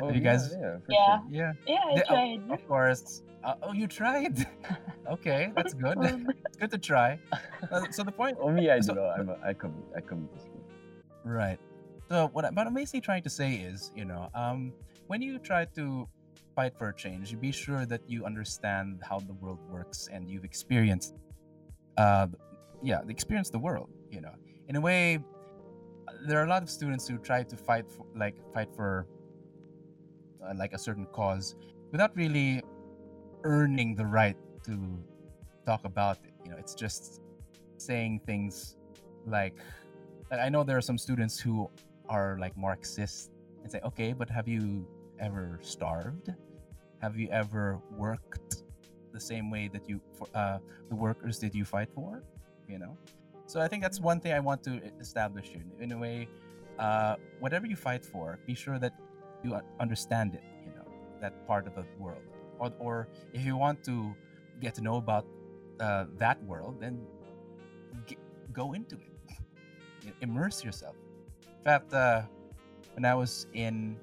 Oh, 0.00 0.08
you 0.08 0.14
yeah, 0.20 0.20
guys 0.28 0.42
Yeah. 0.54 0.76
For 0.86 0.92
Yeah. 0.92 1.18
Sure. 1.18 1.22
yeah 1.30 1.52
Yeah, 1.66 1.80
I 1.90 1.94
They- 1.94 2.02
oh, 2.02 2.14
tried. 2.14 2.40
of 2.56 2.68
course 2.68 3.22
uh, 3.44 3.54
oh 3.64 3.72
you 3.72 3.86
tried 3.86 4.46
okay 5.14 5.52
that's 5.56 5.74
good 5.84 5.98
Um, 5.98 6.28
it's 6.46 6.56
good 6.56 6.70
to 6.70 6.78
try 6.78 7.18
Uh, 7.70 7.84
so 7.90 8.02
the 8.04 8.12
point 8.12 8.36
Oh, 8.40 8.50
me, 8.50 8.70
I 8.70 8.76
do. 8.78 8.82
So- 8.88 8.94
know. 8.94 9.08
I'm 9.18 9.28
a, 9.28 9.36
I 9.44 9.52
come. 9.52 9.74
I 9.96 10.00
come 10.00 10.28
to 10.32 10.38
school. 10.40 10.62
Right. 11.24 11.58
So 12.10 12.28
what, 12.32 12.44
I, 12.44 12.50
what 12.50 12.66
I'm 12.68 12.74
basically 12.74 13.00
trying 13.00 13.22
to 13.24 13.30
say 13.40 13.50
is, 13.70 13.90
you 13.96 14.04
know, 14.04 14.28
um, 14.34 14.72
when 15.06 15.22
you 15.22 15.38
try 15.38 15.64
to 15.76 16.08
fight 16.54 16.76
for 16.78 16.88
a 16.88 16.94
change, 16.94 17.38
be 17.40 17.52
sure 17.52 17.84
that 17.86 18.00
you 18.08 18.24
understand 18.24 19.00
how 19.08 19.18
the 19.20 19.34
world 19.34 19.58
works 19.70 20.08
and 20.12 20.28
you've 20.28 20.44
experienced, 20.44 21.14
uh, 21.96 22.26
yeah, 22.82 23.00
experienced 23.08 23.52
the 23.52 23.58
world. 23.58 23.90
You 24.10 24.20
know, 24.20 24.34
in 24.68 24.76
a 24.76 24.80
way, 24.80 25.18
there 26.26 26.40
are 26.40 26.44
a 26.44 26.48
lot 26.48 26.62
of 26.62 26.70
students 26.70 27.08
who 27.08 27.18
try 27.18 27.42
to 27.42 27.56
fight 27.56 27.90
for, 27.90 28.06
like 28.14 28.36
fight 28.52 28.68
for, 28.74 29.06
uh, 30.44 30.54
like 30.56 30.72
a 30.72 30.78
certain 30.78 31.06
cause, 31.06 31.56
without 31.90 32.14
really 32.16 32.62
earning 33.42 33.94
the 33.94 34.06
right 34.06 34.36
to 34.64 34.78
talk 35.66 35.84
about 35.84 36.18
it. 36.24 36.32
You 36.44 36.50
know, 36.50 36.56
it's 36.56 36.74
just 36.74 37.20
saying 37.76 38.20
things 38.24 38.76
like 39.26 39.54
I 40.30 40.48
know 40.48 40.64
there 40.64 40.76
are 40.76 40.82
some 40.82 40.98
students 40.98 41.38
who 41.38 41.70
are 42.08 42.36
like 42.40 42.56
Marxist 42.56 43.30
and 43.64 43.72
say, 43.72 43.80
okay, 43.84 44.12
but 44.12 44.30
have 44.30 44.46
you 44.46 44.86
ever 45.18 45.58
starved? 45.62 46.28
Have 47.00 47.16
you 47.16 47.28
ever 47.30 47.80
worked 47.90 48.62
the 49.12 49.20
same 49.20 49.50
way 49.50 49.68
that 49.72 49.88
you 49.88 50.00
for 50.16 50.28
uh, 50.34 50.58
the 50.90 50.94
workers 50.94 51.38
did 51.38 51.54
you 51.54 51.64
fight 51.64 51.88
for? 51.94 52.22
You 52.68 52.78
know, 52.78 52.96
so 53.46 53.60
I 53.60 53.68
think 53.68 53.82
that's 53.82 54.00
one 54.00 54.20
thing 54.20 54.32
I 54.32 54.40
want 54.40 54.62
to 54.64 54.80
establish 55.00 55.48
here. 55.48 55.64
In 55.80 55.92
a 55.92 55.98
way, 55.98 56.28
uh, 56.78 57.16
whatever 57.40 57.66
you 57.66 57.76
fight 57.76 58.04
for, 58.04 58.38
be 58.46 58.54
sure 58.54 58.78
that 58.78 58.94
you 59.42 59.58
understand 59.80 60.34
it. 60.34 60.44
You 60.66 60.72
know, 60.76 60.86
that 61.20 61.46
part 61.46 61.66
of 61.66 61.74
the 61.74 61.84
world, 61.98 62.22
or 62.58 62.72
or 62.78 63.08
if 63.32 63.44
you 63.44 63.56
want 63.56 63.82
to 63.84 64.14
get 64.60 64.74
to 64.76 64.82
know 64.82 64.96
about 64.96 65.26
uh, 65.80 66.04
that 66.18 66.42
world, 66.44 66.80
then 66.80 67.06
g- 68.06 68.18
go 68.52 68.72
into 68.72 68.96
it 68.96 69.14
immerse 70.20 70.64
yourself. 70.64 70.96
In 71.58 71.64
fact, 71.64 71.92
uh, 71.94 72.22
when 72.94 73.04
I 73.04 73.14
was 73.14 73.46
in 73.52 73.96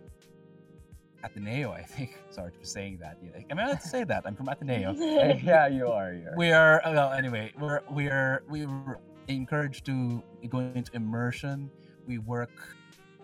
Ateneo, 1.23 1.71
I 1.71 1.83
think. 1.83 2.17
Sorry 2.29 2.51
for 2.57 2.65
saying 2.65 2.97
that. 3.01 3.17
Yeah, 3.23 3.41
I'm 3.49 3.59
allowed 3.59 3.81
to 3.81 3.87
say 3.87 4.03
that. 4.03 4.23
I'm 4.25 4.35
from 4.35 4.49
Ateneo. 4.49 4.93
yeah, 5.43 5.67
you 5.67 5.87
are. 5.87 6.13
You 6.13 6.27
are. 6.29 6.37
We 6.37 6.51
are 6.51 6.85
uh, 6.85 6.91
well. 6.93 7.11
Anyway, 7.13 7.53
we're 7.59 7.81
we 7.91 8.07
are 8.07 8.43
we 8.49 8.65
were 8.65 8.99
encouraged 9.27 9.85
to 9.85 10.23
go 10.49 10.59
into 10.59 10.91
immersion. 10.95 11.69
We 12.07 12.17
work 12.17 12.51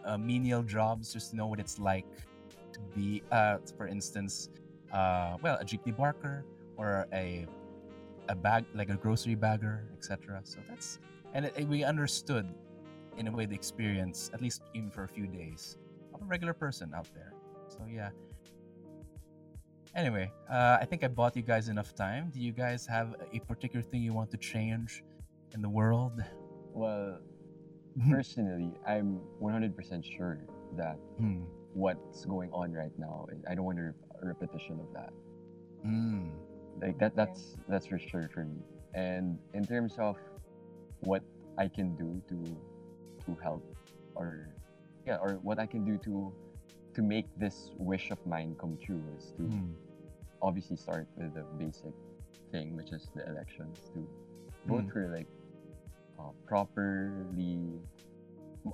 uh, 0.05 0.17
menial 0.17 0.63
jobs 0.63 1.11
just 1.11 1.31
to 1.31 1.35
know 1.35 1.47
what 1.47 1.59
it's 1.59 1.79
like 1.79 2.05
to 2.73 2.79
be, 2.95 3.23
uh, 3.31 3.57
for 3.75 3.87
instance, 3.87 4.49
uh, 4.93 5.37
well, 5.41 5.57
a 5.59 5.65
jeepney 5.65 5.95
barker 5.95 6.45
or 6.77 7.07
a 7.13 7.47
a 8.29 8.35
bag 8.35 8.65
like 8.75 8.89
a 8.89 8.95
grocery 8.95 9.35
bagger, 9.35 9.85
etc. 9.97 10.41
So 10.43 10.59
that's 10.69 10.99
and 11.33 11.45
it, 11.45 11.53
it- 11.57 11.67
we 11.67 11.83
understood 11.83 12.47
in 13.17 13.27
a 13.27 13.31
way 13.31 13.45
the 13.45 13.55
experience, 13.55 14.29
at 14.33 14.41
least 14.41 14.61
even 14.73 14.89
for 14.89 15.03
a 15.03 15.07
few 15.07 15.27
days, 15.27 15.77
of 16.13 16.21
a 16.21 16.25
regular 16.25 16.53
person 16.53 16.93
out 16.95 17.07
there. 17.13 17.33
So 17.67 17.79
yeah. 17.89 18.09
Anyway, 19.95 20.31
uh, 20.49 20.77
I 20.79 20.85
think 20.85 21.03
I 21.03 21.07
bought 21.07 21.35
you 21.35 21.41
guys 21.41 21.69
enough 21.69 21.95
time. 21.95 22.29
Do 22.33 22.39
you 22.39 22.51
guys 22.51 22.85
have 22.85 23.15
a 23.33 23.39
particular 23.39 23.81
thing 23.81 24.01
you 24.03 24.13
want 24.13 24.29
to 24.31 24.37
change 24.37 25.03
in 25.53 25.61
the 25.61 25.69
world? 25.69 26.23
Well, 26.73 27.17
personally, 28.09 28.71
I'm 28.87 29.19
100% 29.41 30.03
sure 30.05 30.39
that 30.75 30.97
Hmm. 31.17 31.43
what's 31.73 32.25
going 32.25 32.51
on 32.51 32.73
right 32.73 32.91
now, 32.99 33.25
I 33.49 33.55
don't 33.55 33.65
want 33.65 33.79
a 33.79 33.93
repetition 34.21 34.79
of 34.79 34.93
that. 34.93 35.11
Mm. 35.85 36.31
like 36.81 36.97
that 36.99 37.15
that's 37.15 37.55
that's 37.69 37.85
for 37.85 37.97
sure 37.97 38.29
for 38.33 38.43
me 38.43 38.59
and 38.93 39.37
in 39.53 39.63
terms 39.65 39.95
of 39.99 40.17
what 41.01 41.23
i 41.57 41.67
can 41.67 41.95
do 41.95 42.21
to 42.27 42.35
to 43.27 43.35
help 43.43 43.61
or 44.15 44.49
yeah 45.05 45.17
or 45.21 45.37
what 45.43 45.59
i 45.59 45.67
can 45.67 45.85
do 45.85 45.97
to 45.99 46.33
to 46.95 47.01
make 47.03 47.27
this 47.37 47.69
wish 47.77 48.09
of 48.09 48.17
mine 48.25 48.55
come 48.59 48.77
true 48.83 49.03
is 49.15 49.31
to 49.37 49.43
Mm. 49.45 49.75
obviously 50.41 50.75
start 50.77 51.07
with 51.17 51.33
the 51.35 51.43
basic 51.59 51.93
thing 52.51 52.75
which 52.75 52.91
is 52.91 53.07
the 53.15 53.21
elections 53.29 53.77
to 53.93 54.01
vote 54.65 54.85
Mm. 54.87 54.91
for 54.93 55.03
like 55.13 55.27
uh, 56.19 56.31
properly 56.47 57.77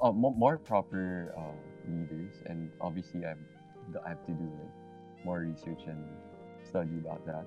uh, 0.01 0.11
mo- 0.11 0.35
more 0.37 0.57
proper 0.57 1.33
uh, 1.37 1.57
leaders 1.89 2.41
and 2.45 2.71
obviously 2.79 3.25
I 3.25 3.29
have, 3.35 3.43
I 4.05 4.09
have 4.09 4.23
to 4.27 4.31
do 4.31 4.47
like 4.61 5.25
more 5.25 5.39
research 5.41 5.83
and 5.87 6.03
study 6.63 6.97
about 7.03 7.25
that 7.25 7.45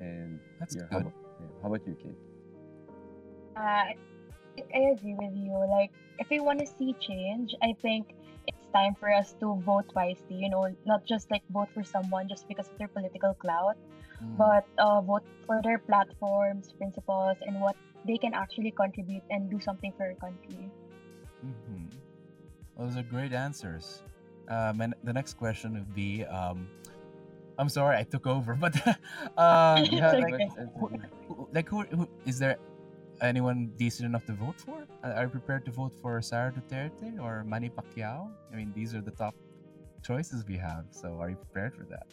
and 0.00 0.40
That's 0.58 0.74
yeah, 0.76 0.82
how 0.90 0.98
good. 0.98 1.06
about, 1.08 1.14
yeah, 1.40 1.46
how 1.62 1.68
about 1.68 1.86
you 1.86 1.96
kate 2.02 2.16
Uh, 3.56 3.84
I 4.74 4.78
agree 4.94 5.14
with 5.18 5.34
you. 5.34 5.52
Like, 5.68 5.90
if 6.18 6.28
we 6.30 6.40
want 6.40 6.60
to 6.60 6.66
see 6.66 6.94
change, 7.00 7.54
I 7.62 7.74
think 7.82 8.14
it's 8.46 8.66
time 8.74 8.94
for 8.98 9.12
us 9.12 9.34
to 9.40 9.60
vote 9.64 9.86
wisely. 9.94 10.36
You 10.36 10.50
know, 10.50 10.68
not 10.86 11.04
just 11.06 11.30
like 11.30 11.42
vote 11.50 11.68
for 11.74 11.82
someone 11.82 12.28
just 12.28 12.46
because 12.48 12.68
of 12.68 12.78
their 12.78 12.88
political 12.88 13.34
clout, 13.34 13.76
Mm. 14.22 14.36
but 14.38 14.64
uh, 14.78 15.00
vote 15.00 15.24
for 15.44 15.60
their 15.64 15.78
platforms, 15.78 16.72
principles, 16.78 17.36
and 17.42 17.60
what 17.60 17.74
they 18.06 18.16
can 18.16 18.32
actually 18.32 18.70
contribute 18.70 19.24
and 19.28 19.50
do 19.50 19.58
something 19.58 19.92
for 19.96 20.04
our 20.06 20.14
country. 20.22 20.70
Mm-hmm. 21.44 21.86
Those 22.78 22.96
are 22.96 23.02
great 23.02 23.32
answers. 23.32 24.02
Um, 24.48 24.80
and 24.80 24.94
the 25.02 25.12
next 25.12 25.34
question 25.34 25.72
would 25.74 25.94
be, 25.96 26.24
um, 26.26 26.68
I'm 27.58 27.68
sorry 27.68 27.96
I 27.96 28.04
took 28.04 28.26
over, 28.28 28.54
but 28.60 28.76
uh, 28.86 29.82
yeah 29.90 30.12
like, 30.12 30.34
okay. 30.34 30.44
it's- 30.44 30.56
it's 30.58 30.72
who, 30.78 30.88
who- 31.34 31.48
like 31.52 31.68
who, 31.68 31.82
who 31.82 32.08
is 32.24 32.38
there 32.38 32.56
anyone 33.28 33.72
decent 33.76 34.06
enough 34.06 34.24
to 34.26 34.32
vote 34.32 34.60
for? 34.60 34.86
Are 35.02 35.24
you 35.24 35.28
prepared 35.28 35.64
to 35.66 35.70
vote 35.70 35.92
for 36.00 36.20
Sara 36.22 36.52
Duterte 36.52 37.18
or 37.20 37.44
Manny 37.44 37.70
Pacquiao? 37.70 38.30
I 38.52 38.56
mean, 38.56 38.72
these 38.74 38.94
are 38.94 39.00
the 39.00 39.10
top 39.10 39.34
choices 40.02 40.44
we 40.46 40.56
have. 40.56 40.84
So, 40.90 41.18
are 41.20 41.30
you 41.30 41.36
prepared 41.36 41.74
for 41.74 41.84
that? 41.84 42.06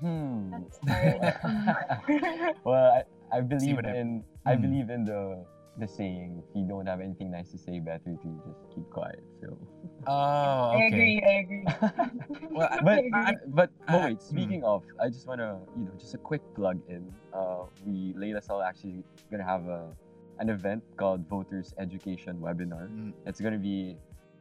Hmm. 0.00 0.50
That's. 0.50 0.78
Mm. 0.80 2.54
well, 2.64 3.04
I, 3.32 3.36
I 3.36 3.40
believe 3.40 3.76
what 3.76 3.86
I- 3.86 3.96
in 3.96 4.24
I 4.46 4.54
Hmm. 4.56 4.62
believe 4.62 4.90
in 4.90 5.04
the 5.04 5.44
the 5.78 5.88
saying 5.88 6.38
if 6.38 6.56
you 6.56 6.66
don't 6.68 6.86
have 6.86 7.00
anything 7.00 7.30
nice 7.30 7.50
to 7.50 7.58
say, 7.58 7.80
better 7.80 8.14
to 8.22 8.28
just 8.46 8.60
keep 8.74 8.88
quiet. 8.90 9.22
So, 9.40 9.58
Oh, 10.06 10.12
I 10.12 10.84
okay. 10.86 10.86
agree. 10.86 11.22
I 11.22 11.32
agree. 11.42 11.64
Well, 12.54 12.68
I- 12.74 12.78
but 12.82 12.98
I 12.98 12.98
agree. 13.06 13.22
I- 13.26 13.34
but 13.48 13.70
but 13.86 14.00
I- 14.00 14.04
wait. 14.06 14.22
Speaking 14.22 14.62
of, 14.64 14.84
I 15.00 15.08
just 15.08 15.26
wanna 15.26 15.58
you 15.76 15.84
know 15.84 15.92
just 15.98 16.14
a 16.14 16.18
quick 16.18 16.42
plug 16.54 16.78
in. 16.88 17.10
Uh, 17.32 17.64
we 17.84 18.14
Layla 18.14 18.42
Sal 18.42 18.62
actually 18.62 19.02
gonna 19.30 19.44
have 19.44 19.66
a 19.66 19.90
an 20.38 20.48
event 20.50 20.82
called 20.96 21.26
Voters 21.28 21.74
Education 21.78 22.38
Webinar. 22.38 22.90
Mm, 22.90 23.12
It's 23.26 23.40
gonna 23.40 23.58
be 23.58 23.96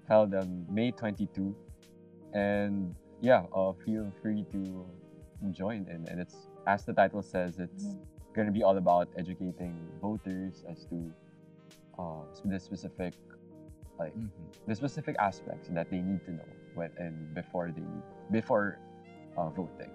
held 0.07 0.33
on 0.35 0.65
May 0.69 0.91
22, 0.91 1.55
and 2.33 2.93
yeah, 3.21 3.43
uh, 3.55 3.73
feel 3.85 4.11
free 4.21 4.45
to 4.51 4.85
join 5.51 5.85
in. 5.89 6.05
And 6.09 6.19
it's 6.19 6.35
as 6.67 6.85
the 6.85 6.93
title 6.93 7.21
says, 7.21 7.59
it's 7.59 7.85
Mhm. 7.85 7.99
gonna 8.33 8.51
be 8.51 8.63
all 8.63 8.77
about 8.77 9.07
educating 9.17 9.75
voters 10.01 10.63
as 10.69 10.85
to 10.89 11.11
uh, 11.99 12.23
the 12.45 12.59
specific 12.59 13.13
like 13.99 14.15
mhm. 14.17 14.29
the 14.67 14.75
specific 14.75 15.15
aspects 15.19 15.69
that 15.69 15.89
they 15.89 16.01
need 16.01 16.23
to 16.25 16.31
know 16.31 16.47
when 16.73 16.89
and 16.97 17.33
before 17.33 17.71
they 17.71 17.83
before 18.31 18.79
uh, 19.37 19.49
voting. 19.49 19.91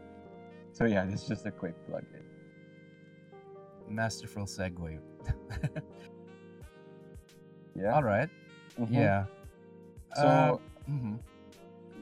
So 0.73 0.85
yeah, 0.85 1.05
this 1.05 1.23
is 1.23 1.29
just 1.29 1.47
a 1.47 1.51
quick 1.51 1.75
plug 1.89 2.05
in. 2.15 3.95
Masterful 3.95 4.45
segue. 4.45 4.99
Yeah. 7.79 7.95
All 7.95 8.03
right. 8.03 8.29
Mhm. 8.79 8.91
Yeah. 8.91 9.25
So 10.15 10.27
Uh, 10.27 10.59
mhm. 10.91 11.19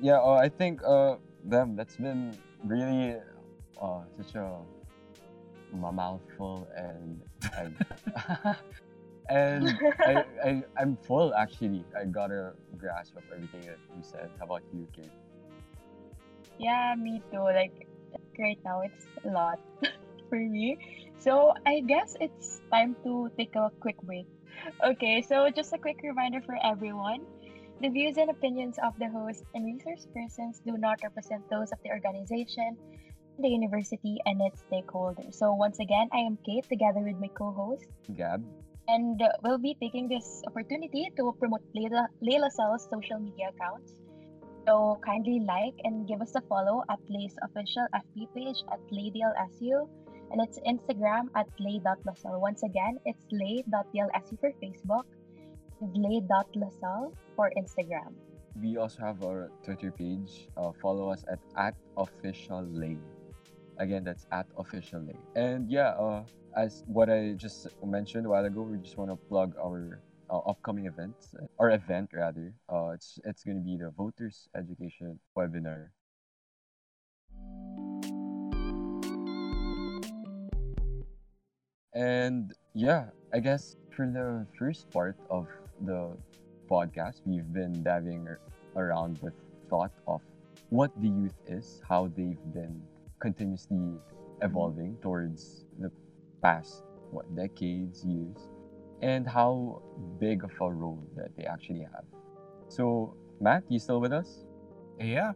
yeah, 0.01 0.19
uh, 0.21 0.41
I 0.41 0.49
think 0.49 0.81
uh, 0.85 1.17
them 1.45 1.77
that's 1.77 1.97
been 2.01 2.33
really 2.65 3.21
uh, 3.77 4.03
such 4.17 4.35
a 4.37 4.65
mouthful 5.77 6.69
and 6.77 7.21
and, 7.61 7.77
and 9.29 9.79
I, 10.07 10.25
I 10.45 10.63
I'm 10.79 10.97
full 10.97 11.35
actually. 11.35 11.85
I 11.99 12.05
got 12.05 12.31
a 12.31 12.53
grasp 12.77 13.17
of 13.17 13.25
everything 13.35 13.63
that 13.63 13.79
you 13.97 14.03
said. 14.03 14.31
How 14.39 14.47
about 14.47 14.63
you, 14.73 14.87
Kate? 14.95 15.13
Yeah, 16.59 16.95
me 16.97 17.23
too. 17.31 17.43
Like 17.43 17.73
right 18.39 18.59
now, 18.65 18.83
it's 18.83 19.07
a 19.25 19.29
lot 19.29 19.59
for 20.29 20.39
me. 20.39 20.79
So 21.19 21.53
I 21.67 21.81
guess 21.87 22.17
it's 22.21 22.61
time 22.73 22.97
to 23.05 23.31
take 23.37 23.55
a 23.57 23.71
quick 23.81 23.97
break. 24.03 24.27
Okay, 24.85 25.23
so 25.23 25.51
just 25.55 25.73
a 25.73 25.79
quick 25.79 25.99
reminder 26.03 26.41
for 26.45 26.57
everyone. 26.63 27.21
The 27.81 27.89
views 27.89 28.17
and 28.17 28.31
opinions 28.31 28.79
of 28.83 28.95
the 28.99 29.09
host 29.11 29.45
and 29.55 29.65
resource 29.67 30.07
persons 30.15 30.61
do 30.65 30.79
not 30.79 30.99
represent 31.03 31.45
those 31.51 31.73
of 31.73 31.79
the 31.85 31.91
organization, 31.91 32.79
the 33.39 33.49
university, 33.49 34.17
and 34.25 34.41
its 34.41 34.65
stakeholders. 34.65 35.35
So 35.35 35.53
once 35.53 35.79
again, 35.79 36.09
I 36.13 36.19
am 36.19 36.39
Kate 36.47 36.67
together 36.69 37.01
with 37.01 37.21
my 37.21 37.29
co-host, 37.37 37.85
Gab. 38.17 38.43
And 38.89 39.21
uh, 39.21 39.29
we'll 39.43 39.59
be 39.59 39.77
taking 39.81 40.09
this 40.09 40.43
opportunity 40.47 41.11
to 41.17 41.35
promote 41.39 41.63
Layla, 41.75 42.07
Layla 42.23 42.51
Cell's 42.51 42.89
social 42.91 43.19
media 43.19 43.51
accounts. 43.55 43.95
So 44.67 44.99
kindly 45.05 45.41
like 45.47 45.75
and 45.85 46.09
give 46.09 46.21
us 46.21 46.35
a 46.35 46.41
follow 46.43 46.83
at 46.91 46.99
Lay's 47.09 47.37
official 47.43 47.87
FB 47.95 48.35
page 48.35 48.65
at 48.73 48.81
LayDLSU 48.91 49.89
and 50.33 50.43
its 50.43 50.59
Instagram 50.67 51.29
at 51.37 51.47
lay.lasal. 51.59 52.41
Once 52.41 52.63
again, 52.65 52.99
it's 53.05 53.25
lay.dlsu 53.31 54.41
for 54.41 54.51
Facebook 54.63 55.05
and 55.81 56.73
for 57.37 57.53
Instagram. 57.57 58.11
We 58.61 58.77
also 58.77 59.03
have 59.03 59.23
our 59.23 59.51
Twitter 59.63 59.93
page. 59.93 60.49
Uh, 60.57 60.73
follow 60.81 61.11
us 61.11 61.25
at, 61.31 61.39
at 61.57 61.75
official 61.97 62.67
lay. 62.73 62.99
Again, 63.79 64.03
that's 64.05 64.27
at 64.33 64.47
official 64.57 65.01
lay. 65.01 65.19
And 65.37 65.71
yeah, 65.71 65.91
uh, 65.91 66.25
as 66.57 66.83
what 66.87 67.11
I 67.11 67.35
just 67.37 67.69
mentioned 67.85 68.25
a 68.25 68.31
while 68.31 68.45
ago, 68.45 68.63
we 68.63 68.79
just 68.79 68.97
want 68.97 69.11
to 69.11 69.17
plug 69.29 69.55
our 69.61 70.01
uh, 70.31 70.39
upcoming 70.39 70.87
events 70.87 71.35
or 71.59 71.71
event 71.71 72.11
rather. 72.13 72.55
Uh, 72.73 72.97
it's 72.97 73.21
it's 73.25 73.45
going 73.45 73.59
to 73.59 73.63
be 73.63 73.77
the 73.77 73.91
voters 73.91 74.49
education 74.57 75.21
webinar. 75.37 75.93
And 81.93 82.53
yeah, 82.75 83.13
I 83.33 83.41
guess 83.41 83.77
for 83.95 84.07
the 84.07 84.47
first 84.59 84.91
part 84.91 85.17
of 85.31 85.47
the 85.81 86.17
podcast, 86.71 87.21
we've 87.25 87.53
been 87.53 87.83
diving 87.83 88.29
around 88.77 89.19
the 89.23 89.33
thought 89.69 89.93
of 90.07 90.21
what 90.71 90.91
the 91.01 91.09
youth 91.09 91.37
is, 91.47 91.83
how 91.89 92.09
they've 92.17 92.41
been 92.53 92.81
continuously 93.21 93.97
evolving 94.43 94.97
towards 95.01 95.65
the 95.79 95.91
past 96.47 96.85
what 97.11 97.27
decades, 97.35 98.05
years, 98.05 98.39
and 99.03 99.27
how 99.27 99.83
big 100.19 100.45
of 100.45 100.53
a 100.63 100.71
role 100.71 101.03
that 101.17 101.35
they 101.37 101.45
actually 101.45 101.83
have. 101.83 102.05
So, 102.69 103.15
Matt, 103.41 103.65
you 103.69 103.79
still 103.79 104.01
with 104.01 104.13
us? 104.13 104.45
Yeah. 105.01 105.33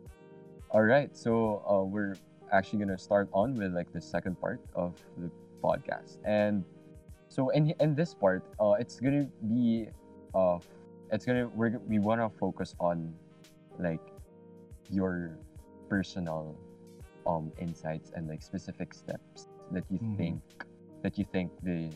All 0.70 0.82
right, 0.82 1.10
so 1.16 1.62
uh, 1.68 1.82
we're 1.82 2.14
actually 2.52 2.78
gonna 2.80 2.98
start 2.98 3.28
on 3.34 3.54
with 3.58 3.74
like 3.74 3.90
the 3.92 4.00
second 4.00 4.38
part 4.40 4.60
of 4.74 4.94
the 5.18 5.30
podcast, 5.62 6.18
and 6.24 6.64
so 7.28 7.50
in 7.50 7.74
in 7.80 7.94
this 7.94 8.14
part, 8.14 8.42
uh, 8.62 8.78
it's 8.78 9.00
gonna 9.00 9.26
be 9.50 9.88
uh, 10.34 10.58
it's 11.10 11.26
gonna 11.26 11.48
we're 11.48 11.78
we 11.90 11.98
wanna 11.98 12.30
focus 12.38 12.74
on 12.78 13.12
like 13.78 14.02
your 14.90 15.38
personal 15.88 16.54
um 17.26 17.50
insights 17.58 18.12
and 18.14 18.28
like 18.28 18.42
specific 18.42 18.94
steps 18.94 19.48
that 19.70 19.84
you 19.90 19.98
Mhm. 19.98 20.16
think 20.16 20.42
that 21.02 21.18
you 21.18 21.24
think 21.32 21.50
the 21.62 21.90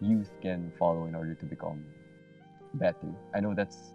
youth 0.00 0.30
can 0.42 0.72
follow 0.78 1.06
in 1.06 1.14
order 1.14 1.34
to 1.34 1.44
become 1.46 1.84
better. 2.74 3.12
I 3.34 3.40
know 3.40 3.54
that's 3.54 3.92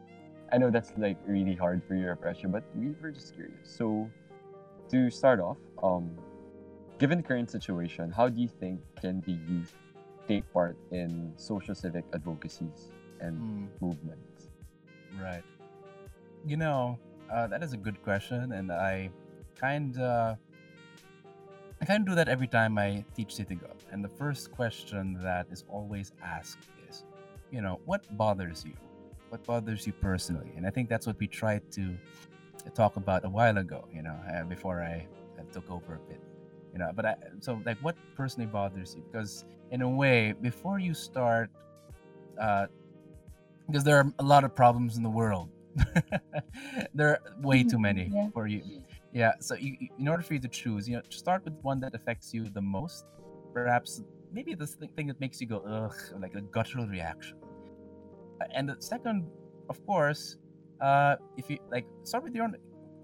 I 0.52 0.58
know 0.58 0.70
that's 0.70 0.92
like 0.98 1.18
really 1.26 1.56
hard 1.56 1.82
for 1.88 1.96
your 1.96 2.16
pressure, 2.16 2.48
but 2.48 2.64
we 2.76 2.92
were 3.02 3.12
just 3.12 3.34
curious. 3.36 3.58
So 3.64 4.10
to 4.90 5.10
start 5.10 5.40
off, 5.40 5.58
um, 5.82 6.12
given 7.00 7.18
the 7.18 7.24
current 7.24 7.50
situation, 7.50 8.12
how 8.12 8.30
do 8.30 8.40
you 8.42 8.48
think 8.48 8.80
can 9.02 9.22
the 9.26 9.34
youth 9.34 9.74
take 10.28 10.46
part 10.54 10.78
in 10.92 11.34
social 11.38 11.76
civic 11.76 12.06
advocacies 12.14 12.92
and 13.20 13.38
Mm, 13.38 13.68
movements? 13.82 14.50
right. 15.20 15.44
You 16.46 16.58
know, 16.58 17.00
uh, 17.32 17.48
that 17.48 17.64
is 17.64 17.74
a 17.74 17.78
good 17.78 18.02
question, 18.04 18.52
and 18.52 18.72
I 18.72 19.10
kind 19.60 19.98
of 19.98 20.38
I 21.86 21.88
kind 21.88 22.02
of 22.02 22.08
do 22.08 22.16
that 22.16 22.28
every 22.28 22.48
time 22.48 22.80
I 22.80 23.06
teach 23.16 23.36
City 23.36 23.54
Gov. 23.56 23.76
And 23.92 24.04
the 24.04 24.10
first 24.10 24.52
question 24.52 25.20
that 25.22 25.46
is 25.52 25.64
always 25.70 26.14
asked 26.24 26.68
is, 26.90 27.04
you 27.52 27.62
know, 27.62 27.80
what 27.86 28.02
bothers 28.18 28.66
you? 28.66 28.74
What 29.30 29.46
bothers 29.46 29.86
you 29.86 29.94
personally? 29.94 30.52
And 30.58 30.66
I 30.66 30.72
think 30.72 30.90
that's 30.90 31.06
what 31.06 31.20
we 31.20 31.28
tried 31.28 31.62
to 31.74 31.96
talk 32.74 32.96
about 32.96 33.24
a 33.24 33.30
while 33.30 33.60
ago. 33.60 33.88
You 33.94 34.02
know, 34.02 34.18
uh, 34.34 34.46
before 34.46 34.82
I, 34.82 35.06
took 35.54 35.70
over 35.70 35.94
a 35.94 36.00
bit. 36.10 36.20
you 36.74 36.80
know. 36.80 36.90
But 36.96 37.06
I, 37.06 37.16
so 37.40 37.62
like, 37.64 37.78
what 37.84 37.96
personally 38.16 38.48
bothers 38.48 38.96
you? 38.96 39.04
Because 39.12 39.46
in 39.70 39.84
a 39.84 39.88
way, 39.88 40.32
before 40.32 40.80
you 40.80 40.96
start, 40.96 41.52
uh, 42.42 42.66
because 43.68 43.84
there 43.84 43.98
are 44.00 44.12
a 44.18 44.24
lot 44.24 44.44
of 44.44 44.56
problems 44.56 44.98
in 44.98 45.04
the 45.04 45.10
world. 45.10 45.50
there 46.96 47.10
are 47.10 47.20
way 47.42 47.64
too 47.64 47.78
many 47.78 48.10
Yeah. 48.12 48.30
for 48.34 48.48
you. 48.48 48.64
Yeah. 49.16 49.32
So 49.40 49.56
you, 49.56 49.78
in 49.98 50.10
order 50.10 50.22
for 50.22 50.34
you 50.34 50.42
to 50.42 50.50
choose, 50.50 50.90
you 50.90 50.98
know, 50.98 51.02
start 51.10 51.46
with 51.46 51.54
one 51.62 51.80
that 51.80 51.96
affects 51.96 52.34
you 52.34 52.50
the 52.50 52.62
most. 52.62 53.06
Perhaps 53.54 54.04
maybe 54.34 54.54
the 54.56 54.68
thing 54.68 55.08
that 55.08 55.22
makes 55.22 55.40
you 55.40 55.48
go 55.48 55.60
ugh, 55.66 55.96
like 56.20 56.36
a 56.36 56.42
guttural 56.42 56.86
reaction. 56.86 57.38
And 58.54 58.68
the 58.68 58.76
second, 58.80 59.26
of 59.70 59.84
course, 59.86 60.36
uh, 60.82 61.16
if 61.38 61.50
you 61.50 61.60
like, 61.72 61.86
start 62.04 62.26
with 62.26 62.36
your 62.36 62.44
own 62.44 62.58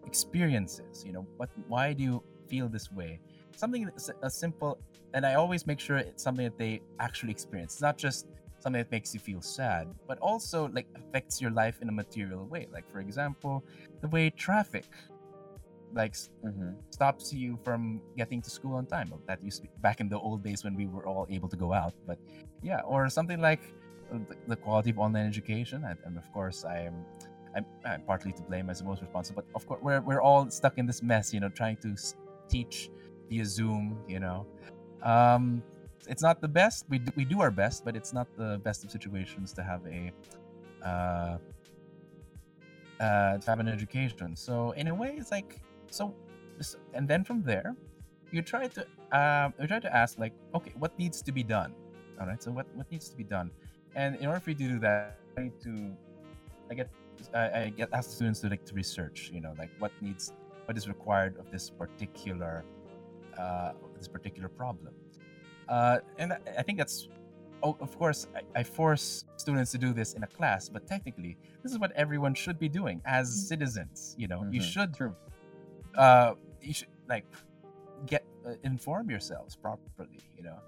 experiences. 0.06 1.06
You 1.06 1.14
know, 1.14 1.26
what? 1.38 1.50
Why 1.70 1.94
do 1.94 2.04
you 2.04 2.24
feel 2.50 2.68
this 2.68 2.92
way? 2.92 3.22
Something 3.56 3.90
a 4.22 4.30
simple, 4.30 4.80
and 5.14 5.26
I 5.26 5.36
always 5.36 5.66
make 5.66 5.80
sure 5.80 5.96
it's 5.96 6.24
something 6.24 6.44
that 6.44 6.58
they 6.58 6.82
actually 7.00 7.32
experience. 7.32 7.76
It's 7.76 7.82
not 7.82 7.98
just 7.98 8.28
something 8.60 8.82
that 8.82 8.92
makes 8.92 9.14
you 9.14 9.22
feel 9.22 9.42
sad, 9.42 9.88
but 10.10 10.20
also 10.20 10.68
like 10.74 10.88
affects 10.94 11.40
your 11.40 11.52
life 11.52 11.82
in 11.82 11.88
a 11.88 11.92
material 11.94 12.46
way. 12.48 12.68
Like 12.74 12.92
for 12.92 13.00
example, 13.00 13.64
the 14.02 14.10
way 14.10 14.30
traffic 14.30 14.86
like 15.94 16.16
Mm-hmm. 16.44 16.72
stops 16.90 17.34
you 17.34 17.60
from 17.64 18.02
getting 18.18 18.42
to 18.42 18.50
school 18.50 18.76
on 18.76 18.86
time. 18.86 19.14
That 19.28 19.44
used 19.44 19.58
to 19.58 19.64
be 19.64 19.70
back 19.82 20.00
in 20.00 20.10
the 20.10 20.18
old 20.18 20.44
days 20.44 20.64
when 20.64 20.76
we 20.76 20.88
were 20.88 21.06
all 21.06 21.28
able 21.30 21.50
to 21.50 21.56
go 21.56 21.74
out. 21.74 21.94
But 22.08 22.18
yeah, 22.64 22.82
or 22.82 23.10
something 23.10 23.40
like 23.42 23.62
uh, 24.14 24.20
the, 24.28 24.36
the 24.48 24.56
quality 24.56 24.90
of 24.90 25.00
online 25.00 25.28
education. 25.28 25.84
And, 25.86 25.98
and 26.06 26.18
of 26.18 26.32
course, 26.34 26.66
I 26.66 26.80
am 26.80 27.06
I'm, 27.56 27.66
I'm 27.86 28.02
partly 28.04 28.32
to 28.34 28.42
blame 28.44 28.70
as 28.70 28.80
the 28.80 28.86
most 28.86 29.02
responsible. 29.02 29.44
But 29.44 29.56
of 29.56 29.68
course, 29.68 29.82
we're 29.84 30.02
we're 30.02 30.22
all 30.22 30.50
stuck 30.50 30.78
in 30.78 30.86
this 30.86 31.04
mess. 31.04 31.34
You 31.34 31.40
know, 31.42 31.50
trying 31.50 31.78
to 31.78 31.96
teach 32.50 32.90
via 33.30 33.46
Zoom. 33.46 33.98
You 34.08 34.20
know, 34.20 34.48
um, 35.04 35.64
it's 36.08 36.24
not 36.24 36.42
the 36.42 36.48
best. 36.48 36.86
We 36.90 37.00
do, 37.00 37.12
we 37.16 37.26
do 37.26 37.42
our 37.42 37.52
best, 37.52 37.86
but 37.86 37.96
it's 37.96 38.14
not 38.14 38.28
the 38.38 38.60
best 38.64 38.84
of 38.84 38.92
situations 38.92 39.54
to 39.54 39.64
have 39.64 39.82
a. 39.86 40.12
Uh, 40.86 41.38
uh, 43.00 43.38
to 43.40 43.50
have 43.50 43.60
an 43.60 43.68
education. 43.68 44.36
So 44.36 44.72
in 44.72 44.88
a 44.88 44.94
way, 44.96 45.16
it's 45.18 45.32
like 45.32 45.60
so, 45.92 46.16
and 46.94 47.08
then 47.08 47.24
from 47.24 47.44
there, 47.44 47.76
you 48.32 48.42
try 48.42 48.68
to 48.68 48.82
um, 49.12 49.54
you 49.60 49.68
try 49.68 49.80
to 49.80 49.94
ask 49.96 50.18
like, 50.18 50.34
okay, 50.56 50.74
what 50.80 50.98
needs 50.98 51.22
to 51.22 51.32
be 51.32 51.44
done? 51.44 51.74
All 52.20 52.28
right, 52.28 52.42
so 52.42 52.52
what 52.52 52.66
what 52.76 52.90
needs 52.92 53.10
to 53.10 53.18
be 53.18 53.24
done? 53.24 53.52
And 53.96 54.16
in 54.16 54.28
order 54.28 54.40
for 54.40 54.52
you 54.52 54.56
to 54.56 54.68
do 54.76 54.80
that, 54.80 55.20
I 55.38 55.42
need 55.42 55.60
to, 55.64 55.92
I 56.70 56.74
get 56.76 56.90
I, 57.34 57.62
I 57.64 57.70
get 57.70 57.90
ask 57.94 58.10
the 58.10 58.16
students 58.16 58.40
to 58.42 58.50
like 58.50 58.66
to 58.66 58.74
research, 58.74 59.30
you 59.34 59.42
know, 59.42 59.54
like 59.58 59.70
what 59.80 59.92
needs 60.02 60.34
what 60.66 60.78
is 60.78 60.88
required 60.88 61.38
of 61.38 61.52
this 61.52 61.70
particular 61.70 62.64
uh, 63.38 63.72
this 63.98 64.08
particular 64.08 64.50
problem. 64.50 64.94
Uh, 65.68 66.00
and 66.18 66.34
I, 66.34 66.40
I 66.60 66.64
think 66.64 66.78
that's 66.78 67.08
oh, 67.64 67.76
of 67.80 67.98
course 67.98 68.28
I, 68.36 68.60
I 68.60 68.64
force 68.64 69.26
students 69.38 69.72
to 69.72 69.78
do 69.78 69.94
this 69.94 70.14
in 70.14 70.24
a 70.24 70.28
class, 70.28 70.70
but 70.70 70.88
technically 70.88 71.38
this 71.64 71.72
is 71.72 71.80
what 71.80 71.92
everyone 71.92 72.34
should 72.34 72.60
be 72.60 72.70
doing 72.70 73.02
as 73.06 73.28
Mhm. 73.30 73.48
citizens. 73.52 74.16
You 74.18 74.28
know, 74.28 74.48
you 74.52 74.62
Mhm. 74.62 74.72
should 74.74 74.94
True. 74.94 75.16
Uh, 75.98 76.34
you 76.62 76.74
should 76.74 76.90
like 77.08 77.26
get 78.06 78.26
uh, 78.46 78.54
inform 78.64 79.10
yourselves 79.10 79.56
properly. 79.56 80.20
You 80.38 80.44
know, 80.44 80.60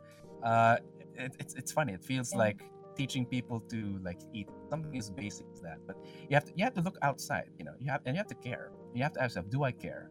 uh, 0.44 0.78
it, 1.18 1.36
it's 1.40 1.54
it's 1.56 1.72
funny. 1.72 1.94
It 1.94 2.04
feels 2.04 2.32
Yeah. 2.34 2.40
like 2.40 2.64
teaching 2.96 3.26
people 3.26 3.60
to 3.70 4.00
like 4.04 4.20
eat 4.34 4.48
something 4.70 4.98
as 4.98 5.10
basic 5.10 5.48
as 5.54 5.62
that, 5.62 5.80
but 5.88 5.96
you 6.30 6.36
have 6.36 6.46
to 6.46 6.52
you 6.56 6.64
have 6.64 6.74
to 6.76 6.82
look 6.82 6.98
outside. 7.02 7.50
You 7.58 7.66
know, 7.66 7.74
you 7.80 7.90
have 7.92 8.02
and 8.06 8.16
you 8.16 8.20
have 8.20 8.28
to 8.28 8.36
care. 8.36 8.72
You 8.94 9.04
have 9.04 9.14
to 9.14 9.22
ask 9.24 9.36
yourself, 9.36 9.50
do 9.50 9.64
I 9.64 9.72
care? 9.72 10.10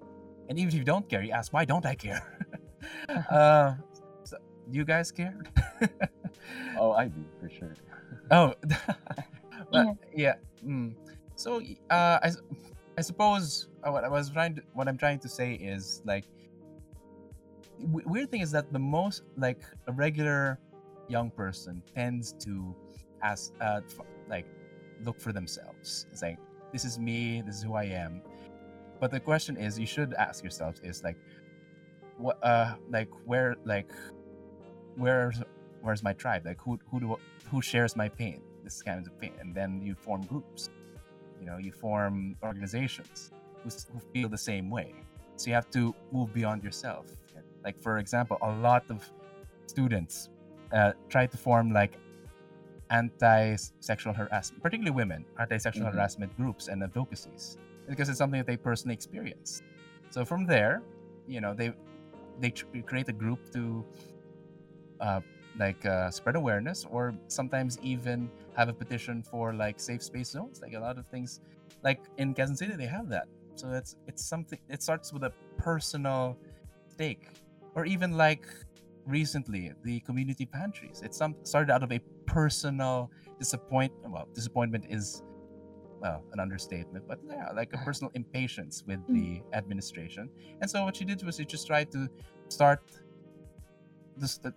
And 0.49 0.59
even 0.59 0.69
if 0.69 0.75
you 0.75 0.85
don't 0.85 1.09
care, 1.09 1.23
you 1.23 1.31
ask, 1.33 1.53
why 1.53 1.65
don't 1.65 1.87
I 1.87 1.95
care? 1.95 2.23
uh, 3.31 3.75
so, 4.25 4.37
do 4.71 4.77
you 4.79 4.85
guys 4.85 5.11
care? 5.13 5.39
Oh, 6.79 6.93
I 6.93 7.07
do 7.09 7.25
for 7.39 7.49
sure. 7.49 7.77
Oh, 8.31 8.55
but, 9.71 9.87
yeah. 10.15 10.35
Mm. 10.65 10.95
So 11.37 11.61
uh, 11.91 12.19
I, 12.23 12.27
s- 12.29 12.39
I 12.99 13.01
suppose 13.01 13.69
uh, 13.85 13.91
what 13.91 14.05
I 14.05 14.09
was 14.09 14.31
trying 14.31 14.55
to, 14.57 14.63
what 14.75 14.89
I'm 14.89 14.99
trying 14.99 15.19
to 15.21 15.29
say 15.29 15.55
is 15.55 16.03
like, 16.05 16.25
w- 17.81 18.07
weird 18.09 18.31
thing 18.31 18.43
is 18.43 18.51
that 18.53 18.73
the 18.73 18.79
most 18.79 19.23
like 19.37 19.63
a 19.87 19.93
regular 19.93 20.59
young 21.09 21.31
person 21.31 21.83
tends 21.95 22.33
to 22.41 22.75
ask, 23.23 23.53
uh, 23.61 23.81
f- 23.89 24.07
like, 24.29 24.47
look 25.03 25.19
for 25.21 25.33
themselves. 25.33 26.07
It's 26.13 26.23
like 26.23 26.39
this 26.73 26.85
is 26.85 26.99
me, 26.99 27.43
this 27.43 27.57
is 27.57 27.63
who 27.63 27.75
I 27.75 27.85
am. 27.85 28.23
But 29.01 29.11
the 29.11 29.21
question 29.21 29.57
is, 29.57 29.79
you 29.79 29.87
should 29.87 30.15
ask 30.15 30.45
yourselves 30.45 30.81
is 30.85 31.03
like, 31.03 31.17
what, 32.19 32.39
uh, 32.45 32.75
like 32.91 33.09
where, 33.25 33.57
like, 33.65 33.91
where's 34.97 35.43
where's 35.81 36.03
my 36.03 36.13
tribe? 36.13 36.47
Like 36.47 36.61
who 36.61 36.79
who 36.91 37.01
do 37.01 37.17
who 37.51 37.63
shares 37.63 37.97
my 37.97 38.09
pain? 38.09 38.43
This 38.63 38.83
kind 38.83 39.05
of 39.05 39.19
pain, 39.19 39.33
and 39.41 39.55
then 39.55 39.81
you 39.83 39.95
form 39.95 40.23
groups. 40.23 40.71
You 41.43 41.49
know, 41.51 41.59
you 41.59 41.73
form 41.73 42.37
organizations 42.45 43.33
who, 43.65 43.71
who 43.93 43.99
feel 44.13 44.29
the 44.29 44.39
same 44.39 44.71
way. 44.71 44.95
So 45.37 45.51
you 45.51 45.55
have 45.55 45.69
to 45.73 45.93
move 46.13 46.33
beyond 46.33 46.63
yourself. 46.63 47.07
Like 47.65 47.75
for 47.83 47.99
example, 47.99 48.39
a 48.43 48.51
lot 48.51 48.85
of 48.89 49.03
students 49.67 50.31
uh, 50.73 50.93
try 51.09 51.27
to 51.27 51.37
form 51.37 51.73
like 51.73 51.99
anti-sexual 52.91 54.13
harassment, 54.13 54.63
particularly 54.63 54.95
women, 54.95 55.25
anti-sexual 55.41 55.87
Mhm. 55.87 55.95
harassment 55.95 56.37
groups 56.37 56.69
and 56.69 56.81
advocacies, 56.83 57.59
because 57.89 58.09
it's 58.09 58.19
something 58.19 58.39
that 58.39 58.47
they 58.47 58.57
personally 58.57 58.95
experience. 58.95 59.63
So 60.11 60.25
from 60.25 60.47
there, 60.47 60.83
you 61.27 61.41
know, 61.41 61.55
they 61.55 61.73
they 62.39 62.51
tr- 62.51 62.67
create 62.87 63.09
a 63.09 63.13
group 63.13 63.41
to 63.53 63.85
uh, 65.01 65.21
like 65.59 65.85
uh, 65.85 66.11
spread 66.11 66.37
awareness 66.37 66.87
or 66.91 67.15
sometimes 67.29 67.79
even 67.83 68.31
have 68.57 68.69
a 68.69 68.73
petition 68.73 69.23
for 69.23 69.55
like 69.55 69.81
safe 69.81 70.03
space 70.03 70.31
zones 70.31 70.61
like 70.61 70.75
a 70.75 70.79
lot 70.79 70.99
of 70.99 71.07
things 71.07 71.41
like 71.83 72.01
in 72.19 72.35
Quezon 72.35 72.57
City 72.57 72.77
they 72.77 72.87
have 72.87 73.09
that. 73.09 73.27
So 73.55 73.71
it's 73.73 73.97
it's 74.07 74.25
something 74.25 74.59
it 74.69 74.83
starts 74.83 75.13
with 75.13 75.25
a 75.25 75.33
personal 75.59 76.39
stake. 76.89 77.29
Or 77.75 77.87
even 77.87 78.17
like 78.17 78.47
recently 79.07 79.73
the 79.83 80.01
community 80.01 80.47
pantries. 80.47 81.03
It's 81.03 81.17
some 81.17 81.35
started 81.43 81.73
out 81.73 81.83
of 81.83 81.93
a 81.93 82.01
personal 82.27 83.11
disappointment 83.39 84.13
well 84.13 84.29
disappointment 84.35 84.85
is 84.89 85.23
well 86.01 86.23
an 86.33 86.39
understatement 86.39 87.05
but 87.09 87.19
yeah 87.29 87.51
like 87.51 87.73
a 87.73 87.79
personal 87.79 88.11
impatience 88.15 88.85
with 88.87 89.01
mm. 89.09 89.15
the 89.15 89.57
administration. 89.57 90.29
And 90.61 90.71
so 90.71 90.85
what 90.85 90.97
she 90.97 91.05
did 91.05 91.23
was 91.25 91.37
she 91.37 91.45
just 91.45 91.67
tried 91.67 91.91
to 91.93 92.09
start 92.49 92.83
this 94.17 94.39
the, 94.39 94.53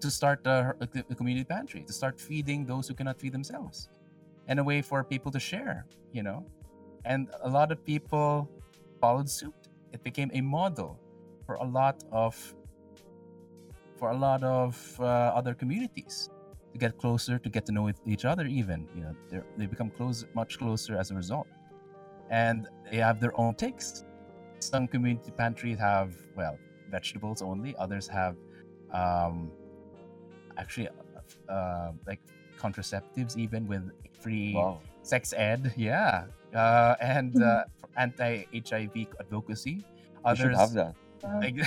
to 0.00 0.10
start 0.10 0.46
a, 0.46 0.74
a 0.80 1.14
community 1.14 1.44
pantry 1.44 1.82
to 1.84 1.92
start 1.92 2.20
feeding 2.20 2.64
those 2.64 2.88
who 2.88 2.94
cannot 2.94 3.18
feed 3.18 3.32
themselves. 3.32 3.88
And 4.46 4.58
a 4.58 4.64
way 4.64 4.80
for 4.82 5.04
people 5.04 5.30
to 5.32 5.40
share 5.40 5.86
you 6.12 6.22
know? 6.22 6.44
And 7.04 7.28
a 7.42 7.48
lot 7.48 7.72
of 7.72 7.84
people 7.84 8.50
followed 9.00 9.28
suit. 9.28 9.54
It 9.92 10.02
became 10.02 10.30
a 10.34 10.40
model 10.40 10.98
for 11.46 11.54
a 11.56 11.64
lot 11.64 12.04
of 12.12 12.34
for 13.98 14.10
a 14.10 14.16
lot 14.16 14.42
of 14.44 14.76
uh, 15.00 15.04
other 15.04 15.54
communities 15.54 16.30
to 16.72 16.78
get 16.78 16.96
closer 16.98 17.38
to 17.38 17.48
get 17.48 17.66
to 17.66 17.72
know 17.72 17.90
each 18.06 18.24
other 18.24 18.46
even 18.46 18.86
you 18.94 19.02
know? 19.02 19.42
They 19.56 19.66
become 19.66 19.90
close 19.90 20.24
much 20.34 20.58
closer 20.58 20.96
as 20.96 21.10
a 21.10 21.14
result. 21.14 21.48
And 22.30 22.68
they 22.90 22.98
have 22.98 23.20
their 23.20 23.38
own 23.40 23.54
takes 23.54 24.04
some 24.60 24.88
community 24.88 25.30
pantries 25.30 25.78
have 25.78 26.14
well 26.34 26.58
vegetables 26.90 27.42
only. 27.42 27.74
Others 27.76 28.08
have 28.08 28.36
um, 28.92 29.50
actually 30.58 30.88
uh, 31.48 31.92
like 32.06 32.20
contraceptives 32.58 33.36
even 33.38 33.66
with 33.70 33.82
free 34.20 34.54
Wow. 34.54 34.80
sex 35.02 35.32
ed 35.36 35.72
yeah 35.76 36.26
uh, 36.54 36.94
and 37.00 37.38
uh, 37.42 37.64
anti-hiv 37.96 38.96
advocacy 39.20 39.84
You 40.26 40.34
should 40.36 40.54
have 40.58 40.72
that. 40.74 40.94
Like, 41.22 41.56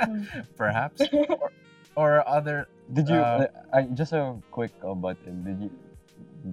Mm. 0.00 0.24
perhaps 0.56 1.00
or, 1.12 1.52
or 1.96 2.10
other 2.28 2.66
Did 2.92 3.08
you? 3.08 3.20
Uh, 3.20 3.46
uh, 3.46 3.76
I 3.76 3.82
just 3.92 4.12
a 4.16 4.34
quick 4.50 4.72
uh, 4.82 4.96
button. 4.96 5.44
Did 5.44 5.60
you? 5.62 5.70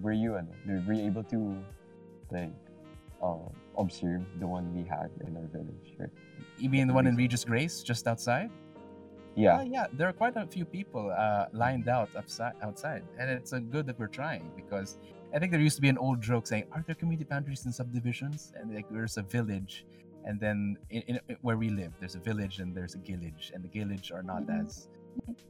Were 0.03 0.13
you? 0.13 0.35
ano, 0.37 0.51
were 0.85 0.93
you 0.93 1.07
able 1.07 1.23
to, 1.33 1.57
like, 2.29 2.51
uh, 3.23 3.47
observe 3.79 4.21
the 4.39 4.45
one 4.47 4.69
we 4.75 4.83
had 4.85 5.09
in 5.25 5.33
our 5.39 5.47
village? 5.49 5.87
Right? 5.97 6.11
you 6.61 6.69
mean 6.69 6.85
the 6.87 6.93
one 6.93 7.07
in 7.07 7.15
regis 7.15 7.43
grace 7.45 7.81
just 7.81 8.05
outside 8.07 8.51
Yeah. 9.37 9.59
Oh, 9.59 9.63
yeah, 9.63 9.85
there 9.93 10.07
are 10.09 10.13
quite 10.13 10.35
a 10.35 10.47
few 10.47 10.65
people 10.65 11.13
uh, 11.15 11.45
lined 11.53 11.87
out 11.87 12.09
upside, 12.15 12.55
outside, 12.63 13.03
and 13.19 13.29
it's 13.29 13.53
uh, 13.53 13.59
good 13.59 13.85
that 13.85 13.99
we're 13.99 14.07
trying 14.21 14.51
because 14.55 14.97
I 15.33 15.37
think 15.37 15.51
there 15.51 15.61
used 15.61 15.75
to 15.75 15.81
be 15.87 15.89
an 15.89 15.97
old 15.99 16.19
joke 16.21 16.47
saying, 16.47 16.65
"Are 16.71 16.83
there 16.87 16.95
community 16.95 17.25
pantries 17.33 17.63
in 17.67 17.71
subdivisions?" 17.71 18.51
And 18.57 18.73
like, 18.73 18.87
there's 18.89 19.17
a 19.17 19.21
village, 19.21 19.85
and 20.25 20.39
then 20.39 20.75
in, 20.89 21.01
in, 21.09 21.19
where 21.41 21.55
we 21.57 21.69
live, 21.69 21.91
there's 21.99 22.15
a 22.15 22.19
village 22.31 22.57
and 22.61 22.73
there's 22.75 22.95
a 22.95 23.03
village, 23.11 23.51
and 23.53 23.63
the 23.63 23.69
village 23.79 24.11
are 24.11 24.23
not 24.23 24.43
Mhm. 24.47 24.61
as 24.65 24.89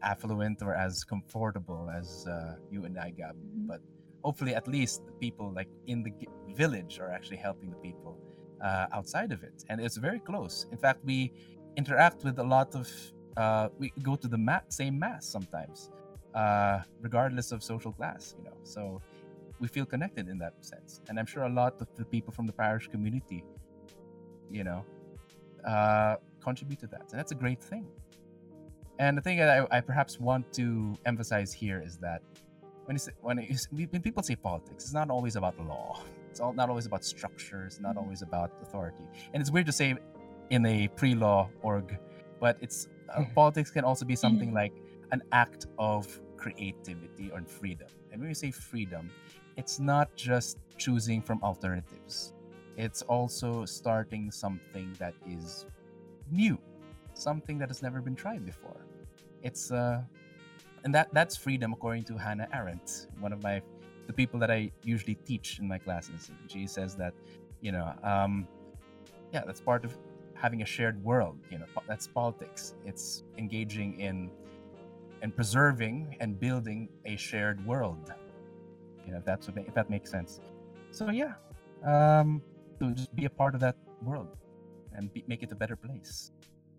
affluent 0.02 0.62
or 0.62 0.74
as 0.76 1.04
comfortable 1.04 1.90
as 2.00 2.28
uh, 2.28 2.56
you 2.70 2.84
and 2.86 2.98
I, 3.00 3.12
Gab. 3.12 3.36
But 3.72 3.82
hopefully, 4.22 4.54
at 4.54 4.68
least 4.68 5.06
the 5.06 5.14
people 5.14 5.48
like 5.60 5.70
in 5.88 6.04
the 6.04 6.12
gi- 6.20 6.28
village 6.56 7.00
are 7.00 7.10
actually 7.10 7.38
helping 7.38 7.70
the 7.70 7.78
people 7.88 8.18
uh, 8.62 8.88
outside 8.92 9.32
of 9.32 9.44
it, 9.44 9.64
and 9.70 9.80
it's 9.80 9.96
very 9.98 10.20
close. 10.20 10.66
In 10.74 10.78
fact, 10.78 11.00
we 11.06 11.32
interact 11.78 12.24
with 12.26 12.38
a 12.40 12.44
lot 12.44 12.76
of 12.76 12.88
uh, 13.38 13.70
we 13.80 13.94
go 14.02 14.16
to 14.16 14.28
the 14.28 14.38
ma- 14.38 14.68
same 14.68 14.98
mass 15.00 15.26
sometimes, 15.26 15.92
uh, 16.34 16.80
regardless 17.02 17.52
of 17.52 17.64
social 17.64 17.94
class. 17.94 18.36
You 18.38 18.46
know, 18.46 18.58
so 18.64 19.02
we 19.60 19.68
feel 19.68 19.86
connected 19.86 20.28
in 20.28 20.38
that 20.40 20.54
sense. 20.62 21.02
And 21.08 21.20
I'm 21.20 21.26
sure 21.26 21.44
a 21.44 21.50
lot 21.50 21.82
of 21.82 21.88
the 21.96 22.06
people 22.06 22.34
from 22.34 22.46
the 22.48 22.54
parish 22.54 22.88
community, 22.88 23.44
you 24.52 24.64
know, 24.64 24.86
uh, 25.66 26.16
contribute 26.44 26.80
to 26.80 26.88
that, 26.88 27.06
and 27.12 27.20
that's 27.20 27.32
a 27.32 27.36
great 27.36 27.62
thing. 27.62 27.86
And 29.00 29.16
the 29.18 29.22
thing 29.22 29.38
that 29.38 29.50
I, 29.50 29.78
I 29.78 29.82
perhaps 29.82 30.20
want 30.20 30.52
to 30.54 30.98
emphasize 31.06 31.54
here 31.54 31.80
is 31.86 31.98
that 31.98 32.22
when 32.86 32.96
you 32.96 33.00
say, 33.00 33.12
when, 33.22 33.38
when 33.92 34.02
people 34.02 34.24
say 34.24 34.36
politics, 34.36 34.86
it's 34.86 34.94
not 34.94 35.10
always 35.10 35.36
about 35.36 35.60
law. 35.60 36.02
It's 36.32 36.40
all, 36.40 36.54
not 36.54 36.70
always 36.70 36.86
about 36.86 37.04
structure. 37.06 37.66
It's 37.66 37.80
not 37.80 37.98
always 37.98 38.22
about 38.22 38.52
authority. 38.62 39.04
And 39.34 39.42
it's 39.42 39.52
weird 39.52 39.68
to 39.68 39.72
say 39.72 39.96
in 40.50 40.66
a 40.66 40.88
pre-law 40.90 41.50
org, 41.62 41.98
but 42.40 42.58
it's 42.62 42.88
uh, 43.16 43.24
politics 43.36 43.72
can 43.72 43.84
also 43.84 44.06
be 44.06 44.16
something 44.16 44.54
like 44.54 44.74
an 45.12 45.22
act 45.32 45.68
of 45.78 46.08
creativity 46.38 47.32
or 47.32 47.42
freedom. 47.44 47.88
And 48.12 48.22
when 48.22 48.30
we 48.30 48.34
say 48.34 48.52
freedom, 48.52 49.10
it's 49.56 49.80
not 49.80 50.16
just 50.16 50.58
choosing 50.78 51.22
from 51.22 51.42
alternatives. 51.44 52.34
It's 52.78 53.02
also 53.02 53.66
starting 53.66 54.30
something 54.30 54.94
that 55.00 55.14
is 55.28 55.66
new, 56.32 56.60
something 57.14 57.58
that 57.58 57.70
has 57.70 57.82
never 57.82 58.02
been 58.02 58.16
tried 58.16 58.46
before. 58.46 58.86
It's 59.42 59.72
uh, 59.72 60.02
and 60.84 60.94
that 60.94 61.10
that's 61.12 61.36
freedom 61.36 61.74
according 61.74 62.04
to 62.06 62.18
Hannah 62.18 62.48
Arendt, 62.54 63.08
one 63.20 63.34
of 63.34 63.42
my 63.42 63.62
the 64.06 64.14
people 64.14 64.40
that 64.40 64.52
I 64.52 64.72
usually 64.84 65.16
teach 65.16 65.60
in 65.60 65.68
my 65.68 65.78
classes. 65.78 66.32
She 66.48 66.66
says 66.66 66.96
that, 66.96 67.14
you 67.62 67.72
know, 67.72 67.94
um, 68.04 68.48
yeah, 69.34 69.44
that's 69.46 69.60
part 69.60 69.84
of 69.84 69.98
having 70.40 70.62
a 70.62 70.66
shared 70.66 71.04
world. 71.04 71.40
You 71.52 71.60
know, 71.60 71.66
that's 71.88 72.08
politics. 72.08 72.76
It's 72.86 73.24
engaging 73.38 74.00
in 74.00 74.30
and 75.22 75.36
preserving 75.36 76.18
and 76.20 76.40
building 76.40 76.90
a 77.06 77.16
shared 77.16 77.66
world. 77.66 78.14
You 79.06 79.14
know, 79.14 79.18
if 79.20 79.26
that's 79.26 79.48
what, 79.48 79.58
if 79.58 79.74
that 79.74 79.90
makes 79.90 80.12
sense. 80.12 80.40
So 80.92 81.10
yeah, 81.10 81.34
um, 81.86 82.42
to 82.80 82.92
just 82.94 83.16
be 83.16 83.26
a 83.26 83.30
part 83.30 83.56
of 83.56 83.62
that 83.62 83.76
world 84.04 84.28
and 84.94 85.12
be, 85.14 85.24
make 85.28 85.44
it 85.44 85.52
a 85.52 85.56
better 85.56 85.76
place 85.76 86.32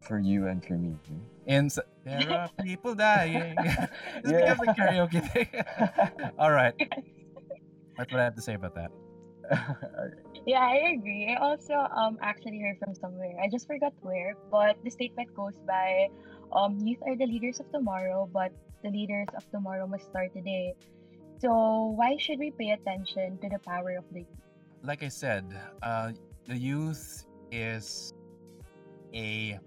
for 0.02 0.18
you 0.18 0.46
and 0.46 0.64
for 0.64 0.74
me. 0.74 0.96
Hmm? 1.08 1.18
And 1.46 1.72
so, 1.72 1.82
there 2.04 2.30
are 2.30 2.50
people 2.62 2.94
dying. 2.94 3.56
Just 3.62 3.88
yeah. 4.24 4.54
because 4.54 4.58
the 4.58 4.66
karaoke 4.66 5.32
thing. 5.32 6.30
All 6.38 6.52
right. 6.52 6.74
That's 7.96 8.12
what 8.12 8.20
I 8.20 8.24
have 8.24 8.36
to 8.36 8.42
say 8.42 8.54
about 8.54 8.74
that. 8.76 8.90
Yeah, 10.48 10.64
I 10.64 10.96
agree. 10.96 11.28
I 11.28 11.36
also 11.44 11.76
um 11.92 12.16
actually 12.24 12.56
heard 12.64 12.80
from 12.80 12.94
somewhere. 12.96 13.36
I 13.36 13.52
just 13.52 13.66
forgot 13.68 13.92
where, 14.00 14.32
but 14.50 14.80
the 14.82 14.88
statement 14.88 15.28
goes 15.36 15.52
by 15.68 16.08
um 16.56 16.80
youth 16.80 17.04
are 17.04 17.16
the 17.20 17.28
leaders 17.28 17.60
of 17.60 17.68
tomorrow, 17.68 18.24
but 18.32 18.48
the 18.82 18.88
leaders 18.88 19.28
of 19.36 19.44
tomorrow 19.52 19.86
must 19.86 20.08
start 20.08 20.32
today. 20.32 20.72
So 21.44 21.92
why 22.00 22.16
should 22.16 22.38
we 22.40 22.50
pay 22.56 22.70
attention 22.70 23.36
to 23.44 23.48
the 23.52 23.60
power 23.60 24.00
of 24.00 24.08
the 24.10 24.24
youth? 24.24 24.40
Like 24.82 25.02
I 25.02 25.12
said, 25.12 25.44
uh, 25.82 26.16
the 26.48 26.56
youth 26.56 27.28
is 27.52 28.08
a 29.12 29.60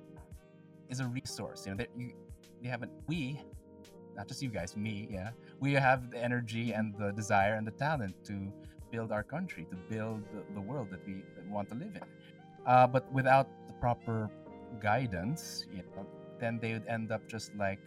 is 0.90 1.00
a 1.00 1.06
resource. 1.06 1.62
You 1.70 1.74
know, 1.74 1.78
that 1.78 1.94
you 1.94 2.10
they 2.58 2.70
haven't 2.74 2.92
we, 3.06 3.38
not 4.18 4.28
just 4.28 4.42
you 4.42 4.50
guys, 4.50 4.76
me, 4.76 5.06
yeah, 5.14 5.30
we 5.60 5.74
have 5.74 6.10
the 6.10 6.18
energy 6.18 6.74
and 6.74 6.98
the 6.98 7.14
desire 7.14 7.54
and 7.54 7.70
the 7.70 7.78
talent 7.78 8.18
to 8.26 8.50
build 8.92 9.12
our 9.12 9.24
country, 9.24 9.66
to 9.70 9.76
build 9.90 10.22
the, 10.34 10.44
the 10.54 10.62
world 10.62 10.90
that 10.92 11.06
we 11.08 11.24
want 11.50 11.70
to 11.70 11.76
live 11.76 11.96
in. 11.96 12.02
Uh, 12.66 12.88
but 12.88 13.12
without 13.12 13.48
the 13.68 13.74
proper 13.74 14.30
guidance, 14.80 15.66
you 15.72 15.84
know, 15.96 16.06
then 16.40 16.60
they 16.62 16.74
would 16.74 16.88
end 16.88 17.12
up 17.12 17.28
just 17.28 17.56
like 17.56 17.80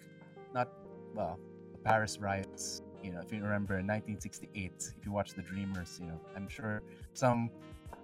not 0.55 0.68
well, 1.14 1.38
the 1.72 1.78
Paris 1.78 2.18
riots. 2.18 2.82
You 3.02 3.12
know, 3.12 3.20
if 3.20 3.32
you 3.32 3.42
remember 3.42 3.74
in 3.78 3.86
1968, 3.86 4.94
if 4.98 5.05
you 5.05 5.12
watch 5.12 5.34
The 5.34 5.42
Dreamers, 5.42 5.98
you 6.00 6.07
know, 6.07 6.18
I'm 6.34 6.48
sure 6.48 6.82
some 7.12 7.50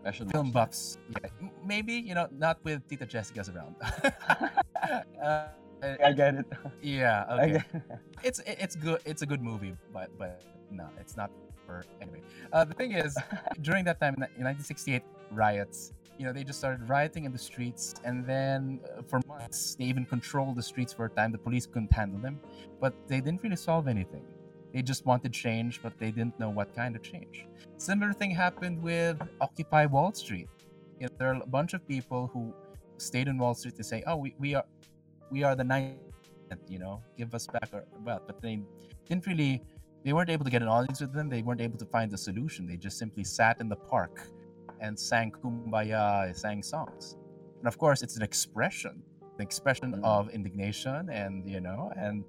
special 0.03 0.29
film 0.29 0.51
buffs, 0.51 0.99
yeah, 1.11 1.31
maybe 1.65 1.95
you 1.95 2.15
know, 2.15 2.29
not 2.31 2.59
with 2.65 2.87
Tita 2.87 3.07
Jessica's 3.07 3.49
around. 3.49 3.77
uh, 5.23 5.47
I 6.05 6.13
get 6.13 6.35
it. 6.35 6.47
Yeah, 6.83 7.25
okay. 7.31 7.65
It. 7.73 7.83
It's 8.23 8.41
it's 8.47 8.77
good. 8.77 9.01
It's 9.05 9.23
a 9.23 9.27
good 9.27 9.43
movie, 9.43 9.75
but 9.93 10.11
but 10.19 10.43
no, 10.71 10.89
it's 10.99 11.17
not 11.17 11.31
anyway. 12.01 12.23
Uh, 12.53 12.65
the 12.65 12.75
thing 12.75 12.93
is, 12.93 13.17
during 13.63 13.85
that 13.85 13.99
time 14.01 14.15
in 14.15 14.21
1968 14.21 15.03
riots, 15.31 15.93
you 16.19 16.27
know, 16.27 16.33
they 16.33 16.45
just 16.45 16.59
started 16.59 16.87
rioting 16.89 17.25
in 17.25 17.33
the 17.33 17.45
streets, 17.51 17.95
and 18.05 18.27
then 18.27 18.81
uh, 18.85 19.03
for 19.09 19.21
months 19.27 19.75
they 19.77 19.87
even 19.93 20.05
controlled 20.05 20.57
the 20.57 20.63
streets 20.63 20.93
for 20.93 21.07
a 21.07 21.11
time. 21.19 21.33
The 21.33 21.39
police 21.39 21.67
couldn't 21.67 21.93
handle 22.01 22.21
them, 22.21 22.41
but 22.83 22.93
they 23.09 23.21
didn't 23.25 23.43
really 23.43 23.57
solve 23.57 23.89
anything. 23.89 24.25
They 24.75 24.83
just 24.83 25.07
wanted 25.07 25.33
change, 25.33 25.81
but 25.83 25.99
they 25.99 26.11
didn't 26.11 26.39
know 26.39 26.51
what 26.51 26.75
kind 26.77 26.95
of 26.95 27.03
change. 27.03 27.47
Similar 27.79 28.13
thing 28.13 28.31
happened 28.31 28.83
with 28.83 29.17
Occupy 29.41 29.87
Wall 29.87 30.13
Street. 30.13 30.49
You 31.01 31.07
know, 31.07 31.15
there 31.19 31.29
are 31.33 31.43
a 31.43 31.47
bunch 31.47 31.73
of 31.73 31.87
people 31.89 32.31
who 32.33 32.53
stayed 32.99 33.27
in 33.27 33.39
Wall 33.39 33.55
Street 33.55 33.77
to 33.77 33.85
say, 33.85 34.03
"Oh, 34.07 34.17
we, 34.17 34.35
we 34.39 34.55
are 34.55 34.67
we 35.31 35.43
are 35.43 35.57
the 35.57 35.65
ninth, 35.65 35.99
you 36.69 36.79
know, 36.79 37.03
give 37.17 37.35
us 37.35 37.47
back 37.47 37.71
our 37.73 37.85
wealth." 38.05 38.25
But 38.27 38.43
they 38.43 38.61
didn't 39.09 39.27
really. 39.27 39.63
They 40.05 40.13
weren't 40.13 40.31
able 40.31 40.45
to 40.45 40.51
get 40.51 40.63
an 40.63 40.69
audience 40.69 41.01
with 41.01 41.13
them. 41.13 41.29
They 41.29 41.43
weren't 41.43 41.61
able 41.61 41.79
to 41.79 41.85
find 41.87 42.13
a 42.13 42.19
solution. 42.19 42.67
They 42.67 42.77
just 42.77 42.99
simply 42.99 43.25
sat 43.25 43.61
in 43.61 43.69
the 43.69 43.77
park 43.77 44.23
and 44.81 44.99
sang 44.99 45.33
kumbaya, 45.33 46.35
sang 46.35 46.63
songs. 46.63 47.17
And 47.59 47.69
of 47.69 47.77
course, 47.77 48.03
it's 48.03 48.17
an 48.17 48.23
expression, 48.23 49.03
an 49.21 49.43
expression 49.43 49.93
mm-hmm. 49.93 50.05
of 50.05 50.31
indignation, 50.31 51.11
and 51.11 51.49
you 51.49 51.61
know, 51.61 51.93
and 51.97 52.25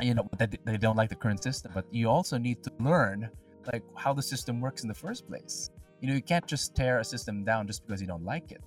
you 0.00 0.14
know 0.14 0.28
that 0.38 0.56
they 0.64 0.78
don't 0.78 0.96
like 0.96 1.10
the 1.10 1.16
current 1.16 1.42
system. 1.42 1.72
But 1.74 1.84
you 1.90 2.08
also 2.08 2.38
need 2.38 2.62
to 2.62 2.70
learn 2.80 3.28
like 3.72 3.82
how 3.94 4.14
the 4.14 4.22
system 4.22 4.60
works 4.60 4.82
in 4.82 4.88
the 4.88 4.94
first 4.94 5.28
place. 5.28 5.70
You 6.00 6.08
know, 6.08 6.14
you 6.14 6.22
can't 6.22 6.46
just 6.46 6.74
tear 6.74 6.98
a 7.00 7.04
system 7.04 7.44
down 7.44 7.66
just 7.66 7.86
because 7.86 8.00
you 8.00 8.06
don't 8.06 8.24
like 8.24 8.50
it. 8.50 8.64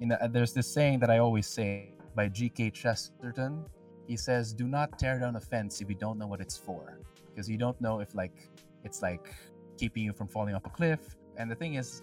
You 0.00 0.06
know, 0.08 0.18
there's 0.30 0.52
this 0.52 0.72
saying 0.72 1.00
that 1.00 1.10
I 1.10 1.18
always 1.18 1.46
say 1.46 1.94
by 2.14 2.28
G.K. 2.28 2.70
Chesterton. 2.70 3.64
He 4.06 4.16
says, 4.16 4.52
"Do 4.52 4.66
not 4.68 4.98
tear 4.98 5.18
down 5.18 5.36
a 5.36 5.40
fence 5.40 5.80
if 5.80 5.88
you 5.88 5.94
don't 5.94 6.18
know 6.18 6.26
what 6.26 6.40
it's 6.40 6.56
for, 6.56 6.98
because 7.30 7.48
you 7.48 7.58
don't 7.58 7.80
know 7.80 8.00
if 8.00 8.14
like 8.14 8.50
it's 8.84 9.02
like 9.02 9.34
keeping 9.76 10.04
you 10.04 10.12
from 10.12 10.28
falling 10.28 10.54
off 10.54 10.66
a 10.66 10.70
cliff." 10.70 11.16
And 11.36 11.50
the 11.50 11.54
thing 11.54 11.74
is, 11.74 12.02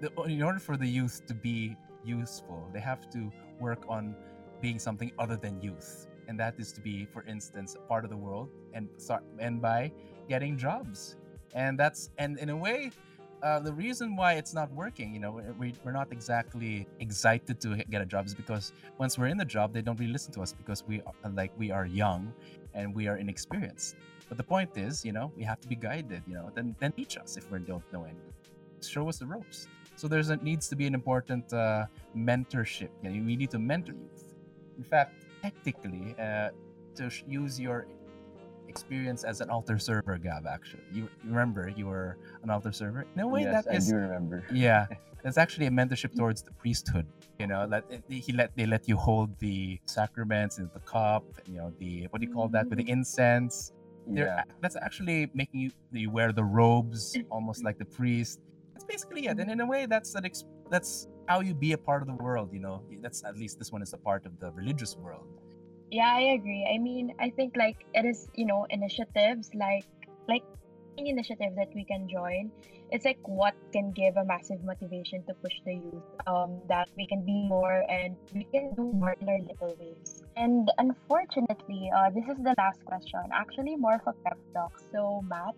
the, 0.00 0.10
in 0.22 0.42
order 0.42 0.58
for 0.58 0.76
the 0.76 0.86
youth 0.86 1.26
to 1.26 1.34
be 1.34 1.76
useful, 2.04 2.68
they 2.72 2.80
have 2.80 3.08
to 3.10 3.30
work 3.60 3.84
on 3.88 4.16
being 4.60 4.78
something 4.78 5.12
other 5.18 5.36
than 5.36 5.60
youth, 5.60 6.08
and 6.28 6.38
that 6.40 6.54
is 6.58 6.72
to 6.72 6.80
be, 6.80 7.04
for 7.06 7.22
instance, 7.24 7.76
part 7.88 8.04
of 8.04 8.10
the 8.10 8.16
world, 8.16 8.48
and 8.72 8.88
start 8.96 9.22
and 9.38 9.60
by 9.60 9.92
getting 10.28 10.56
jobs, 10.56 11.16
and 11.54 11.78
that's 11.78 12.10
and 12.18 12.38
in 12.38 12.48
a 12.50 12.56
way, 12.56 12.90
uh, 13.44 13.60
the 13.60 13.72
reason 13.72 14.16
why 14.16 14.34
it's 14.34 14.54
not 14.54 14.72
working, 14.72 15.12
you 15.12 15.20
know, 15.20 15.42
we, 15.58 15.74
we're 15.84 15.92
not 15.92 16.10
exactly 16.10 16.86
excited 16.98 17.60
to 17.60 17.76
get 17.90 18.00
a 18.00 18.06
job 18.06 18.24
is 18.24 18.34
because 18.34 18.72
once 18.96 19.18
we're 19.18 19.26
in 19.26 19.36
the 19.36 19.44
job, 19.44 19.74
they 19.74 19.82
don't 19.82 20.00
really 20.00 20.12
listen 20.12 20.32
to 20.32 20.40
us 20.40 20.54
because 20.54 20.82
we 20.88 21.02
are 21.02 21.30
like 21.30 21.52
we 21.58 21.70
are 21.70 21.84
young 21.84 22.32
and 22.72 22.94
we 22.94 23.06
are 23.06 23.18
inexperienced. 23.18 23.96
But 24.30 24.38
the 24.38 24.42
point 24.44 24.70
is, 24.76 25.04
you 25.04 25.12
know, 25.12 25.30
we 25.36 25.44
have 25.44 25.60
to 25.60 25.68
be 25.68 25.76
guided. 25.76 26.22
You 26.26 26.34
know, 26.34 26.50
then 26.54 26.74
then 26.80 26.92
teach 26.92 27.18
us 27.18 27.36
if 27.36 27.50
we 27.50 27.58
don't 27.58 27.84
know 27.92 28.04
anything. 28.04 28.32
Show 28.80 29.08
us 29.10 29.18
the 29.18 29.26
ropes. 29.26 29.68
So 29.96 30.08
there's 30.08 30.30
a, 30.30 30.36
needs 30.36 30.66
to 30.68 30.76
be 30.76 30.86
an 30.86 30.94
important 30.94 31.52
uh, 31.52 31.84
mentorship. 32.16 32.88
You 33.02 33.10
know, 33.10 33.26
we 33.26 33.36
need 33.36 33.50
to 33.50 33.58
mentor 33.58 33.92
youth. 33.92 34.34
In 34.78 34.84
fact, 34.84 35.26
technically, 35.42 36.16
uh, 36.18 36.48
to 36.96 37.10
use 37.28 37.60
your 37.60 37.86
experience 38.74 39.22
as 39.24 39.40
an 39.40 39.48
altar 39.50 39.78
server, 39.78 40.16
Gab. 40.18 40.46
Actually, 40.46 40.86
you, 40.92 41.08
remember 41.24 41.62
you 41.78 41.86
were 41.86 42.10
an 42.42 42.50
altar 42.50 42.72
server. 42.72 43.06
No 43.14 43.26
way, 43.28 43.42
yes, 43.42 43.64
that 43.64 43.74
is. 43.76 43.88
I 43.88 43.92
do 43.92 43.96
remember. 44.06 44.38
Yeah, 44.66 44.86
that's 45.24 45.38
actually 45.44 45.66
a 45.72 45.74
mentorship 45.80 46.12
towards 46.20 46.40
the 46.42 46.54
priesthood. 46.62 47.06
You 47.38 47.46
know, 47.46 47.62
that 47.72 47.84
eh, 47.90 47.98
he 48.26 48.32
let 48.40 48.48
they 48.58 48.66
let 48.74 48.82
you 48.90 48.96
hold 48.96 49.28
the 49.38 49.78
sacraments 49.86 50.54
and 50.58 50.68
the 50.76 50.82
cup. 50.94 51.24
You 51.46 51.56
know, 51.58 51.68
the 51.78 51.92
what 52.10 52.18
do 52.20 52.26
you 52.26 52.34
call 52.36 52.48
that 52.56 52.64
with 52.68 52.78
the 52.82 52.88
mm. 52.90 52.96
incense. 52.96 53.72
They're, 54.06 54.26
yeah. 54.26 54.42
that's 54.60 54.76
actually 54.76 55.30
making 55.32 55.60
you 55.64 55.70
you 56.04 56.10
wear 56.18 56.30
the 56.40 56.44
robes 56.44 57.16
almost 57.36 57.64
like 57.66 57.78
the 57.78 57.90
priest. 57.98 58.40
That's 58.74 58.88
basically 58.94 59.22
it. 59.30 59.38
And 59.40 59.48
in 59.50 59.60
a 59.60 59.68
way, 59.74 59.86
that's 59.86 60.14
an 60.18 60.24
ex- 60.30 60.44
that's 60.74 61.08
how 61.30 61.38
you 61.46 61.54
be 61.54 61.72
a 61.72 61.82
part 61.88 62.00
of 62.02 62.08
the 62.12 62.18
world. 62.26 62.48
You 62.52 62.62
know, 62.66 62.76
that's 63.04 63.24
at 63.24 63.34
least 63.42 63.58
this 63.60 63.70
one 63.72 63.82
is 63.86 63.92
a 63.94 64.00
part 64.08 64.26
of 64.26 64.32
the 64.42 64.50
religious 64.60 64.92
world 64.96 65.28
yeah 65.94 66.12
i 66.12 66.34
agree. 66.34 66.66
I 66.66 66.78
mean 66.78 67.14
i 67.20 67.30
think 67.30 67.56
like 67.56 67.86
it 67.94 68.04
is 68.04 68.26
you 68.34 68.46
know 68.46 68.66
initiatives 68.68 69.50
like 69.54 69.86
like 70.28 70.42
any 70.98 71.10
initiative 71.10 71.52
that 71.56 71.70
we 71.74 71.84
can 71.84 72.08
join 72.08 72.50
it's 72.90 73.04
like 73.04 73.18
what 73.24 73.54
can 73.72 73.90
give 73.92 74.16
a 74.16 74.24
massive 74.24 74.62
motivation 74.64 75.22
to 75.28 75.34
push 75.34 75.54
the 75.64 75.74
youth 75.74 76.08
um, 76.26 76.60
that 76.68 76.88
we 76.96 77.06
can 77.06 77.24
be 77.24 77.46
more 77.48 77.82
and 77.88 78.16
we 78.34 78.44
can 78.52 78.74
do 78.74 78.92
more 78.92 79.16
in 79.20 79.28
our 79.28 79.40
little 79.40 79.74
ways. 79.80 80.22
And 80.36 80.70
unfortunately 80.78 81.90
uh, 81.96 82.10
this 82.10 82.24
is 82.28 82.36
the 82.44 82.54
last 82.58 82.84
question 82.84 83.20
actually 83.32 83.74
more 83.76 83.94
of 83.94 84.06
a 84.06 84.12
pep 84.24 84.38
talk. 84.52 84.78
So 84.92 85.22
matt 85.26 85.54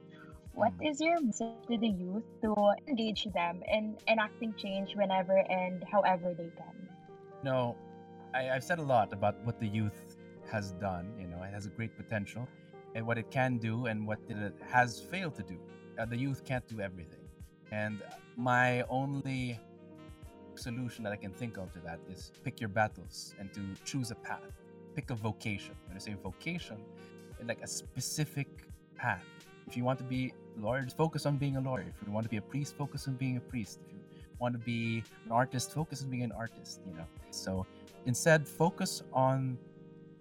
what 0.55 0.73
mm. 0.79 1.01
your 1.01 1.21
message 1.21 1.67
to 1.69 1.77
the 1.77 1.89
youth 1.89 2.25
to 2.43 2.55
engage 2.89 3.27
them 3.35 3.61
in 3.71 3.97
enacting 4.09 4.55
change 4.57 4.95
whenever 4.95 5.39
and 5.51 5.85
however 5.93 6.33
they 6.33 6.51
can? 6.57 6.77
No 7.43 7.77
I, 8.37 8.51
I've 8.51 8.65
said 8.65 8.79
a 8.79 8.83
lot 8.83 9.13
about 9.13 9.37
what 9.45 9.59
the 9.59 9.67
youth 9.67 10.05
has 10.51 10.73
done. 10.73 11.13
You 11.19 11.27
know, 11.27 11.43
it 11.43 11.53
has 11.53 11.67
a 11.67 11.71
great 11.71 11.97
potential, 11.97 12.49
and 12.95 13.07
what 13.07 13.19
it 13.19 13.31
can 13.31 13.59
do, 13.59 13.87
and 13.87 14.07
what 14.07 14.19
it 14.29 14.55
has 14.69 15.01
failed 15.01 15.35
to 15.37 15.43
do. 15.43 15.59
Uh, 15.99 16.05
the 16.05 16.17
youth 16.17 16.45
can't 16.45 16.67
do 16.69 16.81
everything, 16.81 17.27
and 17.73 18.03
my 18.37 18.83
only 18.83 19.59
solution 20.55 21.05
that 21.05 21.13
I 21.13 21.17
can 21.17 21.33
think 21.33 21.57
of 21.59 21.73
to 21.73 21.81
that 21.81 22.01
is 22.11 22.33
pick 22.45 22.61
your 22.61 22.69
battles 22.69 23.35
and 23.39 23.53
to 23.55 23.61
choose 23.85 24.11
a 24.11 24.15
path. 24.15 24.41
Pick 24.95 25.11
a 25.11 25.15
vocation. 25.15 25.75
When 25.87 25.97
I 25.97 26.01
say 26.01 26.15
vocation, 26.23 26.79
like 27.45 27.63
a 27.63 27.67
specific 27.67 28.49
path. 28.97 29.25
If 29.67 29.77
you 29.77 29.85
want 29.85 29.99
to 29.99 30.05
be 30.05 30.33
a 30.57 30.61
lawyer, 30.61 30.87
focus 30.97 31.27
on 31.27 31.37
being 31.37 31.57
a 31.57 31.61
lawyer. 31.61 31.85
If 32.01 32.07
you 32.07 32.13
want 32.13 32.25
to 32.25 32.31
be 32.31 32.37
a 32.37 32.43
priest, 32.43 32.77
focus 32.77 33.07
on 33.09 33.15
being 33.15 33.37
a 33.37 33.41
priest. 33.41 33.81
If 33.91 33.93
you 33.93 34.37
want 34.39 34.55
to 34.55 34.59
be 34.59 35.03
an 35.25 35.33
artist, 35.33 35.73
focus 35.73 36.03
on 36.03 36.11
being 36.11 36.23
an 36.23 36.33
artist. 36.33 36.81
You 36.87 36.97
know. 36.97 37.07
So 37.31 37.67
instead, 38.07 38.49
focus 38.49 39.03
on 39.13 39.59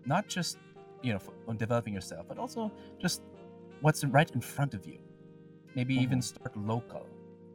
not 0.06 0.28
just 0.28 0.58
you 1.01 1.14
know 1.14 1.20
on 1.47 1.58
developing 1.58 1.93
yourself, 1.93 2.26
but 2.28 2.38
also 2.38 2.72
just 2.99 3.22
what's 3.82 4.03
right 4.06 4.30
in 4.32 4.41
front 4.41 4.74
of 4.74 4.86
you. 4.86 4.99
Maybe 5.76 5.95
even 5.95 6.20
mm-hmm. 6.20 6.39
start 6.39 6.56
local. 6.58 7.06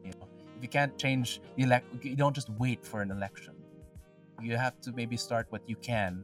You 0.03 0.11
know, 0.11 0.27
if 0.55 0.61
you 0.61 0.69
can't 0.69 0.97
change 0.97 1.41
the 1.55 1.63
elect, 1.63 2.05
you 2.05 2.15
don't 2.15 2.35
just 2.35 2.49
wait 2.51 2.85
for 2.85 3.01
an 3.01 3.11
election. 3.11 3.55
You 4.41 4.57
have 4.57 4.79
to 4.81 4.91
maybe 4.91 5.17
start 5.17 5.47
what 5.49 5.61
you 5.67 5.75
can 5.77 6.23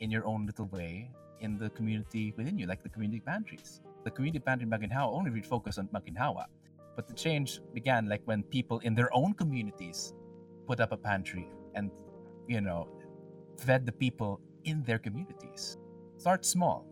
in 0.00 0.10
your 0.10 0.24
own 0.26 0.46
little 0.46 0.66
way 0.66 1.10
in 1.40 1.58
the 1.58 1.70
community 1.70 2.34
within 2.36 2.58
you, 2.58 2.66
like 2.66 2.82
the 2.82 2.88
community 2.88 3.20
pantries. 3.20 3.80
The 4.04 4.10
community 4.10 4.38
pantry 4.38 4.64
in 4.64 4.70
Maginhawa 4.70 5.12
only 5.12 5.30
really 5.30 5.42
focused 5.42 5.78
on 5.78 5.88
Maginhawa, 5.88 6.46
but 6.96 7.06
the 7.06 7.14
change 7.14 7.60
began 7.74 8.08
like 8.08 8.22
when 8.24 8.42
people 8.42 8.78
in 8.80 8.94
their 8.94 9.14
own 9.14 9.34
communities 9.34 10.14
put 10.66 10.80
up 10.80 10.92
a 10.92 10.96
pantry 10.96 11.48
and, 11.74 11.90
you 12.46 12.60
know, 12.60 12.88
fed 13.56 13.86
the 13.86 13.92
people 13.92 14.40
in 14.68 14.82
their 14.84 14.98
communities. 14.98 15.76
Start 16.18 16.44
small. 16.44 16.86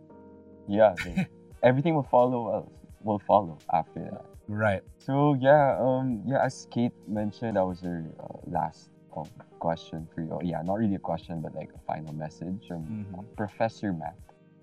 Yeah, 0.66 0.94
everything 1.62 1.94
will 1.94 2.08
follow. 2.10 2.40
Uh, 2.48 2.62
will 3.02 3.20
follow 3.20 3.58
after 3.72 4.00
that. 4.00 4.24
Right. 4.48 4.82
So 4.98 5.36
yeah, 5.40 5.76
um, 5.80 6.22
yeah, 6.26 6.42
as 6.44 6.66
Kate 6.72 6.92
mentioned, 7.06 7.56
that 7.56 7.64
was 7.66 7.80
her 7.82 8.04
uh, 8.18 8.38
last 8.46 8.90
um, 9.16 9.28
question 9.60 10.08
for 10.14 10.20
you. 10.22 10.38
Yeah, 10.42 10.62
not 10.62 10.78
really 10.78 10.94
a 10.96 11.04
question, 11.10 11.40
but 11.40 11.54
like 11.54 11.70
a 11.74 11.78
final 11.86 12.12
message 12.14 12.66
from 12.66 13.06
uh, 13.16 13.22
Professor 13.36 13.92
Matt. 13.92 14.16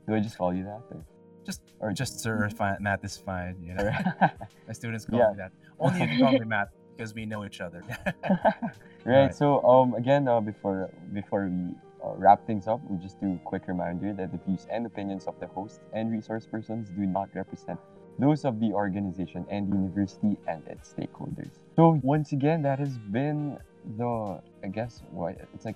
Do 0.07 0.15
I 0.15 0.19
just 0.19 0.37
call 0.37 0.53
you 0.53 0.63
that? 0.65 0.81
Or, 0.91 1.05
Just 1.45 1.61
or 1.79 1.91
just 1.93 2.19
sir, 2.23 2.49
fine, 2.49 2.77
Matt 2.81 2.99
is 3.03 3.15
fine. 3.17 3.55
You 3.61 3.75
know, 3.75 3.91
my 4.67 4.73
students 4.73 5.05
call 5.05 5.19
Yeah. 5.19 5.31
me 5.31 5.37
that. 5.37 5.51
Only 5.79 6.01
if 6.03 6.09
you 6.11 6.19
call 6.19 6.31
me 6.31 6.45
Matt 6.45 6.69
because 6.95 7.13
we 7.13 7.25
know 7.25 7.45
each 7.45 7.59
other. 7.61 7.81
right. 8.29 8.71
Right. 9.05 9.35
So 9.35 9.61
um, 9.63 9.93
again, 9.95 10.27
uh, 10.27 10.39
before 10.41 10.89
before 11.13 11.47
we 11.47 11.75
uh, 12.03 12.13
wrap 12.15 12.45
things 12.45 12.67
up, 12.67 12.81
we 12.89 12.97
just 12.97 13.19
do 13.19 13.33
a 13.33 13.39
quick 13.45 13.67
reminder 13.67 14.13
that 14.13 14.31
the 14.31 14.37
views 14.45 14.67
and 14.71 14.85
opinions 14.85 15.25
of 15.25 15.39
the 15.39 15.47
hosts 15.47 15.79
and 15.93 16.11
resource 16.11 16.45
persons 16.45 16.89
do 16.89 17.01
not 17.01 17.29
represent 17.33 17.79
those 18.19 18.45
of 18.45 18.59
the 18.59 18.71
organization 18.71 19.45
and 19.49 19.71
the 19.71 19.75
university 19.75 20.37
and 20.47 20.65
its 20.67 20.93
stakeholders. 20.93 21.59
So 21.75 21.99
once 22.03 22.31
again, 22.31 22.61
that 22.63 22.79
has 22.79 22.97
been 22.97 23.57
the 23.97 24.39
I 24.63 24.67
guess 24.67 25.01
what 25.11 25.35
it's 25.53 25.65
like 25.65 25.75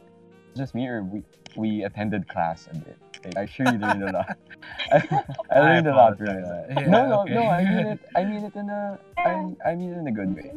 just 0.55 0.75
me 0.75 0.87
or 0.87 1.03
we 1.03 1.23
we 1.55 1.83
attended 1.83 2.27
class 2.27 2.67
a 2.71 2.75
bit. 2.75 2.97
Like, 3.25 3.37
I 3.37 3.45
sure 3.47 3.65
you 3.65 3.79
learned 3.79 4.03
a 4.03 4.11
lot. 4.11 4.37
I, 4.91 5.23
I 5.51 5.57
I 5.57 5.59
learned 5.59 5.87
a 5.87 5.95
lot 5.95 6.17
from 6.17 6.27
that. 6.27 6.67
Yeah, 6.69 6.87
no, 6.87 7.09
no, 7.09 7.21
okay. 7.21 7.33
no. 7.33 7.47
I 7.47 7.63
mean 7.63 7.87
it. 7.87 7.99
I 8.15 8.23
mean 8.23 8.43
it 8.43 8.55
in 8.55 8.69
a. 8.69 8.99
I, 9.17 9.55
I 9.65 9.75
mean 9.75 9.93
it 9.93 9.97
in 9.97 10.07
a 10.07 10.11
good 10.11 10.35
way 10.35 10.53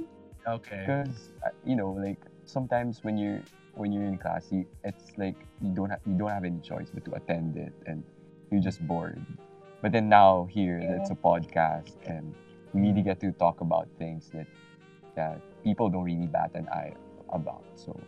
okay. 0.46 0.84
because 0.86 1.30
you 1.64 1.76
know 1.76 1.90
like 1.90 2.18
sometimes 2.44 3.04
when 3.04 3.16
you're 3.16 3.42
when 3.74 3.92
you're 3.92 4.04
in 4.04 4.18
class 4.18 4.48
you, 4.50 4.66
it's 4.84 5.12
like 5.16 5.36
you 5.62 5.74
don't 5.74 5.90
have 5.90 6.00
you 6.06 6.16
don't 6.16 6.30
have 6.30 6.44
any 6.44 6.60
choice 6.60 6.90
but 6.92 7.04
to 7.04 7.12
attend 7.14 7.56
it 7.56 7.72
and 7.86 8.04
you're 8.50 8.62
just 8.62 8.84
bored. 8.86 9.24
But 9.82 9.92
then 9.92 10.08
now 10.08 10.48
here 10.50 10.78
it's 10.78 11.10
a 11.10 11.14
podcast 11.14 11.92
and 12.06 12.34
we 12.72 12.82
really 12.82 13.02
get 13.02 13.20
to 13.20 13.32
talk 13.32 13.60
about 13.60 13.88
things 13.98 14.30
that 14.34 14.46
that 15.16 15.40
people 15.64 15.88
don't 15.88 16.04
really 16.04 16.26
bat 16.26 16.50
an 16.54 16.68
eye 16.68 16.92
about. 17.32 17.64
So 17.76 17.98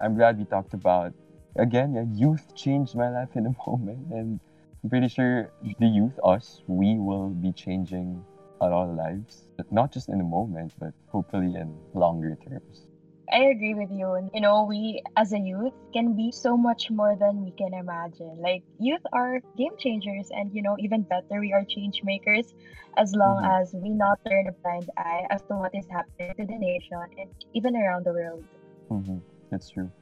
i'm 0.00 0.16
glad 0.16 0.38
we 0.38 0.44
talked 0.44 0.74
about 0.74 1.12
again 1.56 1.94
yeah, 1.94 2.04
youth 2.12 2.54
changed 2.54 2.96
my 2.96 3.10
life 3.10 3.28
in 3.34 3.46
a 3.46 3.54
moment 3.66 4.06
and 4.10 4.40
i'm 4.82 4.90
pretty 4.90 5.08
sure 5.08 5.50
the 5.78 5.86
youth 5.86 6.18
us 6.24 6.62
we 6.66 6.96
will 6.98 7.28
be 7.28 7.52
changing 7.52 8.24
a 8.60 8.66
lot 8.66 8.88
of 8.88 8.96
lives 8.96 9.46
but 9.56 9.70
not 9.70 9.92
just 9.92 10.08
in 10.08 10.20
a 10.20 10.24
moment 10.24 10.72
but 10.78 10.92
hopefully 11.08 11.54
in 11.54 11.76
longer 11.94 12.36
terms 12.48 12.86
I 13.32 13.38
agree 13.44 13.74
with 13.74 13.90
you. 13.90 14.14
And 14.14 14.30
you 14.34 14.40
know, 14.40 14.64
we 14.64 15.02
as 15.16 15.32
a 15.32 15.38
youth 15.38 15.72
can 15.92 16.14
be 16.16 16.30
so 16.32 16.56
much 16.56 16.90
more 16.90 17.16
than 17.16 17.42
we 17.42 17.52
can 17.52 17.74
imagine. 17.74 18.38
Like 18.40 18.62
youth 18.78 19.00
are 19.12 19.40
game 19.56 19.76
changers 19.78 20.28
and 20.30 20.52
you 20.52 20.62
know, 20.62 20.76
even 20.78 21.02
better, 21.04 21.40
we 21.40 21.52
are 21.52 21.64
change 21.68 22.00
makers 22.02 22.52
as 22.96 23.12
long 23.14 23.40
Mhm. 23.40 23.44
as 23.44 23.74
we 23.74 23.90
not 23.90 24.18
turn 24.28 24.46
a 24.48 24.52
blind 24.62 24.88
eye 24.96 25.26
as 25.30 25.42
to 25.44 25.54
what 25.56 25.74
is 25.74 25.86
happening 25.90 26.34
to 26.36 26.46
the 26.46 26.58
nation 26.58 27.00
and 27.16 27.34
even 27.54 27.76
around 27.76 28.04
the 28.06 28.12
world. 28.12 28.44
hmm 28.88 29.18
That's 29.50 29.70
true. 29.70 29.92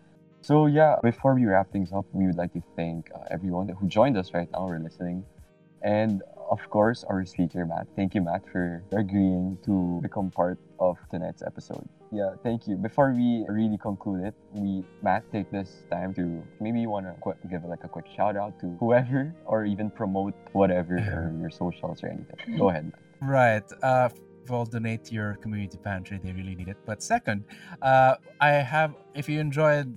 So 0.43 0.66
yeah, 0.66 0.97
before 1.03 1.35
we 1.35 1.45
wrap 1.47 1.70
things 1.72 1.93
up, 1.93 2.07
we 2.12 2.26
would 2.26 2.37
like 2.37 2.53
to 2.55 2.62
thank 2.76 3.09
uh, 3.14 3.24
everyone 3.31 3.68
who 3.68 3.89
joined 3.89 4.16
us 4.16 4.33
right 4.35 4.49
now 4.53 4.68
or 4.68 4.79
listening, 4.81 5.26
and 5.83 6.22
of 6.51 6.61
course 6.70 7.05
our 7.05 7.24
speaker 7.24 7.64
Matt. 7.64 7.86
Thank 7.96 8.14
you, 8.14 8.22
Matt, 8.22 8.42
for 8.51 8.82
agreeing 8.92 9.59
to 9.64 10.01
become 10.03 10.30
part 10.30 10.59
of 10.78 10.96
tonight's 11.11 11.42
episode. 11.42 11.88
Yeah, 12.11 12.30
thank 12.42 12.66
you. 12.66 12.76
Before 12.76 13.12
we 13.12 13.44
really 13.49 13.78
conclude 13.78 14.24
it, 14.24 14.34
we 14.53 14.84
Matt 15.03 15.30
take 15.30 15.51
this 15.51 15.84
time 15.90 16.14
to 16.14 16.42
maybe 16.61 16.80
you 16.80 16.88
want 16.88 17.07
to 17.07 17.12
qu- 17.20 17.36
give 17.51 17.64
like 17.64 17.84
a 17.84 17.88
quick 17.88 18.07
shout 18.16 18.36
out 18.36 18.59
to 18.61 18.76
whoever 18.80 19.34
or 19.44 19.64
even 19.64 19.90
promote 19.90 20.34
whatever 20.53 20.96
or 20.96 21.34
your 21.40 21.51
socials 21.51 22.03
or 22.03 22.09
anything. 22.09 22.59
Go 22.59 22.70
ahead. 22.70 22.84
Matt. 22.86 23.03
Right. 23.20 23.72
Uh, 23.82 24.09
of 24.49 24.53
all, 24.53 24.64
donate 24.64 25.05
to 25.05 25.14
your 25.14 25.34
community 25.42 25.76
pantry. 25.76 26.18
They 26.22 26.32
really 26.32 26.55
need 26.55 26.68
it. 26.68 26.78
But 26.86 27.03
second, 27.03 27.44
uh, 27.82 28.14
I 28.40 28.51
have, 28.53 28.94
if 29.14 29.28
you 29.28 29.40
enjoyed 29.40 29.94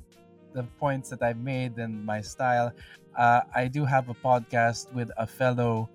the 0.54 0.64
points 0.78 1.10
that 1.10 1.22
I've 1.22 1.40
made 1.40 1.78
and 1.78 2.06
my 2.06 2.20
style, 2.20 2.74
uh, 3.18 3.42
I 3.56 3.68
do 3.68 3.86
have 3.86 4.10
a 4.10 4.14
podcast 4.14 4.92
with 4.94 5.10
a 5.18 5.26
fellow 5.26 5.90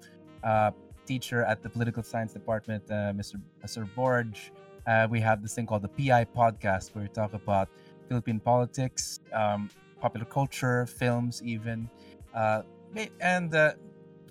uh, 0.47 0.71
teacher 1.07 1.45
at 1.45 1.63
the 1.63 1.69
political 1.69 2.03
science 2.03 2.33
department, 2.33 2.83
uh, 2.91 3.13
Mr. 3.13 3.41
Sir 3.67 3.87
Borge. 3.97 4.51
Uh, 4.87 5.07
we 5.11 5.21
have 5.21 5.43
this 5.43 5.55
thing 5.55 5.67
called 5.67 5.83
the 5.83 5.89
PI 5.89 6.25
podcast 6.25 6.95
where 6.95 7.03
we 7.03 7.09
talk 7.09 7.35
about 7.35 7.69
Philippine 8.09 8.39
politics, 8.39 9.21
um, 9.33 9.69
popular 10.01 10.25
culture, 10.27 10.87
films, 10.87 11.43
even. 11.45 11.91
Uh, 12.35 12.63
and 13.21 13.55
uh, 13.55 13.73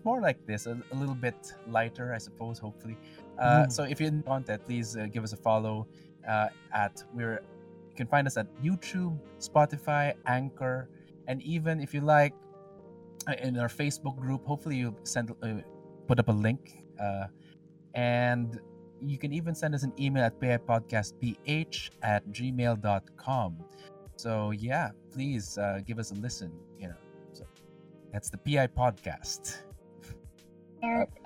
more 0.05 0.21
like 0.21 0.45
this, 0.45 0.65
a, 0.65 0.81
a 0.91 0.95
little 0.95 1.15
bit 1.15 1.35
lighter, 1.67 2.13
I 2.13 2.19
suppose, 2.19 2.57
hopefully. 2.57 2.97
Uh, 3.37 3.65
Mm. 3.65 3.71
So 3.71 3.83
if 3.83 3.99
you 3.99 4.23
want 4.25 4.45
that, 4.45 4.65
please 4.65 4.95
uh, 4.95 5.07
give 5.11 5.23
us 5.23 5.33
a 5.33 5.37
follow 5.37 5.87
uh, 6.27 6.47
at 6.73 7.03
we're 7.13 7.41
you 7.89 7.97
can 7.97 8.07
find 8.07 8.27
us 8.27 8.37
at 8.37 8.47
YouTube, 8.63 9.17
Spotify, 9.39 10.13
Anchor, 10.25 10.89
and 11.27 11.41
even 11.43 11.79
if 11.79 11.93
you 11.93 12.01
like 12.01 12.33
in 13.41 13.57
our 13.57 13.69
Facebook 13.69 14.17
group. 14.19 14.45
Hopefully 14.45 14.75
you 14.75 14.95
send 15.03 15.31
uh, 15.41 15.61
put 16.07 16.19
up 16.19 16.27
a 16.29 16.31
link, 16.31 16.83
uh, 16.99 17.27
and 17.93 18.59
you 19.01 19.17
can 19.17 19.33
even 19.33 19.53
send 19.53 19.75
us 19.75 19.83
an 19.83 19.93
email 19.99 20.23
at 20.23 20.39
paypodcastph 20.39 21.89
at 22.01 22.27
gmail.com. 22.29 23.57
So 24.17 24.51
yeah, 24.51 24.91
please 25.11 25.57
uh, 25.57 25.81
give 25.85 25.99
us 25.99 26.11
a 26.11 26.15
listen. 26.15 26.51
You 26.79 26.89
know, 26.89 27.01
so 27.33 27.45
that's 28.11 28.29
the 28.29 28.37
PI 28.37 28.67
podcast. 28.67 29.65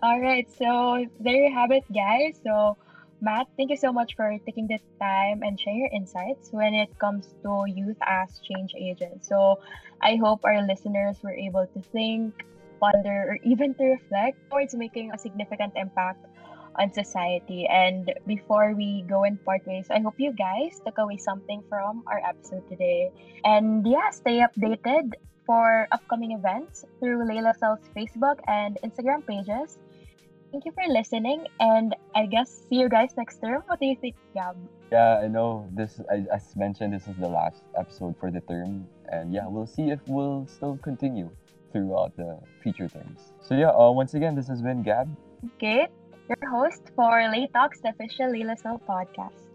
All 0.01 0.21
right, 0.21 0.47
so 0.57 1.05
there 1.19 1.35
you 1.35 1.53
have 1.53 1.71
it, 1.71 1.83
guys. 1.93 2.39
So, 2.43 2.77
Matt, 3.19 3.47
thank 3.57 3.69
you 3.69 3.75
so 3.75 3.91
much 3.91 4.15
for 4.15 4.37
taking 4.45 4.67
the 4.67 4.79
time 4.99 5.43
and 5.43 5.59
sharing 5.59 5.81
your 5.81 5.91
insights 5.91 6.49
when 6.51 6.73
it 6.73 6.97
comes 6.99 7.35
to 7.43 7.65
youth 7.67 7.97
as 8.07 8.39
change 8.39 8.73
agents. 8.79 9.27
So, 9.27 9.59
I 10.01 10.15
hope 10.15 10.39
our 10.45 10.61
listeners 10.65 11.17
were 11.21 11.33
able 11.33 11.67
to 11.67 11.81
think, 11.91 12.33
ponder, 12.79 13.35
or 13.35 13.37
even 13.43 13.73
to 13.75 13.83
reflect 13.99 14.37
towards 14.49 14.75
making 14.75 15.11
a 15.11 15.17
significant 15.17 15.73
impact 15.75 16.25
on 16.75 16.93
society. 16.93 17.67
And 17.67 18.13
before 18.25 18.73
we 18.73 19.03
go 19.07 19.23
and 19.23 19.43
part 19.43 19.65
ways, 19.67 19.87
I 19.91 19.99
hope 19.99 20.15
you 20.17 20.31
guys 20.31 20.79
took 20.85 20.97
away 20.97 21.17
something 21.17 21.63
from 21.67 22.03
our 22.07 22.21
episode 22.23 22.67
today. 22.69 23.11
And 23.43 23.85
yeah, 23.85 24.09
stay 24.11 24.39
updated 24.39 25.13
for 25.45 25.87
upcoming 25.91 26.31
events 26.33 26.85
through 26.99 27.25
Layla 27.25 27.57
Cell's 27.57 27.83
Facebook 27.95 28.39
and 28.47 28.77
Instagram 28.83 29.25
pages. 29.25 29.79
Thank 30.51 30.65
you 30.65 30.71
for 30.71 30.83
listening, 30.87 31.45
and 31.59 31.95
I 32.15 32.25
guess 32.25 32.65
see 32.69 32.81
you 32.81 32.89
guys 32.89 33.13
next 33.15 33.37
term. 33.37 33.61
What 33.67 33.79
do 33.79 33.85
you 33.85 33.95
think, 33.95 34.15
Gab? 34.33 34.57
Yeah, 34.91 35.21
I 35.21 35.27
know 35.27 35.69
this. 35.73 36.01
I, 36.09 36.25
as 36.33 36.55
mentioned, 36.55 36.93
this 36.93 37.07
is 37.07 37.15
the 37.17 37.27
last 37.27 37.61
episode 37.77 38.15
for 38.19 38.31
the 38.31 38.41
term, 38.41 38.87
and 39.09 39.31
yeah, 39.31 39.45
we'll 39.45 39.67
see 39.69 39.91
if 39.91 39.99
we'll 40.07 40.47
still 40.47 40.77
continue 40.81 41.29
throughout 41.71 42.15
the 42.15 42.39
future 42.61 42.87
terms. 42.87 43.33
So 43.41 43.55
yeah, 43.55 43.69
uh, 43.69 43.91
once 43.91 44.13
again, 44.13 44.35
this 44.35 44.47
has 44.47 44.61
been 44.61 44.83
Gab. 44.83 45.09
Kate, 45.59 45.89
your 46.27 46.49
host 46.49 46.83
for 46.95 47.29
Lay 47.29 47.47
Talks, 47.53 47.81
the 47.81 47.89
official 47.89 48.27
Layla 48.27 48.59
Cell 48.59 48.81
podcast. 48.87 49.48